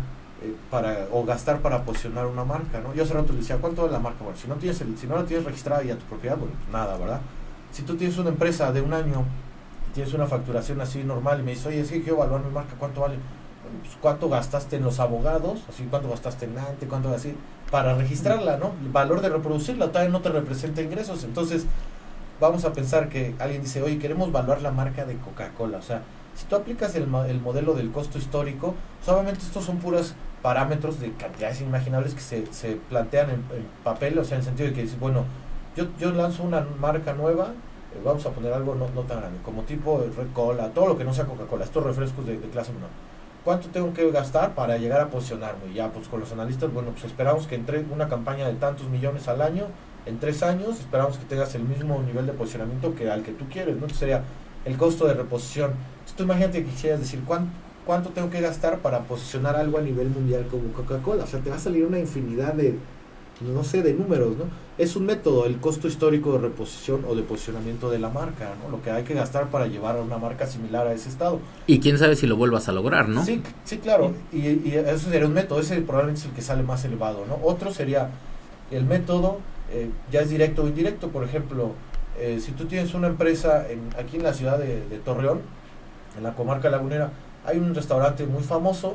para, 0.70 1.06
o 1.12 1.24
gastar 1.24 1.60
para 1.60 1.84
posicionar 1.84 2.26
una 2.26 2.44
marca? 2.44 2.80
¿no? 2.80 2.94
Yo 2.94 3.04
hace 3.04 3.14
rato 3.14 3.32
le 3.32 3.40
decía, 3.40 3.58
¿cuánto 3.58 3.82
vale 3.82 3.92
la 3.92 4.00
marca? 4.00 4.22
Bueno, 4.22 4.38
si 4.38 4.48
no, 4.48 4.54
tienes 4.56 4.80
el, 4.80 4.96
si 4.98 5.06
no 5.06 5.16
la 5.16 5.24
tienes 5.24 5.44
registrada 5.44 5.82
y 5.84 5.90
a 5.90 5.98
tu 5.98 6.04
propiedad, 6.04 6.36
bueno, 6.36 6.54
pues 6.58 6.72
nada, 6.72 6.96
¿verdad? 6.96 7.20
Si 7.72 7.82
tú 7.82 7.96
tienes 7.96 8.16
una 8.18 8.30
empresa 8.30 8.72
de 8.72 8.80
un 8.80 8.92
año 8.92 9.24
tienes 9.94 10.12
una 10.12 10.26
facturación 10.26 10.80
así 10.80 11.04
normal 11.04 11.40
y 11.40 11.42
me 11.44 11.52
dices, 11.52 11.66
oye, 11.66 11.80
es 11.80 11.90
que 11.90 12.02
quiero 12.02 12.16
evaluar 12.16 12.44
mi 12.44 12.50
marca, 12.50 12.74
¿cuánto 12.78 13.00
vale? 13.00 13.16
Pues, 13.80 13.96
cuánto 14.00 14.28
gastaste 14.28 14.76
en 14.76 14.82
los 14.82 14.98
abogados, 14.98 15.62
así 15.68 15.86
cuánto 15.88 16.10
gastaste 16.10 16.46
en 16.46 16.58
ante, 16.58 16.86
cuánto 16.86 17.14
así, 17.14 17.34
para 17.70 17.94
registrarla, 17.94 18.56
¿no? 18.56 18.72
El 18.82 18.90
valor 18.90 19.20
de 19.20 19.28
reproducirla 19.28 19.88
todavía 19.88 20.10
no 20.10 20.20
te 20.20 20.28
representa 20.30 20.82
ingresos. 20.82 21.24
Entonces, 21.24 21.66
vamos 22.40 22.64
a 22.64 22.72
pensar 22.72 23.08
que 23.08 23.34
alguien 23.38 23.62
dice, 23.62 23.82
oye, 23.82 23.98
queremos 23.98 24.28
evaluar 24.28 24.60
la 24.62 24.72
marca 24.72 25.04
de 25.04 25.16
Coca-Cola. 25.16 25.78
O 25.78 25.82
sea, 25.82 26.02
si 26.34 26.44
tú 26.46 26.56
aplicas 26.56 26.94
el, 26.96 27.06
el 27.28 27.40
modelo 27.40 27.74
del 27.74 27.92
costo 27.92 28.18
histórico, 28.18 28.74
obviamente 29.06 29.40
estos 29.40 29.64
son 29.64 29.78
puros 29.78 30.14
parámetros 30.44 31.00
de 31.00 31.10
cantidades 31.14 31.62
inimaginables 31.62 32.12
que 32.12 32.20
se, 32.20 32.52
se 32.52 32.76
plantean 32.90 33.30
en, 33.30 33.42
papel, 33.82 34.18
o 34.18 34.24
sea, 34.24 34.36
en 34.36 34.40
el 34.40 34.44
sentido 34.44 34.68
de 34.68 34.74
que 34.74 34.82
dices, 34.82 35.00
bueno, 35.00 35.24
yo, 35.74 35.86
yo 35.98 36.12
lanzo 36.12 36.42
una 36.42 36.60
marca 36.78 37.14
nueva, 37.14 37.46
eh, 37.94 38.00
vamos 38.04 38.26
a 38.26 38.30
poner 38.30 38.52
algo 38.52 38.74
no, 38.74 38.90
no 38.90 39.00
tan 39.04 39.20
grande, 39.20 39.38
como 39.42 39.62
tipo 39.62 40.04
Red 40.14 40.34
Cola, 40.34 40.68
todo 40.68 40.88
lo 40.88 40.98
que 40.98 41.04
no 41.04 41.14
sea 41.14 41.24
Coca-Cola, 41.24 41.64
estos 41.64 41.82
refrescos 41.82 42.26
de, 42.26 42.38
de 42.38 42.48
clase 42.50 42.74
menor 42.74 42.90
¿Cuánto 43.42 43.68
tengo 43.68 43.94
que 43.94 44.10
gastar 44.10 44.54
para 44.54 44.76
llegar 44.76 45.00
a 45.00 45.08
posicionarme? 45.08 45.72
Ya, 45.72 45.90
pues 45.90 46.08
con 46.08 46.20
los 46.20 46.30
analistas, 46.30 46.70
bueno, 46.70 46.90
pues 46.90 47.04
esperamos 47.04 47.46
que 47.46 47.54
entre 47.54 47.80
una 47.90 48.08
campaña 48.08 48.46
de 48.46 48.52
tantos 48.52 48.86
millones 48.90 49.26
al 49.28 49.40
año, 49.40 49.68
en 50.04 50.18
tres 50.18 50.42
años, 50.42 50.78
esperamos 50.78 51.16
que 51.16 51.24
tengas 51.24 51.54
el 51.54 51.62
mismo 51.62 52.02
nivel 52.02 52.26
de 52.26 52.32
posicionamiento 52.34 52.94
que 52.94 53.10
al 53.10 53.22
que 53.22 53.32
tú 53.32 53.46
quieres, 53.50 53.76
¿no? 53.76 53.86
Entonces 53.86 53.98
sería 53.98 54.24
el 54.66 54.76
costo 54.76 55.06
de 55.06 55.14
reposición. 55.14 55.70
Entonces 55.70 56.16
tú 56.16 56.24
imagínate 56.24 56.64
que 56.64 56.70
quisieras 56.70 57.00
decir, 57.00 57.22
¿cuánto, 57.26 57.50
¿cuánto 57.86 58.10
tengo 58.10 58.30
que 58.30 58.40
gastar 58.40 58.78
para 58.78 59.00
posicionar 59.00 59.56
algo 59.56 59.78
a 59.78 59.82
nivel 59.82 60.08
mundial 60.08 60.46
como 60.50 60.72
Coca-Cola? 60.72 61.24
O 61.24 61.26
sea, 61.26 61.40
te 61.40 61.50
va 61.50 61.56
a 61.56 61.58
salir 61.58 61.84
una 61.84 61.98
infinidad 61.98 62.54
de, 62.54 62.76
no 63.40 63.64
sé, 63.64 63.82
de 63.82 63.94
números, 63.94 64.36
¿no? 64.36 64.44
Es 64.76 64.96
un 64.96 65.06
método, 65.06 65.46
el 65.46 65.58
costo 65.58 65.86
histórico 65.86 66.32
de 66.32 66.38
reposición 66.38 67.04
o 67.08 67.14
de 67.14 67.22
posicionamiento 67.22 67.90
de 67.90 67.98
la 67.98 68.08
marca, 68.08 68.52
¿no? 68.62 68.70
Lo 68.70 68.82
que 68.82 68.90
hay 68.90 69.04
que 69.04 69.14
gastar 69.14 69.48
para 69.48 69.66
llevar 69.66 69.96
a 69.96 70.02
una 70.02 70.18
marca 70.18 70.46
similar 70.46 70.86
a 70.86 70.92
ese 70.92 71.08
estado. 71.08 71.40
Y 71.66 71.78
quién 71.80 71.98
sabe 71.98 72.16
si 72.16 72.26
lo 72.26 72.36
vuelvas 72.36 72.68
a 72.68 72.72
lograr, 72.72 73.08
¿no? 73.08 73.24
Sí, 73.24 73.42
sí, 73.64 73.78
claro. 73.78 74.12
Y, 74.32 74.38
y 74.38 74.82
eso 74.86 75.10
sería 75.10 75.26
un 75.26 75.34
método, 75.34 75.60
ese 75.60 75.80
probablemente 75.82 76.20
es 76.20 76.26
el 76.26 76.32
que 76.32 76.42
sale 76.42 76.62
más 76.62 76.84
elevado, 76.84 77.24
¿no? 77.26 77.38
Otro 77.42 77.72
sería 77.72 78.10
el 78.70 78.84
método, 78.84 79.38
eh, 79.72 79.90
ya 80.10 80.22
es 80.22 80.30
directo 80.30 80.64
o 80.64 80.66
indirecto, 80.66 81.08
por 81.08 81.24
ejemplo, 81.24 81.72
eh, 82.18 82.38
si 82.40 82.52
tú 82.52 82.66
tienes 82.66 82.94
una 82.94 83.08
empresa 83.08 83.68
en, 83.68 83.80
aquí 83.98 84.16
en 84.16 84.22
la 84.22 84.32
ciudad 84.34 84.58
de, 84.58 84.86
de 84.88 84.98
Torreón, 84.98 85.40
en 86.16 86.22
la 86.22 86.34
comarca 86.34 86.70
lagunera, 86.70 87.12
hay 87.44 87.58
un 87.58 87.74
restaurante 87.74 88.26
muy 88.26 88.42
famoso 88.42 88.94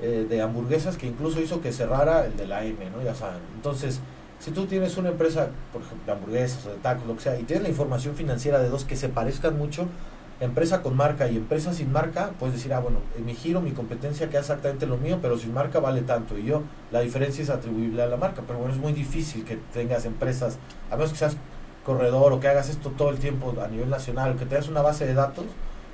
eh, 0.00 0.26
de 0.28 0.40
hamburguesas 0.40 0.96
que 0.96 1.06
incluso 1.06 1.40
hizo 1.40 1.60
que 1.60 1.72
cerrara 1.72 2.26
el 2.26 2.36
de 2.36 2.46
la 2.46 2.64
M, 2.64 2.78
¿no? 2.90 3.02
Ya 3.02 3.14
saben. 3.14 3.40
Entonces, 3.56 4.00
si 4.38 4.52
tú 4.52 4.66
tienes 4.66 4.96
una 4.96 5.08
empresa, 5.08 5.48
por 5.72 5.82
ejemplo, 5.82 6.06
de 6.06 6.12
hamburguesas 6.12 6.66
o 6.66 6.70
de 6.70 6.76
tacos, 6.76 7.06
lo 7.06 7.16
que 7.16 7.22
sea, 7.22 7.38
y 7.38 7.42
tienes 7.42 7.64
la 7.64 7.68
información 7.70 8.14
financiera 8.14 8.60
de 8.60 8.68
dos 8.68 8.84
que 8.84 8.94
se 8.94 9.08
parezcan 9.08 9.58
mucho, 9.58 9.86
empresa 10.40 10.82
con 10.82 10.96
marca 10.96 11.28
y 11.28 11.36
empresa 11.36 11.72
sin 11.72 11.90
marca, 11.90 12.30
puedes 12.38 12.54
decir, 12.54 12.72
ah, 12.72 12.78
bueno, 12.78 13.00
en 13.16 13.24
mi 13.24 13.34
giro, 13.34 13.60
mi 13.60 13.72
competencia 13.72 14.28
queda 14.28 14.40
exactamente 14.40 14.86
lo 14.86 14.96
mío, 14.96 15.18
pero 15.20 15.36
sin 15.36 15.52
marca 15.52 15.80
vale 15.80 16.02
tanto. 16.02 16.38
Y 16.38 16.44
yo, 16.44 16.62
la 16.92 17.00
diferencia 17.00 17.42
es 17.42 17.50
atribuible 17.50 18.02
a 18.02 18.06
la 18.06 18.16
marca. 18.16 18.42
Pero 18.46 18.60
bueno, 18.60 18.72
es 18.72 18.80
muy 18.80 18.92
difícil 18.92 19.44
que 19.44 19.56
tengas 19.72 20.04
empresas, 20.04 20.58
a 20.90 20.96
menos 20.96 21.10
que 21.10 21.18
seas 21.18 21.36
corredor 21.84 22.32
o 22.32 22.38
que 22.38 22.46
hagas 22.46 22.68
esto 22.68 22.90
todo 22.90 23.10
el 23.10 23.18
tiempo 23.18 23.52
a 23.60 23.66
nivel 23.66 23.90
nacional, 23.90 24.36
que 24.36 24.44
tengas 24.44 24.68
una 24.68 24.82
base 24.82 25.06
de 25.06 25.14
datos. 25.14 25.46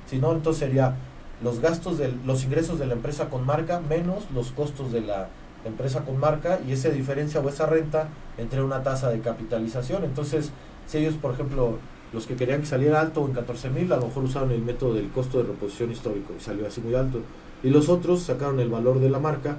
Si 0.05 0.19
no, 0.19 0.31
entonces 0.33 0.59
sería 0.59 0.95
los 1.43 1.59
gastos 1.59 1.97
de 1.97 2.13
los 2.25 2.43
ingresos 2.43 2.79
de 2.79 2.85
la 2.85 2.93
empresa 2.93 3.29
con 3.29 3.45
marca 3.45 3.81
menos 3.81 4.25
los 4.33 4.51
costos 4.51 4.91
de 4.91 5.01
la 5.01 5.29
empresa 5.65 6.05
con 6.05 6.19
marca 6.19 6.59
y 6.67 6.71
esa 6.71 6.89
diferencia 6.89 7.41
o 7.41 7.49
esa 7.49 7.65
renta 7.65 8.09
entre 8.37 8.61
una 8.61 8.83
tasa 8.83 9.09
de 9.09 9.19
capitalización. 9.19 10.03
Entonces, 10.03 10.51
si 10.87 10.99
ellos, 10.99 11.15
por 11.15 11.33
ejemplo, 11.33 11.77
los 12.13 12.27
que 12.27 12.35
querían 12.35 12.61
que 12.61 12.67
saliera 12.67 13.01
alto 13.01 13.25
en 13.25 13.33
14 13.33 13.69
mil, 13.71 13.91
a 13.91 13.97
lo 13.97 14.07
mejor 14.07 14.23
usaron 14.23 14.51
el 14.51 14.61
método 14.61 14.93
del 14.93 15.09
costo 15.09 15.39
de 15.39 15.45
reposición 15.45 15.91
histórico 15.91 16.33
y 16.37 16.41
salió 16.41 16.67
así 16.67 16.81
muy 16.81 16.95
alto. 16.95 17.19
Y 17.63 17.69
los 17.69 17.89
otros 17.89 18.21
sacaron 18.21 18.59
el 18.59 18.69
valor 18.69 18.99
de 18.99 19.09
la 19.09 19.19
marca, 19.19 19.57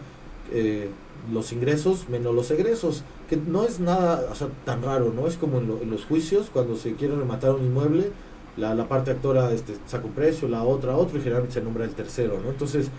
eh, 0.53 0.91
los 1.33 1.53
ingresos 1.53 2.09
menos 2.09 2.35
los 2.35 2.51
egresos, 2.53 3.03
que 3.29 3.37
no 3.37 3.65
es 3.65 3.81
nada 3.81 4.23
tan 4.65 4.83
raro, 4.83 5.13
¿no? 5.15 5.27
Es 5.27 5.37
como 5.37 5.59
en, 5.59 5.71
en 5.83 5.91
los 5.91 6.05
juicios, 6.05 6.51
cuando 6.53 6.77
se 6.77 6.95
quiere 6.95 7.17
rematar 7.17 7.51
un 7.51 7.65
inmueble, 7.65 8.13
la, 8.57 8.75
la 8.75 8.89
parte 8.89 9.11
actora 9.11 9.53
este, 9.53 9.77
saca 9.87 10.07
un 10.07 10.13
precio, 10.13 10.49
la 10.49 10.63
otra 10.63 10.97
otro 10.97 11.19
y 11.19 11.23
generalmente 11.23 11.55
se 11.55 11.63
nombra 11.63 11.85
el 11.85 11.95
tercero, 11.95 12.41
¿no? 12.43 12.51
Entonces, 12.51 12.91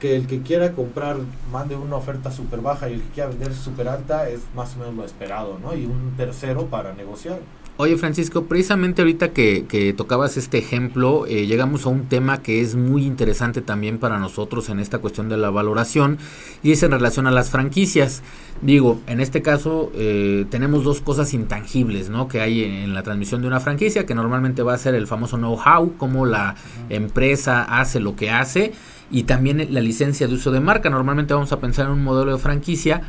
que 0.00 0.16
el 0.16 0.26
que 0.26 0.42
quiera 0.42 0.72
comprar 0.72 1.16
mande 1.52 1.76
una 1.76 1.96
oferta 1.96 2.32
súper 2.32 2.60
baja 2.60 2.88
y 2.88 2.94
el 2.94 3.02
que 3.02 3.08
quiera 3.10 3.28
vender 3.28 3.54
súper 3.54 3.88
alta 3.88 4.28
es 4.28 4.40
más 4.54 4.74
o 4.74 4.80
menos 4.80 4.94
lo 4.94 5.04
esperado, 5.04 5.58
¿no? 5.60 5.74
Y 5.76 5.86
un 5.86 6.14
tercero 6.16 6.66
para 6.66 6.92
negociar. 6.94 7.38
Oye 7.78 7.96
Francisco, 7.96 8.44
precisamente 8.44 9.00
ahorita 9.00 9.32
que, 9.32 9.64
que 9.66 9.94
tocabas 9.94 10.36
este 10.36 10.58
ejemplo, 10.58 11.24
eh, 11.26 11.46
llegamos 11.46 11.86
a 11.86 11.88
un 11.88 12.04
tema 12.04 12.42
que 12.42 12.60
es 12.60 12.76
muy 12.76 13.06
interesante 13.06 13.62
también 13.62 13.96
para 13.96 14.18
nosotros 14.18 14.68
en 14.68 14.78
esta 14.78 14.98
cuestión 14.98 15.30
de 15.30 15.38
la 15.38 15.48
valoración 15.48 16.18
y 16.62 16.72
es 16.72 16.82
en 16.82 16.90
relación 16.90 17.26
a 17.26 17.30
las 17.30 17.48
franquicias. 17.48 18.22
Digo, 18.60 19.00
en 19.06 19.20
este 19.20 19.40
caso 19.40 19.90
eh, 19.94 20.44
tenemos 20.50 20.84
dos 20.84 21.00
cosas 21.00 21.32
intangibles 21.32 22.10
¿no? 22.10 22.28
que 22.28 22.42
hay 22.42 22.62
en, 22.62 22.92
la 22.92 23.02
transmisión 23.02 23.40
de 23.40 23.48
una 23.48 23.58
franquicia, 23.58 24.04
que 24.04 24.14
normalmente 24.14 24.62
va 24.62 24.74
a 24.74 24.78
ser 24.78 24.94
el 24.94 25.06
famoso 25.06 25.38
know-how, 25.38 25.96
cómo 25.96 26.26
la 26.26 26.56
empresa 26.90 27.62
hace 27.62 28.00
lo 28.00 28.16
que 28.16 28.30
hace 28.30 28.74
y 29.10 29.22
también 29.22 29.66
la 29.72 29.80
licencia 29.80 30.28
de 30.28 30.34
uso 30.34 30.50
de 30.50 30.60
marca. 30.60 30.90
Normalmente 30.90 31.32
vamos 31.32 31.52
a 31.52 31.58
pensar 31.58 31.86
en 31.86 31.92
un 31.92 32.04
modelo 32.04 32.32
de 32.32 32.38
franquicia 32.38 33.00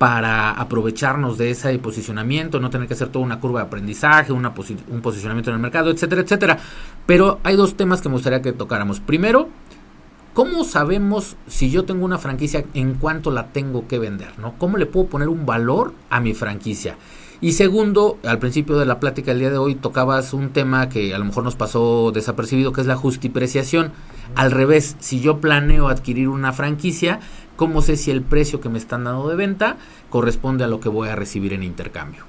para 0.00 0.52
aprovecharnos 0.52 1.36
de 1.36 1.50
ese 1.50 1.78
posicionamiento, 1.78 2.58
no 2.58 2.70
tener 2.70 2.88
que 2.88 2.94
hacer 2.94 3.08
toda 3.08 3.22
una 3.22 3.38
curva 3.38 3.60
de 3.60 3.66
aprendizaje, 3.66 4.32
un 4.32 4.50
posicionamiento 5.02 5.50
en 5.50 5.56
el 5.56 5.60
mercado, 5.60 5.90
etcétera, 5.90 6.22
etcétera. 6.22 6.58
Pero 7.04 7.38
hay 7.44 7.54
dos 7.54 7.76
temas 7.76 8.00
que 8.00 8.08
me 8.08 8.14
gustaría 8.14 8.40
que 8.40 8.54
tocáramos. 8.54 8.98
Primero, 8.98 9.50
¿cómo 10.32 10.64
sabemos 10.64 11.36
si 11.46 11.70
yo 11.70 11.84
tengo 11.84 12.06
una 12.06 12.16
franquicia 12.16 12.64
en 12.72 12.94
cuánto 12.94 13.30
la 13.30 13.48
tengo 13.48 13.88
que 13.88 13.98
vender? 13.98 14.38
¿no? 14.38 14.54
¿Cómo 14.56 14.78
le 14.78 14.86
puedo 14.86 15.06
poner 15.06 15.28
un 15.28 15.44
valor 15.44 15.92
a 16.08 16.18
mi 16.18 16.32
franquicia? 16.32 16.96
Y 17.42 17.52
segundo, 17.52 18.18
al 18.24 18.38
principio 18.38 18.78
de 18.78 18.86
la 18.86 19.00
plática 19.00 19.32
del 19.32 19.40
día 19.40 19.50
de 19.50 19.58
hoy 19.58 19.74
tocabas 19.74 20.32
un 20.32 20.48
tema 20.50 20.88
que 20.88 21.14
a 21.14 21.18
lo 21.18 21.26
mejor 21.26 21.44
nos 21.44 21.56
pasó 21.56 22.10
desapercibido, 22.10 22.72
que 22.72 22.80
es 22.80 22.86
la 22.86 22.96
justipreciación. 22.96 23.92
Al 24.34 24.50
revés, 24.50 24.96
si 25.00 25.20
yo 25.20 25.40
planeo 25.40 25.88
adquirir 25.88 26.28
una 26.28 26.52
franquicia, 26.52 27.20
¿Cómo 27.60 27.82
sé 27.82 27.98
si 27.98 28.10
el 28.10 28.22
precio 28.22 28.58
que 28.62 28.70
me 28.70 28.78
están 28.78 29.04
dando 29.04 29.28
de 29.28 29.36
venta 29.36 29.76
corresponde 30.08 30.64
a 30.64 30.66
lo 30.66 30.80
que 30.80 30.88
voy 30.88 31.10
a 31.10 31.14
recibir 31.14 31.52
en 31.52 31.62
intercambio? 31.62 32.24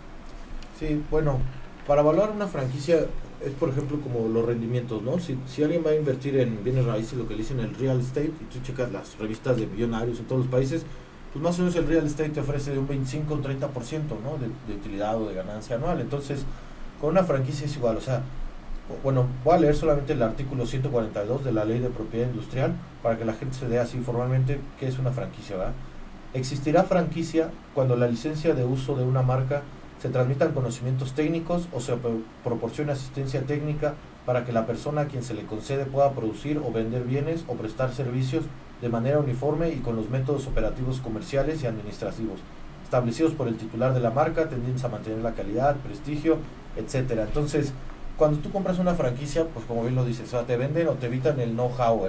Sí, 0.78 1.02
bueno, 1.10 1.40
para 1.88 2.02
evaluar 2.02 2.32
una 2.32 2.48
franquicia 2.48 3.06
es 3.40 3.54
por 3.58 3.70
ejemplo 3.70 4.02
como 4.02 4.28
los 4.28 4.46
rendimientos, 4.46 5.02
¿no? 5.02 5.20
Si, 5.20 5.64
alguien 5.64 5.84
va 5.86 5.92
a 5.92 5.96
invertir 5.96 6.38
en 6.38 6.62
bienes 6.66 6.84
raíces, 6.84 7.14
lo 7.14 7.30
que 7.30 7.36
le 7.36 7.44
dicen 7.44 7.62
el 7.62 7.74
real 7.76 8.02
estate, 8.02 8.30
y 8.42 8.54
tú 8.54 8.60
checas 8.62 8.92
las 8.92 9.18
revistas 9.20 9.56
de 9.56 9.68
millonarios 9.68 10.20
en 10.20 10.26
todos 10.26 10.42
los 10.42 10.52
países, 10.52 10.86
pues 11.32 11.42
más 11.42 11.58
o 11.60 11.62
menos 11.62 11.78
el 11.78 11.88
real 11.88 12.06
estate 12.06 12.32
te 12.32 12.42
ofrece 12.42 12.72
de 12.72 12.80
un 12.80 12.90
25 12.90 13.34
o 13.34 13.38
un 13.38 13.42
30%, 13.42 13.62
¿no? 14.22 14.38
De, 14.38 14.50
de 14.68 14.80
utilidad 14.82 15.16
o 15.16 15.30
de 15.30 15.36
ganancia 15.36 15.78
anual. 15.78 16.02
Entonces, 16.02 16.44
con 17.00 17.12
una 17.12 17.24
franquicia 17.24 17.68
es 17.68 17.78
igual, 17.78 17.96
o 17.96 18.02
sea, 18.02 18.22
bueno, 19.04 19.28
voy 19.44 19.56
a 19.56 19.60
leer 19.60 19.76
solamente 19.76 20.14
el 20.14 20.24
artículo 20.24 20.66
142 20.66 21.44
de 21.44 21.52
la 21.52 21.66
Ley 21.66 21.80
de 21.80 21.90
Propiedad 21.90 22.28
Industrial 22.28 22.74
para 23.04 23.18
que 23.18 23.26
la 23.26 23.34
gente 23.34 23.58
se 23.58 23.68
dé 23.68 23.80
así 23.80 24.00
formalmente 24.00 24.60
qué 24.80 24.88
es 24.88 25.00
una 25.00 25.12
franquicia, 25.12 25.58
¿verdad? 25.58 25.74
Existirá 26.34 26.84
franquicia 26.84 27.50
cuando 27.74 27.96
la 27.96 28.08
licencia 28.08 28.54
de 28.54 28.64
uso 28.64 28.96
de 28.96 29.04
una 29.04 29.22
marca 29.22 29.64
se 30.02 30.10
transmitan 30.10 30.54
conocimientos 30.54 31.14
técnicos 31.14 31.68
o 31.74 31.80
se 31.80 31.94
proporcione 32.44 32.92
asistencia 32.92 33.42
técnica 33.42 33.94
para 34.26 34.46
que 34.46 34.52
la 34.52 34.66
persona 34.66 35.02
a 35.02 35.06
quien 35.06 35.24
se 35.24 35.34
le 35.34 35.46
concede 35.46 35.86
pueda 35.86 36.12
producir 36.12 36.58
o 36.58 36.72
vender 36.72 37.04
bienes 37.04 37.44
o 37.48 37.56
prestar 37.56 37.94
servicios 37.94 38.46
de 38.82 38.90
manera 38.90 39.20
uniforme 39.20 39.70
y 39.70 39.78
con 39.78 39.96
los 39.96 40.10
métodos 40.10 40.48
operativos 40.48 41.02
comerciales 41.02 41.62
y 41.62 41.68
administrativos 41.68 42.40
establecidos 42.84 43.34
por 43.34 43.48
el 43.48 43.56
titular 43.56 43.94
de 43.94 44.00
la 44.00 44.12
marca, 44.12 44.50
tendientes 44.50 44.84
a 44.84 44.90
mantener 44.90 45.20
la 45.20 45.34
calidad, 45.34 45.78
prestigio, 45.78 46.38
etcétera. 46.76 47.24
Entonces, 47.24 47.74
cuando 48.18 48.40
tú 48.40 48.52
compras 48.52 48.80
una 48.80 48.94
franquicia, 48.94 49.46
pues 49.46 49.66
como 49.66 49.84
bien 49.84 49.96
lo 49.96 50.06
dices, 50.06 50.28
o 50.28 50.32
sea, 50.32 50.44
te 50.44 50.58
venden 50.58 50.88
o 50.88 50.94
te 50.94 51.08
evitan 51.08 51.40
el 51.40 51.52
know-how, 51.52 52.08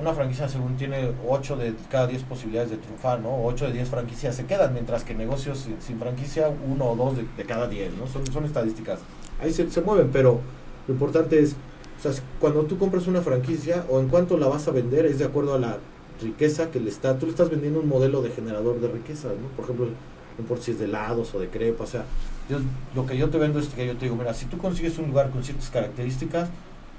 una 0.00 0.12
franquicia 0.12 0.48
según 0.48 0.76
tiene 0.76 1.12
8 1.28 1.56
de 1.56 1.74
cada 1.90 2.06
10 2.06 2.22
posibilidades 2.24 2.70
de 2.70 2.76
triunfar, 2.76 3.20
¿no? 3.20 3.44
8 3.44 3.66
de 3.66 3.72
10 3.72 3.88
franquicias 3.88 4.36
se 4.36 4.46
quedan, 4.46 4.72
mientras 4.72 5.04
que 5.04 5.14
negocios 5.14 5.68
sin, 5.80 5.98
franquicia, 5.98 6.50
uno 6.68 6.90
o 6.90 6.96
dos 6.96 7.16
de, 7.16 7.26
de, 7.36 7.44
cada 7.44 7.68
10, 7.68 7.94
¿no? 7.94 8.06
Son, 8.06 8.24
son 8.26 8.44
estadísticas. 8.44 9.00
Ahí 9.40 9.52
se, 9.52 9.68
se, 9.70 9.80
mueven, 9.80 10.10
pero 10.12 10.40
lo 10.86 10.94
importante 10.94 11.40
es, 11.40 11.56
o 11.98 12.02
sea, 12.02 12.12
cuando 12.40 12.62
tú 12.62 12.78
compras 12.78 13.06
una 13.06 13.22
franquicia 13.22 13.84
o 13.90 14.00
en 14.00 14.08
cuanto 14.08 14.38
la 14.38 14.46
vas 14.46 14.68
a 14.68 14.70
vender 14.70 15.06
es 15.06 15.18
de 15.18 15.24
acuerdo 15.24 15.54
a 15.54 15.58
la 15.58 15.78
riqueza 16.20 16.70
que 16.70 16.80
le 16.80 16.90
está, 16.90 17.18
tú 17.18 17.26
le 17.26 17.32
estás 17.32 17.50
vendiendo 17.50 17.80
un 17.80 17.88
modelo 17.88 18.22
de 18.22 18.30
generador 18.30 18.80
de 18.80 18.88
riqueza, 18.88 19.28
¿no? 19.28 19.48
Por 19.56 19.64
ejemplo, 19.64 19.86
no 19.86 19.92
importa 20.38 20.64
si 20.64 20.70
es 20.70 20.78
de 20.78 20.84
helados 20.84 21.34
o 21.34 21.40
de 21.40 21.48
crepa, 21.48 21.84
o 21.84 21.86
sea, 21.86 22.04
yo, 22.48 22.58
lo 22.94 23.06
que 23.06 23.16
yo 23.16 23.30
te 23.30 23.38
vendo 23.38 23.58
es 23.58 23.68
que 23.68 23.86
yo 23.86 23.96
te 23.96 24.06
digo, 24.06 24.16
mira, 24.16 24.34
si 24.34 24.46
tú 24.46 24.58
consigues 24.58 24.98
un 24.98 25.08
lugar 25.08 25.30
con 25.30 25.44
ciertas 25.44 25.70
características, 25.70 26.48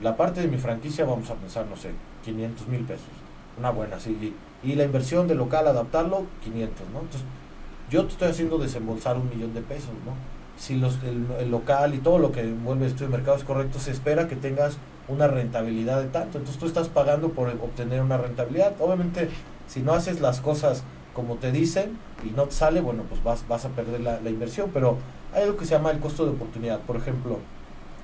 la 0.02 0.18
parte 0.18 0.41
de 0.41 0.48
mi 0.48 0.58
franquicia 0.58 1.06
vamos 1.06 1.30
a 1.30 1.36
pensar, 1.36 1.66
no 1.68 1.76
sé, 1.76 1.91
500 2.26 2.68
mil 2.68 2.82
pesos, 2.82 3.08
una 3.58 3.70
buena, 3.70 4.00
sí, 4.00 4.34
y, 4.64 4.76
la 4.76 4.86
inversión 4.86 5.28
del 5.28 5.38
local, 5.38 5.68
adaptarlo, 5.68 6.26
500, 6.44 6.89
¿no? 6.94 7.00
Entonces, 7.02 7.24
yo 7.89 8.06
te 8.06 8.14
estoy 8.14 8.30
haciendo 8.30 8.58
desembolsar 8.58 9.18
un 9.18 9.30
millón 9.30 9.54
de 9.54 9.62
pesos, 9.62 9.91
¿no? 10.06 10.14
Si 10.58 10.76
los, 10.76 11.00
el, 11.04 11.52
local 11.52 11.94
y 11.94 11.98
todo 11.98 12.18
lo 12.18 12.32
que 12.32 12.41
envuelve 12.41 12.89
de 12.89 13.08
mercado 13.08 13.36
es 13.36 13.44
correcto, 13.44 13.80
se 13.80 13.91
espera 13.91 14.28
que 14.28 14.38
tengas 14.38 14.78
una 15.10 15.28
rentabilidad 15.28 16.02
de 16.02 16.08
tanto, 16.08 16.38
entonces 16.38 16.60
tú 16.60 16.66
estás 16.66 16.88
pagando 16.88 17.30
por 17.30 17.50
obtener 17.50 18.02
una 18.02 18.18
rentabilidad, 18.18 18.74
obviamente, 18.80 19.30
si 19.68 19.82
no 19.82 19.94
haces 19.94 20.22
las 20.22 20.39
cosas 20.39 20.84
como 21.14 21.36
te 21.36 21.52
dicen 21.52 21.98
y 22.26 22.30
no 22.30 22.46
te 22.46 22.54
sale, 22.54 22.80
bueno, 22.80 23.04
pues 23.10 23.22
vas, 23.24 23.46
vas 23.48 23.66
a 23.66 23.70
perder 23.70 24.00
la 24.02 24.30
inversión, 24.30 24.72
pero 24.74 24.98
hay 25.34 25.43
algo 25.43 25.57
que 25.57 25.65
se 25.65 25.71
llama 25.71 25.91
el 25.91 25.99
costo 25.99 26.25
de 26.25 26.31
oportunidad, 26.31 26.79
por 26.81 26.95
ejemplo, 26.95 27.39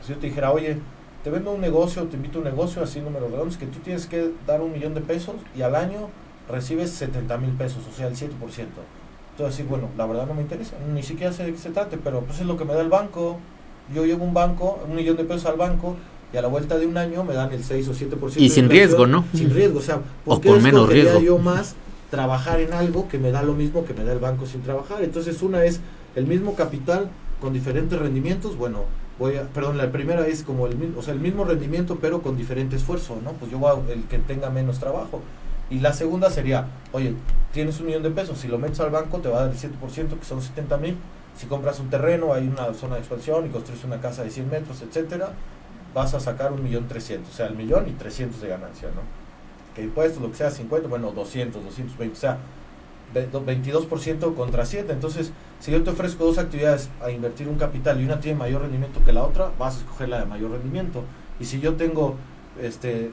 si 0.01 0.13
yo 0.13 0.19
te 0.19 0.27
dijera, 0.27 0.51
oye, 0.51 0.77
te 1.23 1.30
vendo 1.30 1.51
un 1.51 1.61
negocio, 1.61 2.03
te 2.05 2.15
invito 2.15 2.39
a 2.39 2.41
un 2.41 2.47
negocio 2.47 2.82
así 2.82 3.01
número 3.01 3.27
redondos 3.27 3.57
que 3.57 3.65
tú 3.65 3.80
tienes 3.80 4.07
que 4.07 4.32
dar 4.47 4.61
un 4.61 4.71
millón 4.71 4.93
de 4.93 5.01
pesos 5.01 5.36
y 5.55 5.61
al 5.61 5.75
año 5.75 6.09
recibes 6.49 6.91
70 6.91 7.38
mil 7.38 7.51
pesos, 7.51 7.84
o 7.91 7.95
sea, 7.95 8.07
el 8.07 8.15
7%. 8.15 8.30
Entonces, 9.39 9.57
decir, 9.57 9.65
bueno, 9.69 9.89
la 9.97 10.05
verdad 10.05 10.25
no 10.27 10.34
me 10.34 10.41
interesa, 10.41 10.75
ni 10.93 11.03
siquiera 11.03 11.32
sé 11.32 11.45
de 11.45 11.51
qué 11.53 11.57
se 11.57 11.69
trate, 11.69 11.97
pero 11.97 12.21
pues 12.21 12.39
es 12.39 12.45
lo 12.45 12.57
que 12.57 12.65
me 12.65 12.73
da 12.73 12.82
el 12.82 12.89
banco. 12.89 13.38
Yo 13.93 14.05
llevo 14.05 14.23
un 14.23 14.34
banco, 14.34 14.80
un 14.88 14.95
millón 14.95 15.17
de 15.17 15.23
pesos 15.23 15.45
al 15.45 15.57
banco 15.57 15.95
y 16.34 16.38
a 16.38 16.41
la 16.41 16.47
vuelta 16.47 16.77
de 16.77 16.86
un 16.86 16.97
año 16.97 17.23
me 17.23 17.34
dan 17.34 17.51
el 17.51 17.63
6 17.63 17.88
o 17.88 17.93
7%. 17.93 18.38
Y 18.38 18.49
sin 18.49 18.69
riesgo, 18.69 19.07
¿no? 19.07 19.25
Sin 19.34 19.49
riesgo, 19.49 19.80
o 19.80 19.82
sea, 19.82 20.01
¿por 20.25 20.38
o 20.38 20.41
con 20.41 20.61
menos 20.61 20.89
riesgo. 20.89 21.19
yo 21.21 21.38
más 21.38 21.75
trabajar 22.11 22.59
en 22.59 22.73
algo 22.73 23.07
que 23.07 23.17
me 23.17 23.32
da 23.32 23.43
lo 23.43 23.53
mismo 23.53 23.86
que 23.86 23.93
me 23.93 24.03
da 24.03 24.13
el 24.13 24.19
banco 24.19 24.45
sin 24.45 24.61
trabajar? 24.61 25.03
Entonces, 25.03 25.41
una 25.41 25.63
es 25.63 25.80
el 26.16 26.26
mismo 26.26 26.55
capital 26.55 27.10
con 27.41 27.53
diferentes 27.53 27.97
rendimientos, 27.97 28.57
bueno, 28.57 28.86
voy 29.18 29.38
a, 29.38 29.43
perdón, 29.43 29.78
la 29.78 29.91
primera 29.91 30.26
es 30.28 30.43
como 30.43 30.68
el 30.68 30.76
mismo, 30.78 30.99
o 30.99 31.03
sea, 31.03 31.14
el 31.14 31.20
mismo 31.20 31.43
rendimiento 31.45 31.99
pero 32.01 32.22
con 32.22 32.38
diferente 32.38 32.76
esfuerzo, 32.76 33.18
¿no? 33.24 33.34
Pues 33.34 33.51
yo 33.51 33.60
voy 33.60 33.72
a 33.72 33.93
el 33.93 34.03
que 34.05 34.20
tenga 34.20 34.49
menos 34.49 34.80
trabajo. 34.80 35.22
Y 35.70 35.80
la 35.80 35.93
segunda 35.93 36.32
sería, 36.32 36.68
oye, 36.93 37.14
tienes 37.53 37.80
un 37.80 37.88
millón 37.88 38.03
de 38.03 38.10
pesos, 38.10 38.39
si 38.39 38.47
lo 38.47 38.57
metes 38.57 38.80
al 38.80 38.89
banco 38.89 39.20
te 39.20 39.30
va 39.30 39.39
a 39.39 39.45
dar 39.45 39.51
el 39.51 39.57
7%, 39.57 40.18
que 40.18 40.26
son 40.26 40.41
70 40.41 40.78
mil. 40.78 40.97
Si 41.38 41.45
compras 41.45 41.80
un 41.80 41.89
terreno, 41.89 42.34
hay 42.34 42.47
una 42.47 42.74
zona 42.74 42.95
de 42.95 43.01
expansión 43.01 43.45
y 43.45 43.49
construyes 43.49 43.84
una 43.86 44.01
casa 44.01 44.24
de 44.24 44.32
100 44.32 44.49
metros, 44.49 44.82
etcétera, 44.82 45.32
vas 45.93 46.14
a 46.14 46.20
sacar 46.20 46.51
un 46.51 46.64
millón 46.64 46.88
trescientos, 46.88 47.34
o 47.34 47.36
sea, 47.36 47.47
el 47.47 47.55
millón 47.55 47.88
y 47.88 47.91
300 47.91 48.41
de 48.41 48.47
ganancia, 48.49 48.89
¿no? 48.89 49.01
Que 49.76 49.84
impuestos, 49.84 50.22
lo 50.22 50.32
que 50.32 50.38
sea, 50.38 50.51
50, 50.51 50.88
bueno, 50.89 51.12
200, 51.12 51.64
220, 51.64 52.14
o 52.14 52.20
sea, 52.20 52.39
22% 53.14 54.36
contra 54.36 54.66
7. 54.66 54.91
Entonces, 54.91 55.32
si 55.60 55.72
yo 55.72 55.84
te 55.84 55.89
ofrezco 55.89 56.26
dos 56.26 56.38
actividades 56.38 56.89
a 57.01 57.12
invertir 57.12 57.47
un 57.47 57.55
capital 57.55 57.99
y 57.99 58.05
una 58.05 58.20
tiene 58.20 58.38
mayor 58.38 58.62
rendimiento 58.62 59.03
que 59.03 59.14
la 59.14 59.24
otra, 59.24 59.51
vas 59.57 59.76
a 59.76 59.80
escoger 59.80 60.10
la 60.10 60.20
de 60.20 60.26
mayor 60.26 60.51
rendimiento. 60.51 61.03
Y 61.39 61.45
si 61.45 61.60
yo 61.60 61.76
tengo 61.76 62.16
este 62.62 63.12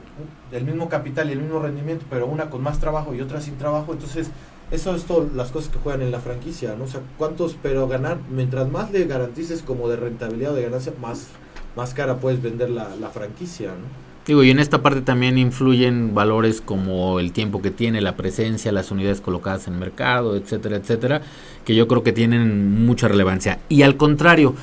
el 0.51 0.65
mismo 0.65 0.89
capital 0.89 1.29
y 1.29 1.33
el 1.33 1.39
mismo 1.39 1.59
rendimiento, 1.59 2.05
pero 2.09 2.27
una 2.27 2.49
con 2.49 2.61
más 2.61 2.79
trabajo 2.79 3.13
y 3.13 3.21
otra 3.21 3.41
sin 3.41 3.57
trabajo, 3.57 3.93
entonces 3.93 4.29
eso 4.71 4.95
es 4.95 5.05
todo 5.05 5.29
las 5.33 5.51
cosas 5.51 5.71
que 5.71 5.79
juegan 5.79 6.01
en 6.01 6.11
la 6.11 6.19
franquicia, 6.19 6.75
¿no? 6.75 6.85
O 6.85 6.87
sea, 6.87 7.01
cuántos, 7.17 7.55
pero 7.61 7.87
ganar, 7.87 8.17
mientras 8.29 8.69
más 8.69 8.91
le 8.91 9.05
garantices 9.05 9.61
como 9.61 9.87
de 9.87 9.95
rentabilidad 9.95 10.51
o 10.51 10.55
de 10.55 10.63
ganancia, 10.63 10.93
más, 11.01 11.27
más 11.75 11.93
cara 11.93 12.17
puedes 12.17 12.41
vender 12.41 12.69
la, 12.69 12.95
la 12.97 13.09
franquicia, 13.09 13.69
¿no? 13.69 14.06
Digo, 14.27 14.43
y 14.43 14.51
en 14.51 14.59
esta 14.59 14.81
parte 14.81 15.01
también 15.01 15.37
influyen 15.37 16.13
valores 16.13 16.59
como 16.59 17.21
el 17.21 17.31
tiempo 17.31 17.61
que 17.61 17.71
tiene, 17.71 18.01
la 18.01 18.17
presencia, 18.17 18.73
las 18.73 18.91
unidades 18.91 19.21
colocadas 19.21 19.69
en 19.69 19.79
mercado, 19.79 20.35
etcétera, 20.35 20.75
etcétera, 20.75 21.21
que 21.63 21.75
yo 21.75 21.87
creo 21.87 22.03
que 22.03 22.11
tienen 22.11 22.85
mucha 22.85 23.07
relevancia. 23.07 23.59
Y 23.69 23.83
al 23.83 23.95
contrario, 23.95 24.53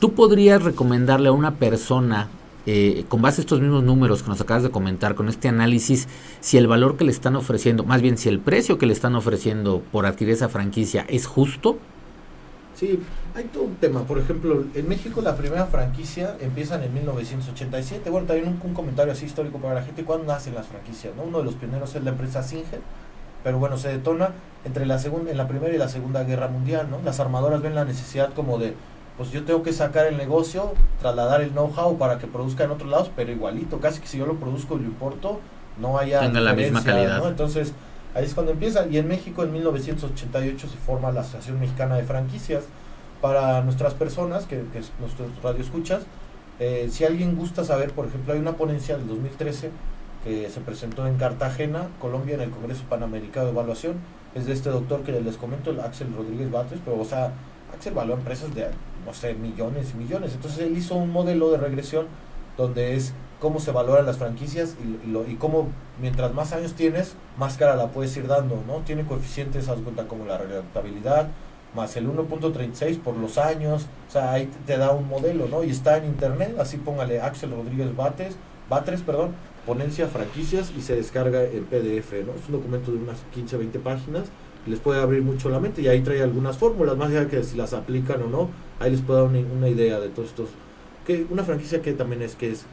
tú 0.00 0.14
podrías 0.14 0.62
recomendarle 0.62 1.28
a 1.28 1.32
una 1.32 1.56
persona, 1.56 2.28
eh, 2.64 3.04
con 3.08 3.20
base 3.20 3.42
a 3.42 3.42
estos 3.42 3.60
mismos 3.60 3.84
números 3.84 4.22
que 4.22 4.30
nos 4.30 4.40
acabas 4.40 4.62
de 4.62 4.70
comentar, 4.70 5.14
con 5.14 5.28
este 5.28 5.48
análisis, 5.48 6.08
si 6.40 6.56
el 6.56 6.66
valor 6.66 6.96
que 6.96 7.04
le 7.04 7.12
están 7.12 7.36
ofreciendo, 7.36 7.84
más 7.84 8.00
bien 8.00 8.16
si 8.16 8.30
el 8.30 8.38
precio 8.38 8.78
que 8.78 8.86
le 8.86 8.94
están 8.94 9.16
ofreciendo 9.16 9.82
por 9.92 10.06
adquirir 10.06 10.32
esa 10.32 10.48
franquicia 10.48 11.04
es 11.10 11.26
justo. 11.26 11.78
Sí, 12.74 13.00
hay 13.34 13.44
todo 13.44 13.64
un 13.64 13.76
tema. 13.76 14.02
Por 14.02 14.18
ejemplo, 14.18 14.64
en 14.74 14.88
México 14.88 15.20
la 15.22 15.36
primera 15.36 15.66
franquicia 15.66 16.36
empieza 16.40 16.82
en 16.84 16.92
1987. 16.92 18.10
Bueno, 18.10 18.26
también 18.26 18.48
un, 18.48 18.60
un, 18.62 18.74
comentario 18.74 19.12
así 19.12 19.26
histórico 19.26 19.58
para 19.58 19.74
la 19.74 19.82
gente. 19.82 20.04
¿Cuándo 20.04 20.26
nacen 20.26 20.54
las 20.54 20.66
franquicias? 20.66 21.14
¿no? 21.14 21.22
Uno 21.22 21.38
de 21.38 21.44
los 21.44 21.54
pioneros 21.54 21.94
es 21.94 22.02
la 22.02 22.10
empresa 22.10 22.42
Singer, 22.42 22.80
pero 23.44 23.58
bueno, 23.58 23.78
se 23.78 23.88
detona 23.88 24.30
entre 24.64 24.86
la 24.86 24.98
segunda, 24.98 25.30
en 25.30 25.36
la 25.36 25.46
primera 25.46 25.72
y 25.72 25.78
la 25.78 25.88
segunda 25.88 26.24
guerra 26.24 26.48
mundial. 26.48 26.88
¿no? 26.90 26.98
Las 27.04 27.20
armadoras 27.20 27.62
ven 27.62 27.74
la 27.74 27.84
necesidad 27.84 28.32
como 28.34 28.58
de, 28.58 28.74
pues 29.16 29.30
yo 29.30 29.44
tengo 29.44 29.62
que 29.62 29.72
sacar 29.72 30.06
el 30.06 30.16
negocio, 30.16 30.72
trasladar 31.00 31.42
el 31.42 31.50
know-how 31.50 31.96
para 31.96 32.18
que 32.18 32.26
produzca 32.26 32.64
en 32.64 32.72
otros 32.72 32.90
lados, 32.90 33.10
pero 33.14 33.30
igualito, 33.30 33.78
casi 33.78 34.00
que 34.00 34.08
si 34.08 34.18
yo 34.18 34.26
lo 34.26 34.34
produzco 34.34 34.76
y 34.76 34.80
lo 34.80 34.86
importo, 34.86 35.40
no 35.78 35.98
haya... 35.98 36.20
Tenga 36.20 36.40
la 36.40 36.54
misma 36.54 36.82
calidad. 36.82 37.18
¿no? 37.18 37.28
Entonces, 37.28 37.72
ahí 38.14 38.24
es 38.24 38.34
cuando 38.34 38.52
empieza. 38.52 38.86
Y 38.86 38.98
en 38.98 39.08
México 39.08 39.42
en 39.42 39.52
1988 39.52 40.68
se 40.68 40.76
forma 40.76 41.12
la 41.12 41.20
Asociación 41.20 41.60
Mexicana 41.60 41.96
de 41.96 42.04
Franquicias 42.04 42.64
para 43.20 43.62
nuestras 43.62 43.94
personas, 43.94 44.44
que, 44.46 44.56
que 44.72 44.82
nuestros 45.00 45.30
radioescuchas, 45.42 46.02
eh, 46.60 46.88
si 46.90 47.04
alguien 47.04 47.36
gusta 47.36 47.64
saber, 47.64 47.92
por 47.92 48.06
ejemplo, 48.06 48.32
hay 48.32 48.38
una 48.38 48.52
ponencia 48.52 48.96
del 48.96 49.08
2013 49.08 49.70
que 50.22 50.48
se 50.48 50.60
presentó 50.60 51.06
en 51.06 51.16
Cartagena, 51.16 51.88
Colombia, 52.00 52.36
en 52.36 52.42
el 52.42 52.50
Congreso 52.50 52.84
Panamericano 52.88 53.46
de 53.46 53.52
Evaluación, 53.52 53.96
es 54.34 54.46
de 54.46 54.52
este 54.52 54.70
doctor 54.70 55.02
que 55.02 55.12
les 55.12 55.36
comento, 55.36 55.70
el 55.70 55.80
Axel 55.80 56.12
Rodríguez 56.16 56.50
Batres, 56.50 56.80
pero 56.84 56.98
o 56.98 57.04
sea, 57.04 57.32
Axel 57.74 57.92
evalúa 57.92 58.16
empresas 58.16 58.54
de, 58.54 58.68
no 59.04 59.12
sé, 59.12 59.34
millones 59.34 59.92
y 59.94 59.98
millones. 59.98 60.32
Entonces 60.34 60.60
él 60.60 60.76
hizo 60.76 60.94
un 60.94 61.10
modelo 61.10 61.50
de 61.50 61.58
regresión 61.58 62.06
donde 62.56 62.94
es 62.94 63.12
cómo 63.44 63.60
se 63.60 63.72
valoran 63.72 64.06
las 64.06 64.16
franquicias 64.16 64.74
y, 65.04 65.10
lo, 65.10 65.28
y 65.28 65.34
cómo 65.34 65.68
mientras 66.00 66.32
más 66.32 66.54
años 66.54 66.72
tienes, 66.72 67.14
más 67.36 67.58
cara 67.58 67.76
la 67.76 67.88
puedes 67.88 68.16
ir 68.16 68.26
dando, 68.26 68.62
¿no? 68.66 68.78
Tiene 68.86 69.04
coeficientes, 69.04 69.68
haz 69.68 69.80
cuenta, 69.80 70.08
como 70.08 70.24
la 70.24 70.38
rentabilidad, 70.38 71.28
más 71.76 71.94
el 71.98 72.08
1.36 72.08 73.00
por 73.00 73.18
los 73.18 73.36
años, 73.36 73.86
o 74.08 74.10
sea, 74.10 74.32
ahí 74.32 74.50
te 74.64 74.78
da 74.78 74.92
un 74.92 75.06
modelo, 75.06 75.46
¿no? 75.46 75.62
Y 75.62 75.68
está 75.68 75.98
en 75.98 76.06
internet, 76.06 76.56
así 76.58 76.78
póngale 76.78 77.20
Axel 77.20 77.50
Rodríguez 77.50 77.94
Bates, 77.94 78.34
Batres, 78.70 79.02
perdón, 79.02 79.34
ponencia 79.66 80.08
franquicias 80.08 80.72
y 80.74 80.80
se 80.80 80.96
descarga 80.96 81.44
en 81.44 81.66
PDF, 81.66 82.12
¿no? 82.24 82.32
Es 82.32 82.48
un 82.48 82.52
documento 82.52 82.92
de 82.92 82.96
unas 82.96 83.18
15, 83.34 83.58
20 83.58 83.78
páginas, 83.80 84.22
les 84.66 84.80
puede 84.80 85.02
abrir 85.02 85.20
mucho 85.20 85.50
la 85.50 85.60
mente 85.60 85.82
y 85.82 85.88
ahí 85.88 86.00
trae 86.00 86.22
algunas 86.22 86.56
fórmulas, 86.56 86.96
más 86.96 87.10
allá 87.10 87.28
que 87.28 87.44
si 87.44 87.58
las 87.58 87.74
aplican 87.74 88.22
o 88.22 88.26
no, 88.28 88.48
ahí 88.80 88.90
les 88.90 89.02
puede 89.02 89.20
dar 89.20 89.28
una, 89.28 89.40
una 89.40 89.68
idea 89.68 90.00
de 90.00 90.08
todos 90.08 90.30
estos, 90.30 90.48
que 91.06 91.26
una 91.28 91.44
franquicia 91.44 91.82
que 91.82 91.92
también 91.92 92.22
es 92.22 92.36
que 92.36 92.52
es 92.52 92.64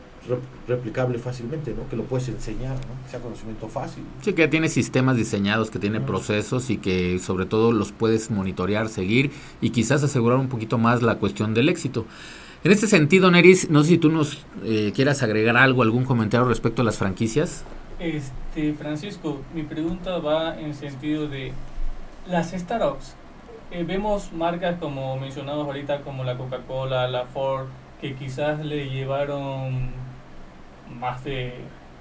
replicable 0.68 1.18
fácilmente, 1.18 1.74
¿no? 1.74 1.90
Que 1.90 1.96
lo 1.96 2.04
puedes 2.04 2.28
enseñar, 2.30 2.76
¿no? 2.76 3.04
Que 3.04 3.12
sea 3.12 3.20
conocimiento 3.20 3.68
fácil. 3.68 4.04
Sí, 4.22 4.34
que 4.34 4.44
ya 4.44 4.50
tiene 4.50 4.70
sistemas 4.70 5.18
diseñados, 5.18 5.72
que 5.72 5.80
tiene 5.80 6.00
uh 6.00 6.02
-huh. 6.02 6.06
procesos 6.06 6.70
y 6.70 6.78
que 6.78 7.20
sobre 7.20 7.46
todo 7.46 7.72
los 7.72 7.92
puedes 7.92 8.30
monitorear, 8.30 8.88
seguir 8.90 9.32
y 9.62 9.72
quizás 9.72 10.04
asegurar 10.04 10.38
un 10.38 10.48
poquito 10.48 10.78
más 10.78 11.02
la 11.02 11.16
cuestión 11.16 11.54
del 11.54 11.70
éxito. 11.70 12.06
En 12.64 12.72
este 12.72 12.86
sentido, 12.86 13.32
Neris, 13.32 13.72
no 13.72 13.82
sé 13.82 13.90
si 13.90 13.98
tú 13.98 14.12
nos 14.12 14.46
eh, 14.64 14.92
quieras 14.94 15.24
agregar 15.24 15.58
algo, 15.58 15.82
algún 15.82 16.06
comentario 16.06 16.48
respecto 16.48 16.84
a 16.84 16.86
las 16.86 16.98
franquicias. 16.98 17.64
Este, 18.00 18.74
Francisco, 18.74 19.42
mi 19.56 19.64
pregunta 19.64 20.20
va 20.20 20.60
en 20.60 20.76
sentido 20.76 21.28
de 21.28 21.54
las 22.30 22.52
startups. 22.52 23.16
Eh, 23.72 23.84
vemos 23.84 24.32
marcas 24.34 24.78
como 24.80 25.18
mencionados 25.18 25.66
ahorita 25.66 26.02
como 26.02 26.24
la 26.24 26.38
Coca-Cola, 26.38 27.08
la 27.08 27.26
Ford, 27.26 27.66
que 28.00 28.14
quizás 28.16 28.64
le 28.64 28.90
llevaron 28.90 29.90
más 31.00 31.24
de 31.24 31.54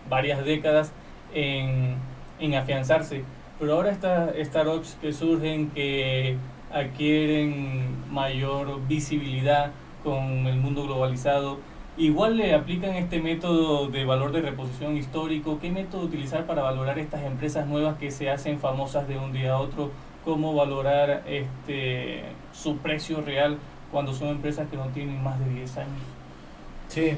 varias 0.08 0.44
décadas 0.44 0.92
en, 1.34 1.96
en 2.38 2.54
afianzarse. 2.54 3.24
Pero 3.58 3.74
ahora 3.74 3.90
estas 3.90 4.34
startups 4.46 4.96
que 5.00 5.12
surgen, 5.12 5.70
que 5.70 6.36
adquieren 6.72 8.10
mayor 8.10 8.86
visibilidad 8.86 9.72
con 10.02 10.46
el 10.46 10.56
mundo 10.56 10.84
globalizado, 10.84 11.58
igual 11.96 12.36
le 12.36 12.54
aplican 12.54 12.94
este 12.94 13.20
método 13.20 13.88
de 13.88 14.04
valor 14.04 14.32
de 14.32 14.40
reposición 14.40 14.96
histórico. 14.96 15.58
¿Qué 15.60 15.70
método 15.70 16.02
utilizar 16.04 16.46
para 16.46 16.62
valorar 16.62 16.98
estas 16.98 17.22
empresas 17.24 17.66
nuevas 17.66 17.98
que 17.98 18.10
se 18.10 18.30
hacen 18.30 18.58
famosas 18.58 19.06
de 19.06 19.18
un 19.18 19.32
día 19.32 19.52
a 19.52 19.58
otro? 19.58 19.90
¿Cómo 20.24 20.54
valorar 20.54 21.22
este 21.26 22.22
su 22.52 22.78
precio 22.78 23.20
real 23.20 23.58
cuando 23.90 24.12
son 24.14 24.28
empresas 24.28 24.68
que 24.70 24.76
no 24.76 24.86
tienen 24.86 25.22
más 25.22 25.38
de 25.38 25.50
10 25.50 25.76
años? 25.78 26.02
Sí, 26.88 27.12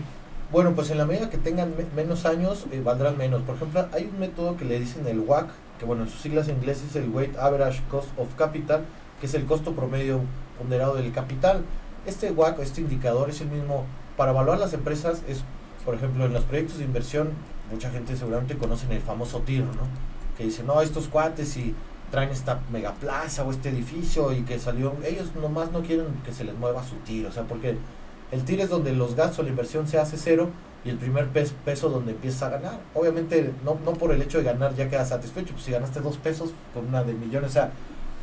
Bueno, 0.53 0.74
pues 0.74 0.90
en 0.90 0.98
la 0.98 1.07
medida 1.07 1.30
que 1.30 1.38
tengan 1.38 1.74
me- 1.76 1.86
menos 2.03 2.26
años, 2.26 2.66
eh, 2.70 2.82
valdrán 2.84 3.16
menos. 3.16 3.40
Por 3.42 3.57
ejemplo, 3.57 3.86
hay 3.92 4.05
un 4.12 4.20
método 4.20 4.55
que 4.59 4.66
le 4.66 4.78
dicen 4.78 5.07
el 5.07 5.20
WAC, 5.20 5.48
que 5.78 5.86
bueno, 5.86 6.03
en 6.03 6.11
sus 6.11 6.20
siglas 6.20 6.46
en 6.48 6.62
es 6.68 6.94
el 6.94 7.09
Weight 7.09 7.38
Average 7.38 7.80
Cost 7.90 8.09
of 8.18 8.34
Capital, 8.36 8.84
que 9.18 9.26
es 9.26 9.32
el 9.34 9.46
costo 9.46 9.72
promedio 9.72 10.20
ponderado 10.59 10.94
del 10.96 11.11
capital. 11.11 11.64
Este 12.05 12.30
WAC, 12.32 12.59
este 12.59 12.82
indicador 12.82 13.30
es 13.30 13.40
el 13.40 13.48
mismo 13.48 13.86
para 14.18 14.32
evaluar 14.32 14.59
las 14.59 14.74
empresas, 14.74 15.22
es, 15.26 15.42
por 15.86 15.94
ejemplo, 15.94 16.26
en 16.26 16.34
los 16.34 16.44
proyectos 16.44 16.76
de 16.78 16.84
inversión, 16.84 17.30
mucha 17.70 17.90
gente 17.90 18.14
seguramente 18.14 18.59
conocen 18.59 18.92
el 18.92 19.00
famoso 19.00 19.40
TIR, 19.40 19.62
¿no? 19.64 19.88
Que 20.36 20.44
dice, 20.44 20.62
no, 20.64 20.82
estos 20.82 21.09
cuates 21.09 21.57
y 21.57 21.74
traen 22.11 22.28
esta 22.28 22.61
megaplaza 22.70 23.42
o 23.42 23.50
este 23.50 23.70
edificio 23.70 24.32
y 24.34 24.42
que 24.42 24.59
salió, 24.59 24.92
ellos 25.03 25.34
nomás 25.40 25.72
no 25.72 25.80
quieren 25.80 26.09
que 26.26 26.32
se 26.34 26.44
les 26.44 26.55
mueva 26.55 26.84
su 26.84 26.96
TIR, 26.96 27.26
o 27.28 27.32
sea, 27.32 27.44
porque 27.44 27.78
el 28.33 28.45
TIR 28.45 28.61
es 28.62 28.70
donde 28.70 28.93
los 28.93 29.14
gastos, 29.14 29.45
la 29.45 29.51
inversión 29.51 29.87
se 29.87 29.99
hace 29.99 30.16
cero 30.16 30.49
y 30.85 30.91
el 30.91 30.97
primer 30.99 31.28
pes- 31.28 31.55
peso 31.64 31.89
donde 31.91 32.12
empiezas 32.12 32.43
a 32.45 32.49
ganar. 32.51 32.80
Obviamente, 32.95 33.53
no, 33.64 33.78
no 33.85 33.93
por 33.93 34.12
el 34.12 34.20
hecho 34.22 34.39
de 34.39 34.45
ganar 34.45 34.74
ya 34.74 34.89
quedas 34.89 35.11
satisfecho, 35.11 35.53
pues 35.53 35.64
si 35.64 35.70
ganaste 35.72 36.01
dos 36.01 36.16
pesos 36.16 36.51
con 36.74 36.87
una 36.87 37.05
de 37.05 37.12
millones, 37.14 37.51
o 37.51 37.53
sea, 37.53 37.72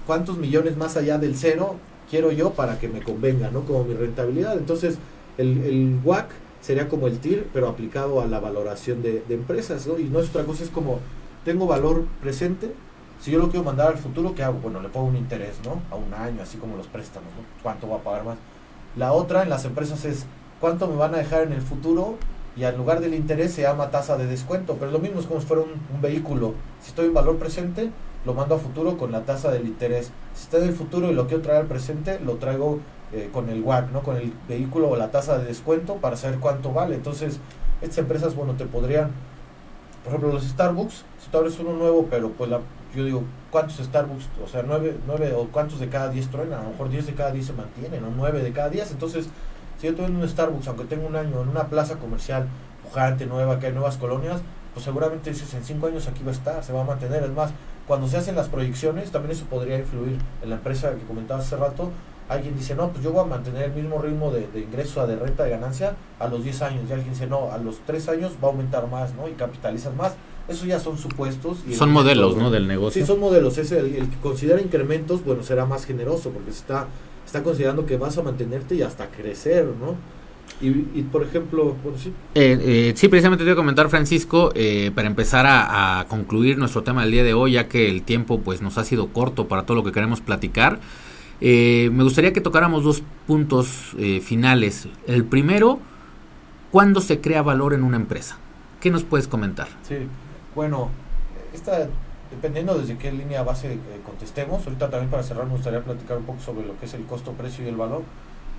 ¿cuántos 0.06 0.38
millones 0.38 0.76
más 0.78 0.98
allá 0.98 1.18
del 1.18 1.36
cero 1.36 1.76
quiero 2.10 2.32
yo 2.32 2.52
para 2.52 2.80
que 2.80 2.88
me 2.90 3.02
convenga, 3.02 3.52
¿no? 3.52 3.62
Como 3.62 3.84
mi 3.84 3.94
rentabilidad. 3.94 4.58
Entonces, 4.58 4.98
el, 5.38 5.64
el 5.64 6.00
WAC 6.04 6.30
sería 6.62 6.90
como 6.90 7.08
el 7.08 7.20
TIR, 7.20 7.48
pero 7.54 7.68
aplicado 7.70 8.22
a 8.22 8.28
la 8.28 8.40
valoración 8.40 9.02
de, 9.02 9.24
de 9.28 9.34
empresas, 9.36 9.88
¿no? 9.88 9.98
Y 10.00 10.06
no 10.06 10.20
es 10.20 10.30
otra 10.30 10.44
cosa, 10.44 10.64
es 10.64 10.70
como, 10.72 11.00
tengo 11.46 11.68
valor 11.68 12.06
presente, 12.22 12.74
si 13.22 13.32
yo 13.32 13.40
lo 13.40 13.50
quiero 13.50 13.64
mandar 13.66 13.90
al 13.90 13.98
futuro, 13.98 14.34
¿qué 14.34 14.44
hago? 14.44 14.60
Bueno, 14.60 14.82
le 14.82 14.90
pongo 14.90 15.08
un 15.08 15.18
interés, 15.18 15.60
¿no? 15.64 15.82
A 15.92 15.96
un 15.96 16.14
año, 16.14 16.42
así 16.42 16.58
como 16.58 16.76
los 16.78 16.88
préstamos, 16.88 17.30
¿no? 17.36 17.44
¿Cuánto 17.62 17.88
va 17.90 17.98
a 17.98 18.04
pagar 18.04 18.24
más? 18.26 18.38
La 18.96 19.14
otra 19.14 19.44
en 19.44 19.50
las 19.50 19.66
empresas 19.66 20.04
es, 20.06 20.26
¿cuánto 20.60 20.88
me 20.88 20.96
van 20.96 21.14
a 21.14 21.20
dejar 21.20 21.44
en 21.44 21.54
el 21.54 21.62
futuro? 21.62 22.18
Y 22.56 22.64
al 22.64 22.76
lugar 22.76 23.00
del 23.00 23.14
interés 23.14 23.54
se 23.54 23.62
llama 23.62 23.92
tasa 23.92 24.18
de 24.18 24.26
descuento, 24.26 24.78
pero 24.80 24.92
lo 24.92 25.00
mismo 25.00 25.20
es 25.20 25.28
como 25.28 25.40
si 25.40 25.48
fuera 25.48 25.64
un, 25.64 26.02
vehículo. 26.02 26.54
Si 26.82 26.90
estoy 26.90 27.08
en 27.08 27.14
valor 27.14 27.38
presente, 27.38 27.92
lo 28.26 28.34
mando 28.34 28.56
a 28.56 28.58
futuro 28.58 28.98
con 28.98 29.12
la 29.12 29.22
tasa 29.22 29.52
del 29.52 29.68
interés. 29.68 30.12
Si 30.34 30.44
está 30.44 30.58
en 30.58 30.66
el 30.66 30.74
futuro 30.74 31.10
y 31.10 31.14
lo 31.14 31.28
quiero 31.28 31.44
traer 31.44 31.62
al 31.62 31.68
presente, 31.68 32.20
lo 32.20 32.36
traigo 32.36 32.80
eh, 33.14 33.30
con 33.32 33.50
el 33.50 33.62
WAC, 33.62 33.92
¿no? 33.92 34.02
Con 34.02 34.18
el 34.18 34.34
vehículo 34.48 34.90
o 34.90 34.96
la 34.96 35.12
tasa 35.12 35.38
de 35.38 35.46
descuento 35.46 35.96
para 35.96 36.18
saber 36.18 36.40
cuánto 36.40 36.74
vale. 36.74 36.96
Entonces, 36.96 37.40
estas 37.82 38.00
empresas, 38.00 38.36
bueno, 38.36 38.54
te 38.54 38.66
podrían, 38.66 39.12
por 40.04 40.14
ejemplo, 40.14 40.34
los 40.34 40.44
Starbucks, 40.44 41.06
si 41.20 41.30
tú 41.32 41.38
abres 41.38 41.60
uno 41.60 41.74
nuevo, 41.74 42.08
pero 42.10 42.32
pues 42.32 42.50
la, 42.50 42.60
yo 42.96 43.06
digo, 43.06 43.24
¿cuántos 43.52 43.78
Starbucks? 43.78 44.30
O 44.44 44.48
sea, 44.48 44.64
nueve, 44.66 44.98
nueve 45.08 45.34
o 45.36 45.48
cuántos 45.48 45.80
de 45.80 45.90
cada 45.90 46.10
10 46.10 46.30
truenan, 46.30 46.60
a 46.60 46.64
lo 46.64 46.70
mejor 46.70 46.90
10 46.90 47.08
de 47.08 47.14
cada 47.14 47.32
10 47.32 47.46
se 47.46 47.54
mantienen, 47.54 48.04
o 48.04 48.10
9 48.16 48.42
de 48.42 48.52
cada 48.52 48.70
10. 48.70 48.92
Entonces, 48.92 49.30
si 49.80 49.88
yo 49.88 49.96
tengo 49.96 50.10
un 50.10 50.28
Starbucks, 50.28 50.68
aunque 50.68 50.86
tengo 50.86 51.08
un 51.08 51.16
año 51.16 51.42
en 51.42 51.50
una 51.50 51.68
plaza 51.68 51.96
comercial 51.96 52.48
pujante, 52.84 53.26
nueva, 53.26 53.60
que 53.60 53.68
hay 53.68 53.74
nuevas 53.74 53.98
colonias, 53.98 54.42
pues 54.74 54.86
seguramente 54.86 55.30
dices, 55.32 55.54
en 55.54 55.64
5 55.64 55.88
años 55.88 56.08
aquí 56.08 56.24
va 56.24 56.32
a 56.32 56.34
estar, 56.34 56.64
se 56.64 56.74
va 56.74 56.82
a 56.82 56.84
mantener. 56.84 57.24
Es 57.24 57.32
más, 57.32 57.52
cuando 57.88 58.08
se 58.08 58.18
hacen 58.18 58.36
las 58.36 58.50
proyecciones, 58.50 59.12
también 59.12 59.32
eso 59.32 59.46
podría 59.46 59.80
influir 59.80 60.18
en 60.42 60.50
la 60.50 60.56
empresa 60.58 60.92
que 60.92 61.06
comentaba 61.06 61.40
hace 61.40 61.56
rato. 61.56 61.92
Alguien 62.28 62.56
dice, 62.56 62.76
no, 62.76 62.90
pues 62.90 63.04
yo 63.04 63.12
voy 63.12 63.24
a 63.24 63.26
mantener 63.26 63.64
el 63.64 63.72
mismo 63.72 64.00
ritmo 64.00 64.32
de, 64.32 64.48
de 64.48 64.60
ingreso, 64.60 65.06
de 65.08 65.16
renta, 65.16 65.44
de 65.46 65.50
ganancia 65.50 65.96
a 66.20 66.28
los 66.28 66.44
10 66.44 66.62
años. 66.62 66.84
Y 66.88 66.94
alguien 66.94 67.12
dice, 67.12 67.26
no, 67.26 67.52
a 67.52 67.58
los 67.58 67.80
3 67.88 68.10
años 68.10 68.34
va 68.44 68.50
a 68.50 68.52
aumentar 68.52 68.88
más, 68.88 69.16
¿no? 69.16 69.28
Y 69.28 69.32
capitalizas 69.32 69.96
más. 69.96 70.14
Eso 70.50 70.66
ya 70.66 70.80
son 70.80 70.98
supuestos. 70.98 71.60
Y 71.70 71.74
Son 71.74 71.90
el 71.90 71.94
modelos, 71.94 72.36
¿no? 72.36 72.50
Del 72.52 72.68
negocio. 72.68 73.02
Sí, 73.02 73.06
son 73.08 73.20
modelos. 73.20 73.58
Es 73.58 73.72
el, 73.72 73.86
el 73.96 74.10
que 74.10 74.18
considera 74.22 74.60
incrementos, 74.62 75.24
bueno, 75.24 75.44
será 75.44 75.66
más 75.66 75.86
generoso 75.86 76.32
porque 76.32 76.52
se 76.52 76.60
está, 76.60 76.88
está 77.26 77.44
considerando 77.44 77.86
que 77.86 77.98
vas 77.98 78.18
a 78.18 78.24
mantenerte 78.24 78.76
y 78.76 78.82
hasta 78.82 79.10
crecer, 79.12 79.66
¿no? 79.80 79.96
Y, 80.62 80.68
y 81.00 81.08
por 81.12 81.24
ejemplo, 81.24 81.76
bueno, 81.84 81.98
sí. 82.00 82.12
Eh, 82.34 82.58
eh, 82.62 82.94
sí, 82.96 83.08
precisamente 83.08 83.44
te 83.44 83.50
iba 83.50 83.54
a 83.54 83.56
comentar, 83.56 83.88
Francisco, 83.90 84.52
eh, 84.56 84.92
para 84.96 85.08
empezar 85.08 85.46
a, 85.46 86.00
a 86.00 86.08
concluir 86.08 86.58
nuestro 86.58 86.82
tema 86.82 87.04
del 87.04 87.12
día 87.12 87.24
de 87.24 87.36
hoy, 87.36 87.52
ya 87.54 87.68
que 87.68 87.88
el 87.88 88.02
tiempo 88.02 88.42
pues 88.42 88.62
nos 88.62 88.78
ha 88.80 88.84
sido 88.84 89.10
corto 89.10 89.48
para 89.48 89.64
todo 89.68 89.76
lo 89.78 89.84
que 89.84 89.92
queremos 89.92 90.22
platicar. 90.22 90.80
eh, 91.42 91.90
me 91.94 92.04
gustaría 92.04 92.34
que 92.34 92.42
tocáramos 92.42 92.84
dos 92.84 93.04
puntos 93.28 93.92
eh, 94.00 94.20
finales. 94.22 94.88
El 95.06 95.24
primero, 95.24 95.80
¿cuándo 96.72 97.00
se 97.00 97.22
crea 97.22 97.42
valor 97.44 97.74
en 97.74 97.84
una 97.84 97.98
empresa? 97.98 98.38
¿Qué 98.82 98.90
nos 98.90 99.04
puedes 99.04 99.28
comentar? 99.28 99.68
Sí, 99.88 99.96
bueno, 100.60 100.90
esta, 101.54 101.88
dependiendo 102.30 102.78
desde 102.78 102.98
qué 102.98 103.14
línea 103.14 103.44
base 103.44 103.76
eh, 103.76 103.80
contestemos, 104.06 104.62
ahorita 104.66 104.90
también 104.90 105.10
para 105.10 105.24
cerrar 105.24 105.46
me 105.46 105.54
gustaría 105.54 105.82
platicar 105.82 106.18
un 106.18 106.26
poco 106.26 106.42
sobre 106.42 106.68
lo 106.68 106.78
que 106.78 106.86
es 106.86 106.94
el 106.96 107.06
costo, 107.06 107.32
precio 107.32 107.64
y 107.64 107.70
el 107.70 107.78
valor, 107.78 108.02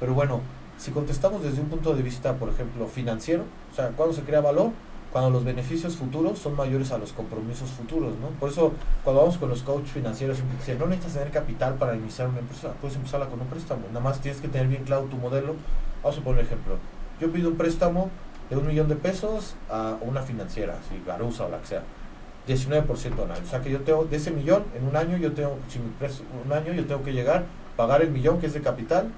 pero 0.01 0.15
bueno, 0.15 0.41
si 0.79 0.93
contestamos 0.93 1.43
desde 1.43 1.61
un 1.61 1.69
punto 1.69 1.95
de 1.95 2.03
vista, 2.03 2.37
por 2.37 2.49
ejemplo, 2.49 2.87
financiero, 2.87 3.45
o 3.71 3.75
sea, 3.75 3.89
¿cuándo 3.91 4.15
se 4.15 4.23
crea 4.23 4.41
valor? 4.41 4.71
Cuando 5.13 5.29
los 5.29 5.45
beneficios 5.45 5.95
futuros 5.95 6.39
son 6.39 6.57
mayores 6.57 6.91
a 6.91 6.97
los 6.97 7.13
compromisos 7.13 7.69
futuros, 7.69 8.15
¿no? 8.19 8.29
Por 8.41 8.49
eso, 8.49 8.73
cuando 9.05 9.21
vamos 9.21 9.37
con 9.37 9.51
los 9.51 9.63
coaches 9.63 9.91
financieros, 9.91 10.39
siempre 10.39 10.57
dicen, 10.57 10.79
no 10.79 10.87
necesitas 10.87 11.19
tener 11.19 11.31
capital 11.31 11.75
para 11.75 11.95
iniciar 11.95 12.29
una 12.31 12.39
empresa, 12.39 12.73
puedes 12.81 12.97
empezarla 12.97 13.27
con 13.27 13.43
un 13.43 13.47
préstamo, 13.47 13.83
nada 13.89 14.01
más 14.01 14.23
tienes 14.23 14.41
que 14.41 14.49
tener 14.49 14.69
bien 14.69 14.85
claro 14.85 15.03
tu 15.03 15.19
modelo. 15.19 15.55
Vamos 16.03 16.19
a 16.19 16.23
poner 16.23 16.41
un 16.41 16.47
ejemplo, 16.47 16.77
yo 17.21 17.31
pido 17.31 17.51
un 17.51 17.59
préstamo 17.59 18.09
de 18.51 18.57
un 18.57 18.67
millón 18.67 18.89
de 18.89 18.97
pesos 18.97 19.55
a 19.71 19.97
una 20.01 20.23
financiera, 20.23 20.77
si 20.89 21.01
Garusa 21.07 21.47
o 21.47 21.49
la 21.49 21.61
que 21.61 21.67
sea, 21.67 21.83
19% 22.49 23.13
anual. 23.13 23.43
O 23.43 23.47
sea 23.47 23.61
que 23.63 23.71
yo 23.71 23.81
tengo, 23.81 24.05
de 24.05 24.17
ese 24.17 24.33
millón, 24.33 24.65
en 24.77 24.87
un 24.87 24.97
año 24.97 25.17
yo 25.17 25.33
tengo, 25.33 25.57
si 25.69 25.79
un 25.79 26.53
año 26.53 26.73
yo 26.73 26.85
tengo 26.85 27.03
que 27.05 27.13
llegar, 27.13 27.45
pagar 27.77 28.03
el 28.03 28.11
millón 28.11 28.41
que 28.41 28.47
es 28.47 28.53
de 28.53 28.61
capital, 28.61 29.11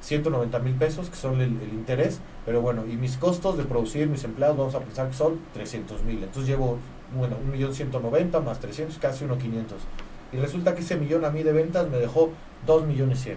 190 0.00 0.58
mil 0.60 0.74
pesos, 0.74 1.10
que 1.10 1.16
son 1.16 1.40
el, 1.40 1.52
interés, 1.72 2.20
pero 2.44 2.60
bueno, 2.60 2.84
y 2.86 2.96
mis 2.96 3.16
costos 3.16 3.56
de 3.56 3.64
producir 3.64 4.08
mis 4.08 4.24
empleados, 4.24 4.56
vamos 4.56 4.74
a 4.74 4.80
pensar 4.80 5.08
que 5.08 5.14
son 5.14 5.38
300 5.52 6.02
mil. 6.04 6.22
Entonces 6.22 6.46
llevo, 6.46 6.78
bueno, 7.16 7.36
un 7.42 7.50
millón 7.50 7.74
190 7.74 8.40
más 8.40 8.58
300, 8.58 8.98
casi 8.98 9.24
1.500. 9.24 9.36
Y 10.32 10.38
resulta 10.38 10.74
que 10.74 10.80
ese 10.80 10.96
millón 10.96 11.24
a 11.24 11.30
mí 11.30 11.42
de 11.42 11.52
ventas 11.52 11.88
me 11.88 11.98
dejó 11.98 12.30
2 12.66 12.86
millones 12.86 13.20
100. 13.20 13.36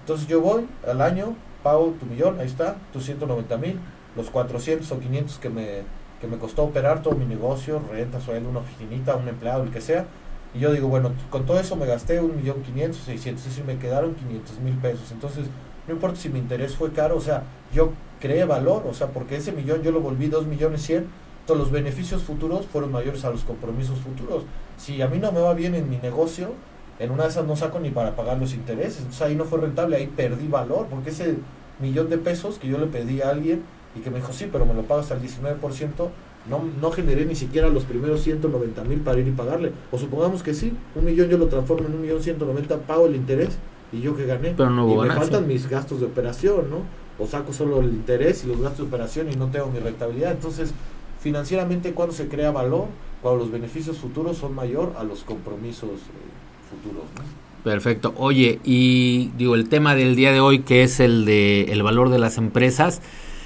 Entonces 0.00 0.26
yo 0.26 0.40
voy 0.40 0.66
al 0.86 1.00
año, 1.00 1.36
pago 1.62 1.94
tu 2.00 2.06
millón, 2.06 2.40
ahí 2.40 2.46
está, 2.46 2.76
tus 2.92 3.04
190 3.04 3.56
mil, 3.58 3.78
los 4.16 4.30
400 4.30 4.90
o 4.90 4.98
500 4.98 5.38
que 5.38 5.48
me, 5.48 5.82
que 6.20 6.26
me 6.26 6.38
costó 6.38 6.64
operar 6.64 7.02
todo 7.02 7.14
mi 7.14 7.24
negocio, 7.24 7.82
renta, 7.90 8.20
sueldo, 8.20 8.50
una 8.50 8.60
oficinita, 8.60 9.16
un 9.16 9.28
empleado, 9.28 9.62
el 9.62 9.70
que 9.70 9.80
sea. 9.80 10.06
Y 10.54 10.60
yo 10.60 10.72
digo, 10.72 10.88
bueno, 10.88 11.12
con 11.30 11.46
todo 11.46 11.58
eso 11.58 11.76
me 11.76 11.86
gasté 11.86 12.20
un 12.20 12.36
millón 12.36 12.62
500, 12.62 13.00
600, 13.00 13.58
y 13.58 13.62
me 13.62 13.78
quedaron 13.78 14.14
500 14.14 14.60
mil 14.60 14.74
pesos. 14.74 15.10
Entonces, 15.12 15.46
no 15.88 15.94
importa 15.94 16.16
si 16.16 16.28
mi 16.28 16.38
interés 16.38 16.76
fue 16.76 16.92
caro, 16.92 17.16
o 17.16 17.20
sea, 17.20 17.44
yo 17.72 17.92
creé 18.20 18.44
valor, 18.44 18.84
o 18.88 18.94
sea, 18.94 19.08
porque 19.08 19.36
ese 19.36 19.52
millón 19.52 19.82
yo 19.82 19.90
lo 19.90 20.00
volví 20.00 20.28
2 20.28 20.46
millones 20.46 20.82
100, 20.82 21.06
todos 21.46 21.58
los 21.58 21.70
beneficios 21.72 22.22
futuros 22.22 22.66
fueron 22.66 22.92
mayores 22.92 23.24
a 23.24 23.30
los 23.30 23.42
compromisos 23.42 23.98
futuros. 23.98 24.44
Si 24.76 25.02
a 25.02 25.08
mí 25.08 25.18
no 25.18 25.32
me 25.32 25.40
va 25.40 25.54
bien 25.54 25.74
en 25.74 25.90
mi 25.90 25.96
negocio, 25.96 26.52
en 26.98 27.10
una 27.10 27.24
de 27.24 27.30
esas 27.30 27.46
no 27.46 27.56
saco 27.56 27.80
ni 27.80 27.90
para 27.90 28.14
pagar 28.14 28.38
los 28.38 28.54
intereses, 28.54 28.98
entonces 28.98 29.22
ahí 29.22 29.34
no 29.34 29.44
fue 29.44 29.58
rentable, 29.58 29.96
ahí 29.96 30.06
perdí 30.06 30.46
valor, 30.46 30.86
porque 30.88 31.10
ese 31.10 31.36
millón 31.80 32.10
de 32.10 32.18
pesos 32.18 32.58
que 32.58 32.68
yo 32.68 32.78
le 32.78 32.86
pedí 32.86 33.22
a 33.22 33.30
alguien 33.30 33.62
y 33.94 34.00
que 34.00 34.10
me 34.10 34.16
dijo, 34.16 34.32
sí, 34.32 34.48
pero 34.50 34.64
me 34.66 34.74
lo 34.74 34.82
pagas 34.82 35.10
al 35.10 35.20
19%, 35.20 36.08
no, 36.48 36.64
no 36.80 36.90
generé 36.90 37.24
ni 37.24 37.34
siquiera 37.36 37.68
los 37.68 37.84
primeros 37.84 38.22
190 38.22 38.84
mil 38.84 39.00
para 39.00 39.20
ir 39.20 39.28
y 39.28 39.32
pagarle. 39.32 39.72
O 39.90 39.98
supongamos 39.98 40.42
que 40.42 40.54
sí, 40.54 40.72
un 40.94 41.04
millón 41.04 41.28
yo 41.28 41.38
lo 41.38 41.46
transformo 41.46 41.88
en 41.88 41.94
un 41.94 42.02
millón 42.02 42.22
190, 42.22 42.78
pago 42.78 43.06
el 43.06 43.14
interés 43.16 43.58
y 43.92 44.00
yo 44.00 44.16
que 44.16 44.26
gané. 44.26 44.54
Pero 44.56 44.70
no 44.70 44.86
y 44.86 44.90
me 44.90 44.96
ganancia. 44.96 45.20
faltan 45.20 45.46
mis 45.46 45.68
gastos 45.68 46.00
de 46.00 46.06
operación, 46.06 46.70
¿no? 46.70 46.78
O 47.22 47.26
saco 47.26 47.52
solo 47.52 47.80
el 47.80 47.90
interés 47.90 48.44
y 48.44 48.48
los 48.48 48.60
gastos 48.60 48.78
de 48.78 48.94
operación 48.94 49.30
y 49.30 49.36
no 49.36 49.48
tengo 49.48 49.66
mi 49.68 49.78
rentabilidad. 49.78 50.32
Entonces, 50.32 50.72
financieramente, 51.20 51.92
cuando 51.92 52.14
se 52.14 52.28
crea 52.28 52.50
valor? 52.50 52.86
Cuando 53.20 53.40
los 53.44 53.52
beneficios 53.52 53.98
futuros 53.98 54.38
son 54.38 54.54
mayor 54.54 54.94
a 54.98 55.04
los 55.04 55.22
compromisos 55.22 55.90
eh, 55.90 56.70
futuros, 56.70 57.04
¿no? 57.16 57.42
Perfecto. 57.62 58.12
Oye, 58.16 58.58
y 58.64 59.30
digo, 59.38 59.54
el 59.54 59.68
tema 59.68 59.94
del 59.94 60.16
día 60.16 60.32
de 60.32 60.40
hoy, 60.40 60.60
que 60.60 60.82
es 60.82 60.98
el 60.98 61.24
de 61.24 61.66
el 61.70 61.84
valor 61.84 62.08
de 62.08 62.18
las 62.18 62.36
empresas, 62.38 63.00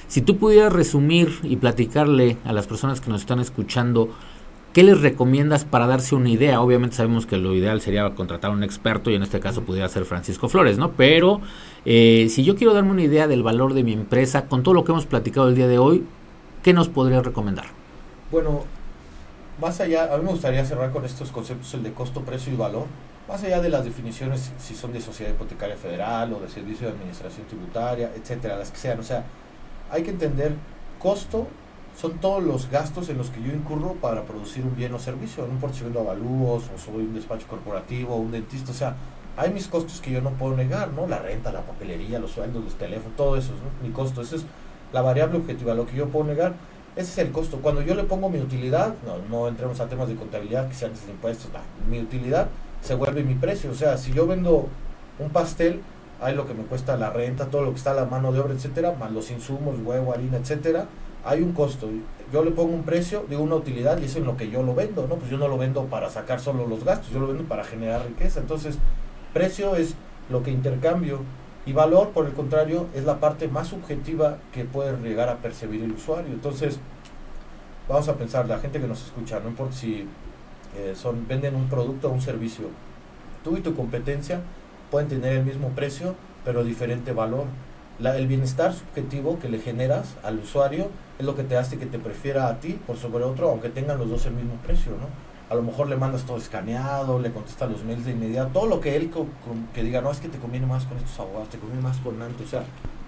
si 0.09 0.23
tú 0.23 0.37
pudieras 0.39 0.73
resumir 0.73 1.39
y 1.43 1.57
platicarle 1.57 2.37
a 2.45 2.53
las 2.53 2.67
personas 2.67 3.01
que 3.01 3.11
nos 3.11 3.21
están 3.23 3.41
escuchando, 3.41 4.11
¿qué 4.73 4.83
les 4.83 5.01
recomiendas 5.01 5.65
para 5.65 5.87
darse 5.87 6.15
una 6.15 6.31
idea? 6.31 6.61
Obviamente 6.61 6.97
sabemos 6.97 7.27
que 7.27 7.37
lo 7.37 7.55
ideal 7.55 7.81
sería 7.81 8.09
contratar 8.15 8.51
a 8.51 8.55
un 8.55 8.63
experto 8.63 9.11
y 9.11 9.15
en 9.15 9.23
este 9.23 9.41
caso 9.41 9.63
pudiera 9.63 9.89
ser 9.89 10.05
Francisco 10.05 10.49
Flores, 10.49 10.79
¿no? 10.79 10.93
Pero 10.93 11.41
eh, 11.85 12.29
si 12.31 12.45
yo 12.45 12.57
quiero 12.57 12.75
darme 12.75 12.93
una 12.93 13.03
idea 13.03 13.27
del 13.27 13.43
valor 13.43 13.75
de 13.75 13.83
mi 13.83 13.93
empresa, 13.93 14.47
con 14.47 14.63
todo 14.63 14.75
lo 14.75 14.85
que 14.85 14.93
hemos 14.93 15.07
platicado 15.07 15.49
el 15.49 15.55
día 15.55 15.67
de 15.67 15.79
hoy, 15.79 16.05
¿qué 16.63 16.73
nos 16.73 16.89
podrías 16.89 17.25
recomendar? 17.25 17.67
Bueno, 18.31 18.65
más 19.61 19.81
allá, 19.81 20.13
a 20.13 20.19
mí 20.19 20.25
me 20.25 20.31
gustaría 20.31 20.65
cerrar 20.65 20.93
con 20.93 21.05
estos 21.05 21.31
conceptos, 21.31 21.73
el 21.75 21.83
de 21.83 21.93
costo, 21.93 22.21
precio 22.21 22.53
y 22.53 22.57
valor. 22.57 22.85
Más 23.29 23.43
allá 23.43 23.61
de 23.61 23.71
las 23.71 23.85
definiciones, 23.85 24.53
si 24.59 24.75
son 24.75 24.93
de 24.93 25.01
sociedad 25.01 25.33
hipotecaria 25.33 25.77
federal 25.77 26.33
o 26.33 26.41
de 26.41 26.49
servicio 26.49 26.87
de 26.87 26.93
administración 26.93 27.47
tributaria, 27.47 28.13
etcétera, 28.15 28.57
las 28.57 28.71
que 28.71 28.77
sean. 28.77 29.01
O 29.01 29.03
sea, 29.03 29.25
hay 29.91 30.03
que 30.03 30.11
entender, 30.11 30.55
costo 30.99 31.47
son 31.97 32.19
todos 32.19 32.43
los 32.43 32.71
gastos 32.71 33.09
en 33.09 33.17
los 33.17 33.31
que 33.31 33.43
yo 33.43 33.53
incurro 33.53 33.95
para 33.95 34.25
producir 34.25 34.65
un 34.65 34.77
bien 34.77 34.93
o 34.93 34.99
servicio. 34.99 35.45
En 35.45 35.53
un 35.53 35.59
portafolio 35.59 35.95
de 35.95 36.01
avalúos, 36.01 36.65
o 36.75 36.79
soy 36.79 37.05
un 37.05 37.15
despacho 37.15 37.47
corporativo, 37.47 38.17
un 38.17 38.31
dentista. 38.31 38.71
O 38.71 38.75
sea, 38.75 38.97
hay 39.37 39.51
mis 39.51 39.67
costos 39.67 40.01
que 40.01 40.11
yo 40.11 40.21
no 40.21 40.31
puedo 40.31 40.57
negar, 40.57 40.93
¿no? 40.93 41.07
La 41.07 41.19
renta, 41.19 41.53
la 41.53 41.63
papelería, 41.63 42.19
los 42.19 42.33
sueldos, 42.33 42.63
los 42.63 42.75
teléfonos, 42.75 43.17
todo 43.17 43.37
eso, 43.37 43.53
¿no? 43.53 43.87
Mi 43.87 43.93
costo, 43.95 44.21
eso 44.21 44.37
es 44.37 44.45
la 44.93 45.03
variable 45.03 45.39
objetiva, 45.39 45.75
lo 45.75 45.87
que 45.87 45.97
yo 45.97 46.09
puedo 46.09 46.27
negar, 46.27 46.55
ese 46.97 47.11
es 47.13 47.19
el 47.19 47.33
costo. 47.33 47.59
Cuando 47.59 47.83
yo 47.83 47.95
le 47.95 48.05
pongo 48.05 48.29
mi 48.29 48.41
utilidad, 48.41 48.95
no, 49.05 49.19
no 49.29 49.49
entremos 49.49 49.81
a 49.81 49.89
temas 49.89 50.09
de 50.09 50.17
contabilidad 50.17 50.69
que 50.69 50.75
sean 50.75 50.93
de 50.93 51.11
impuestos, 51.11 51.51
mi 51.89 52.01
utilidad 52.01 52.49
se 52.83 52.95
vuelve 52.95 53.23
mi 53.23 53.35
precio. 53.35 53.71
O 53.71 53.75
sea, 53.75 53.97
si 53.97 54.13
yo 54.13 54.27
vendo 54.27 54.69
un 55.19 55.31
pastel, 55.31 55.83
hay 56.21 56.35
lo 56.35 56.47
que 56.47 56.55
me 56.55 56.65
cuesta 56.65 56.97
la 56.97 57.11
renta, 57.11 57.47
todo 57.47 57.63
lo 57.63 57.71
que 57.71 57.77
está 57.77 57.93
la 57.95 58.07
mano 58.07 58.33
de 58.33 58.41
obra, 58.41 58.55
etcétera, 58.55 58.93
más 58.99 59.13
los 59.13 59.31
insumos, 59.31 59.77
huevo, 59.85 60.13
harina, 60.13 60.39
etcétera, 60.39 60.87
hay 61.25 61.43
un 61.43 61.53
costo. 61.53 61.89
Yo 62.33 62.45
le 62.45 62.53
pongo 62.53 62.75
un 62.75 62.85
precio 62.85 63.25
de 63.29 63.37
una 63.37 63.57
utilidad 63.57 63.99
y 63.99 64.05
eso 64.05 64.19
es 64.19 64.25
lo 64.25 64.37
que 64.37 64.51
yo 64.51 64.63
lo 64.63 64.75
vendo, 64.75 65.07
¿no? 65.07 65.17
Pues 65.17 65.31
yo 65.31 65.39
no 65.39 65.49
lo 65.49 65.59
vendo 65.59 65.85
para 65.87 66.09
sacar 66.09 66.41
solo 66.41 66.67
los 66.67 66.85
gastos, 66.85 67.11
yo 67.11 67.21
lo 67.21 67.29
vendo 67.29 67.45
para 67.45 67.65
generar 67.65 68.07
riqueza. 68.07 68.41
Entonces, 68.41 68.79
precio 69.33 69.77
es 69.77 69.95
lo 70.31 70.43
que 70.43 70.51
intercambio 70.51 71.21
y 71.67 71.73
valor, 71.73 72.11
por 72.11 72.27
el 72.27 72.33
contrario, 72.33 72.87
es 72.95 73.05
la 73.05 73.19
parte 73.19 73.49
más 73.49 73.69
subjetiva 73.69 74.39
que 74.53 74.65
puede 74.65 74.97
llegar 75.03 75.29
a 75.29 75.39
percibir 75.39 75.83
el 75.83 75.93
usuario. 75.93 76.33
Entonces, 76.33 76.79
vamos 77.89 78.09
a 78.09 78.15
pensar, 78.15 78.49
la 78.49 78.59
gente 78.59 78.81
que 78.81 78.87
nos 78.87 79.05
escucha, 79.05 79.41
no 79.41 79.49
importa 79.49 79.75
si 79.75 80.07
eh, 80.77 80.95
son, 80.95 81.27
venden 81.27 81.57
un 81.57 81.69
producto 81.69 82.09
o 82.09 82.13
un 82.13 82.21
servicio, 82.21 82.67
tú 83.43 83.57
y 83.57 83.61
tu 83.61 83.75
competencia 83.75 84.41
pueden 84.91 85.09
tener 85.09 85.35
el 85.35 85.45
mismo 85.45 85.71
precio, 85.71 86.15
pero 86.45 86.65
diferente 86.65 87.13
valor. 87.13 87.47
el 88.01 88.27
bienestar 88.27 88.73
subjetivo 88.73 89.39
que 89.39 89.49
le 89.49 89.59
generas 89.59 90.17
al 90.23 90.39
usuario 90.39 90.89
es 91.19 91.25
lo 91.25 91.35
que 91.35 91.45
te 91.45 91.57
hace 91.57 91.79
que 91.79 91.87
te 91.87 91.99
prefiera 91.99 92.49
a 92.49 92.61
ti 92.61 92.79
por 92.87 92.97
sobre 92.97 93.25
otro, 93.25 93.51
aunque 93.51 93.69
tengan 93.69 93.99
los 93.99 94.09
dos 94.09 94.27
el 94.27 94.35
mismo 94.35 94.55
precio, 94.65 94.93
¿no? 94.93 95.27
a 95.49 95.55
lo 95.55 95.63
mejor 95.63 95.89
le 95.89 95.97
mandas 95.97 96.25
todo 96.25 96.37
escaneado, 96.39 97.19
le 97.21 97.31
contestas 97.31 97.71
los 97.71 97.85
mails 97.85 98.05
de 98.05 98.13
inmediato, 98.13 98.51
todo 98.53 98.67
lo 98.67 98.81
que 98.81 98.97
él 98.97 99.11
que 99.73 99.83
diga, 99.83 100.01
no, 100.01 100.11
es 100.11 100.19
que 100.19 100.29
te 100.29 100.39
conviene 100.39 100.67
más 100.67 100.85
con 100.87 100.97
estos 100.99 101.19
abogados, 101.21 101.49
te 101.51 101.59
conviene 101.59 101.83
más 101.83 101.99
con 101.99 102.19
Nantes, 102.19 102.47
o 102.47 102.51
sea, 102.51 102.65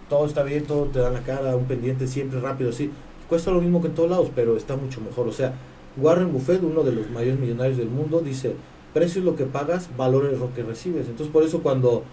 todo 0.09 0.25
está 0.25 0.43
bien, 0.45 0.65
todo 0.65 0.85
te 0.85 1.01
da 1.01 1.11
la 1.11 1.21
cara, 1.21 1.57
un 1.57 1.65
pendiente 1.65 2.07
siempre 2.07 2.41
rápido, 2.41 2.73
sí, 2.73 2.93
cuesta 3.29 3.51
lo 3.51 3.61
mismo 3.61 3.81
que 3.81 3.89
en 3.89 3.95
todos 3.95 4.11
lados, 4.11 4.31
pero 4.35 4.57
está 4.57 4.77
mucho 4.77 5.01
mejor, 5.01 5.27
o 5.27 5.33
sea, 5.33 5.53
Warren 5.97 6.33
Buffett, 6.33 6.63
uno 6.63 6.85
de 6.85 6.93
los 6.93 7.11
mayores 7.11 7.41
millonarios 7.41 7.77
del 7.77 7.89
mundo, 7.89 8.21
dice, 8.21 8.55
precio 8.95 9.21
es 9.21 9.25
lo 9.25 9.37
que 9.37 9.45
pagas, 9.45 9.89
valor 9.97 10.31
es 10.33 10.39
lo 10.39 10.53
que 10.55 10.63
recibes, 10.63 11.07
entonces 11.07 11.33
por 11.33 11.43
eso 11.43 11.63
cuando 11.63 12.05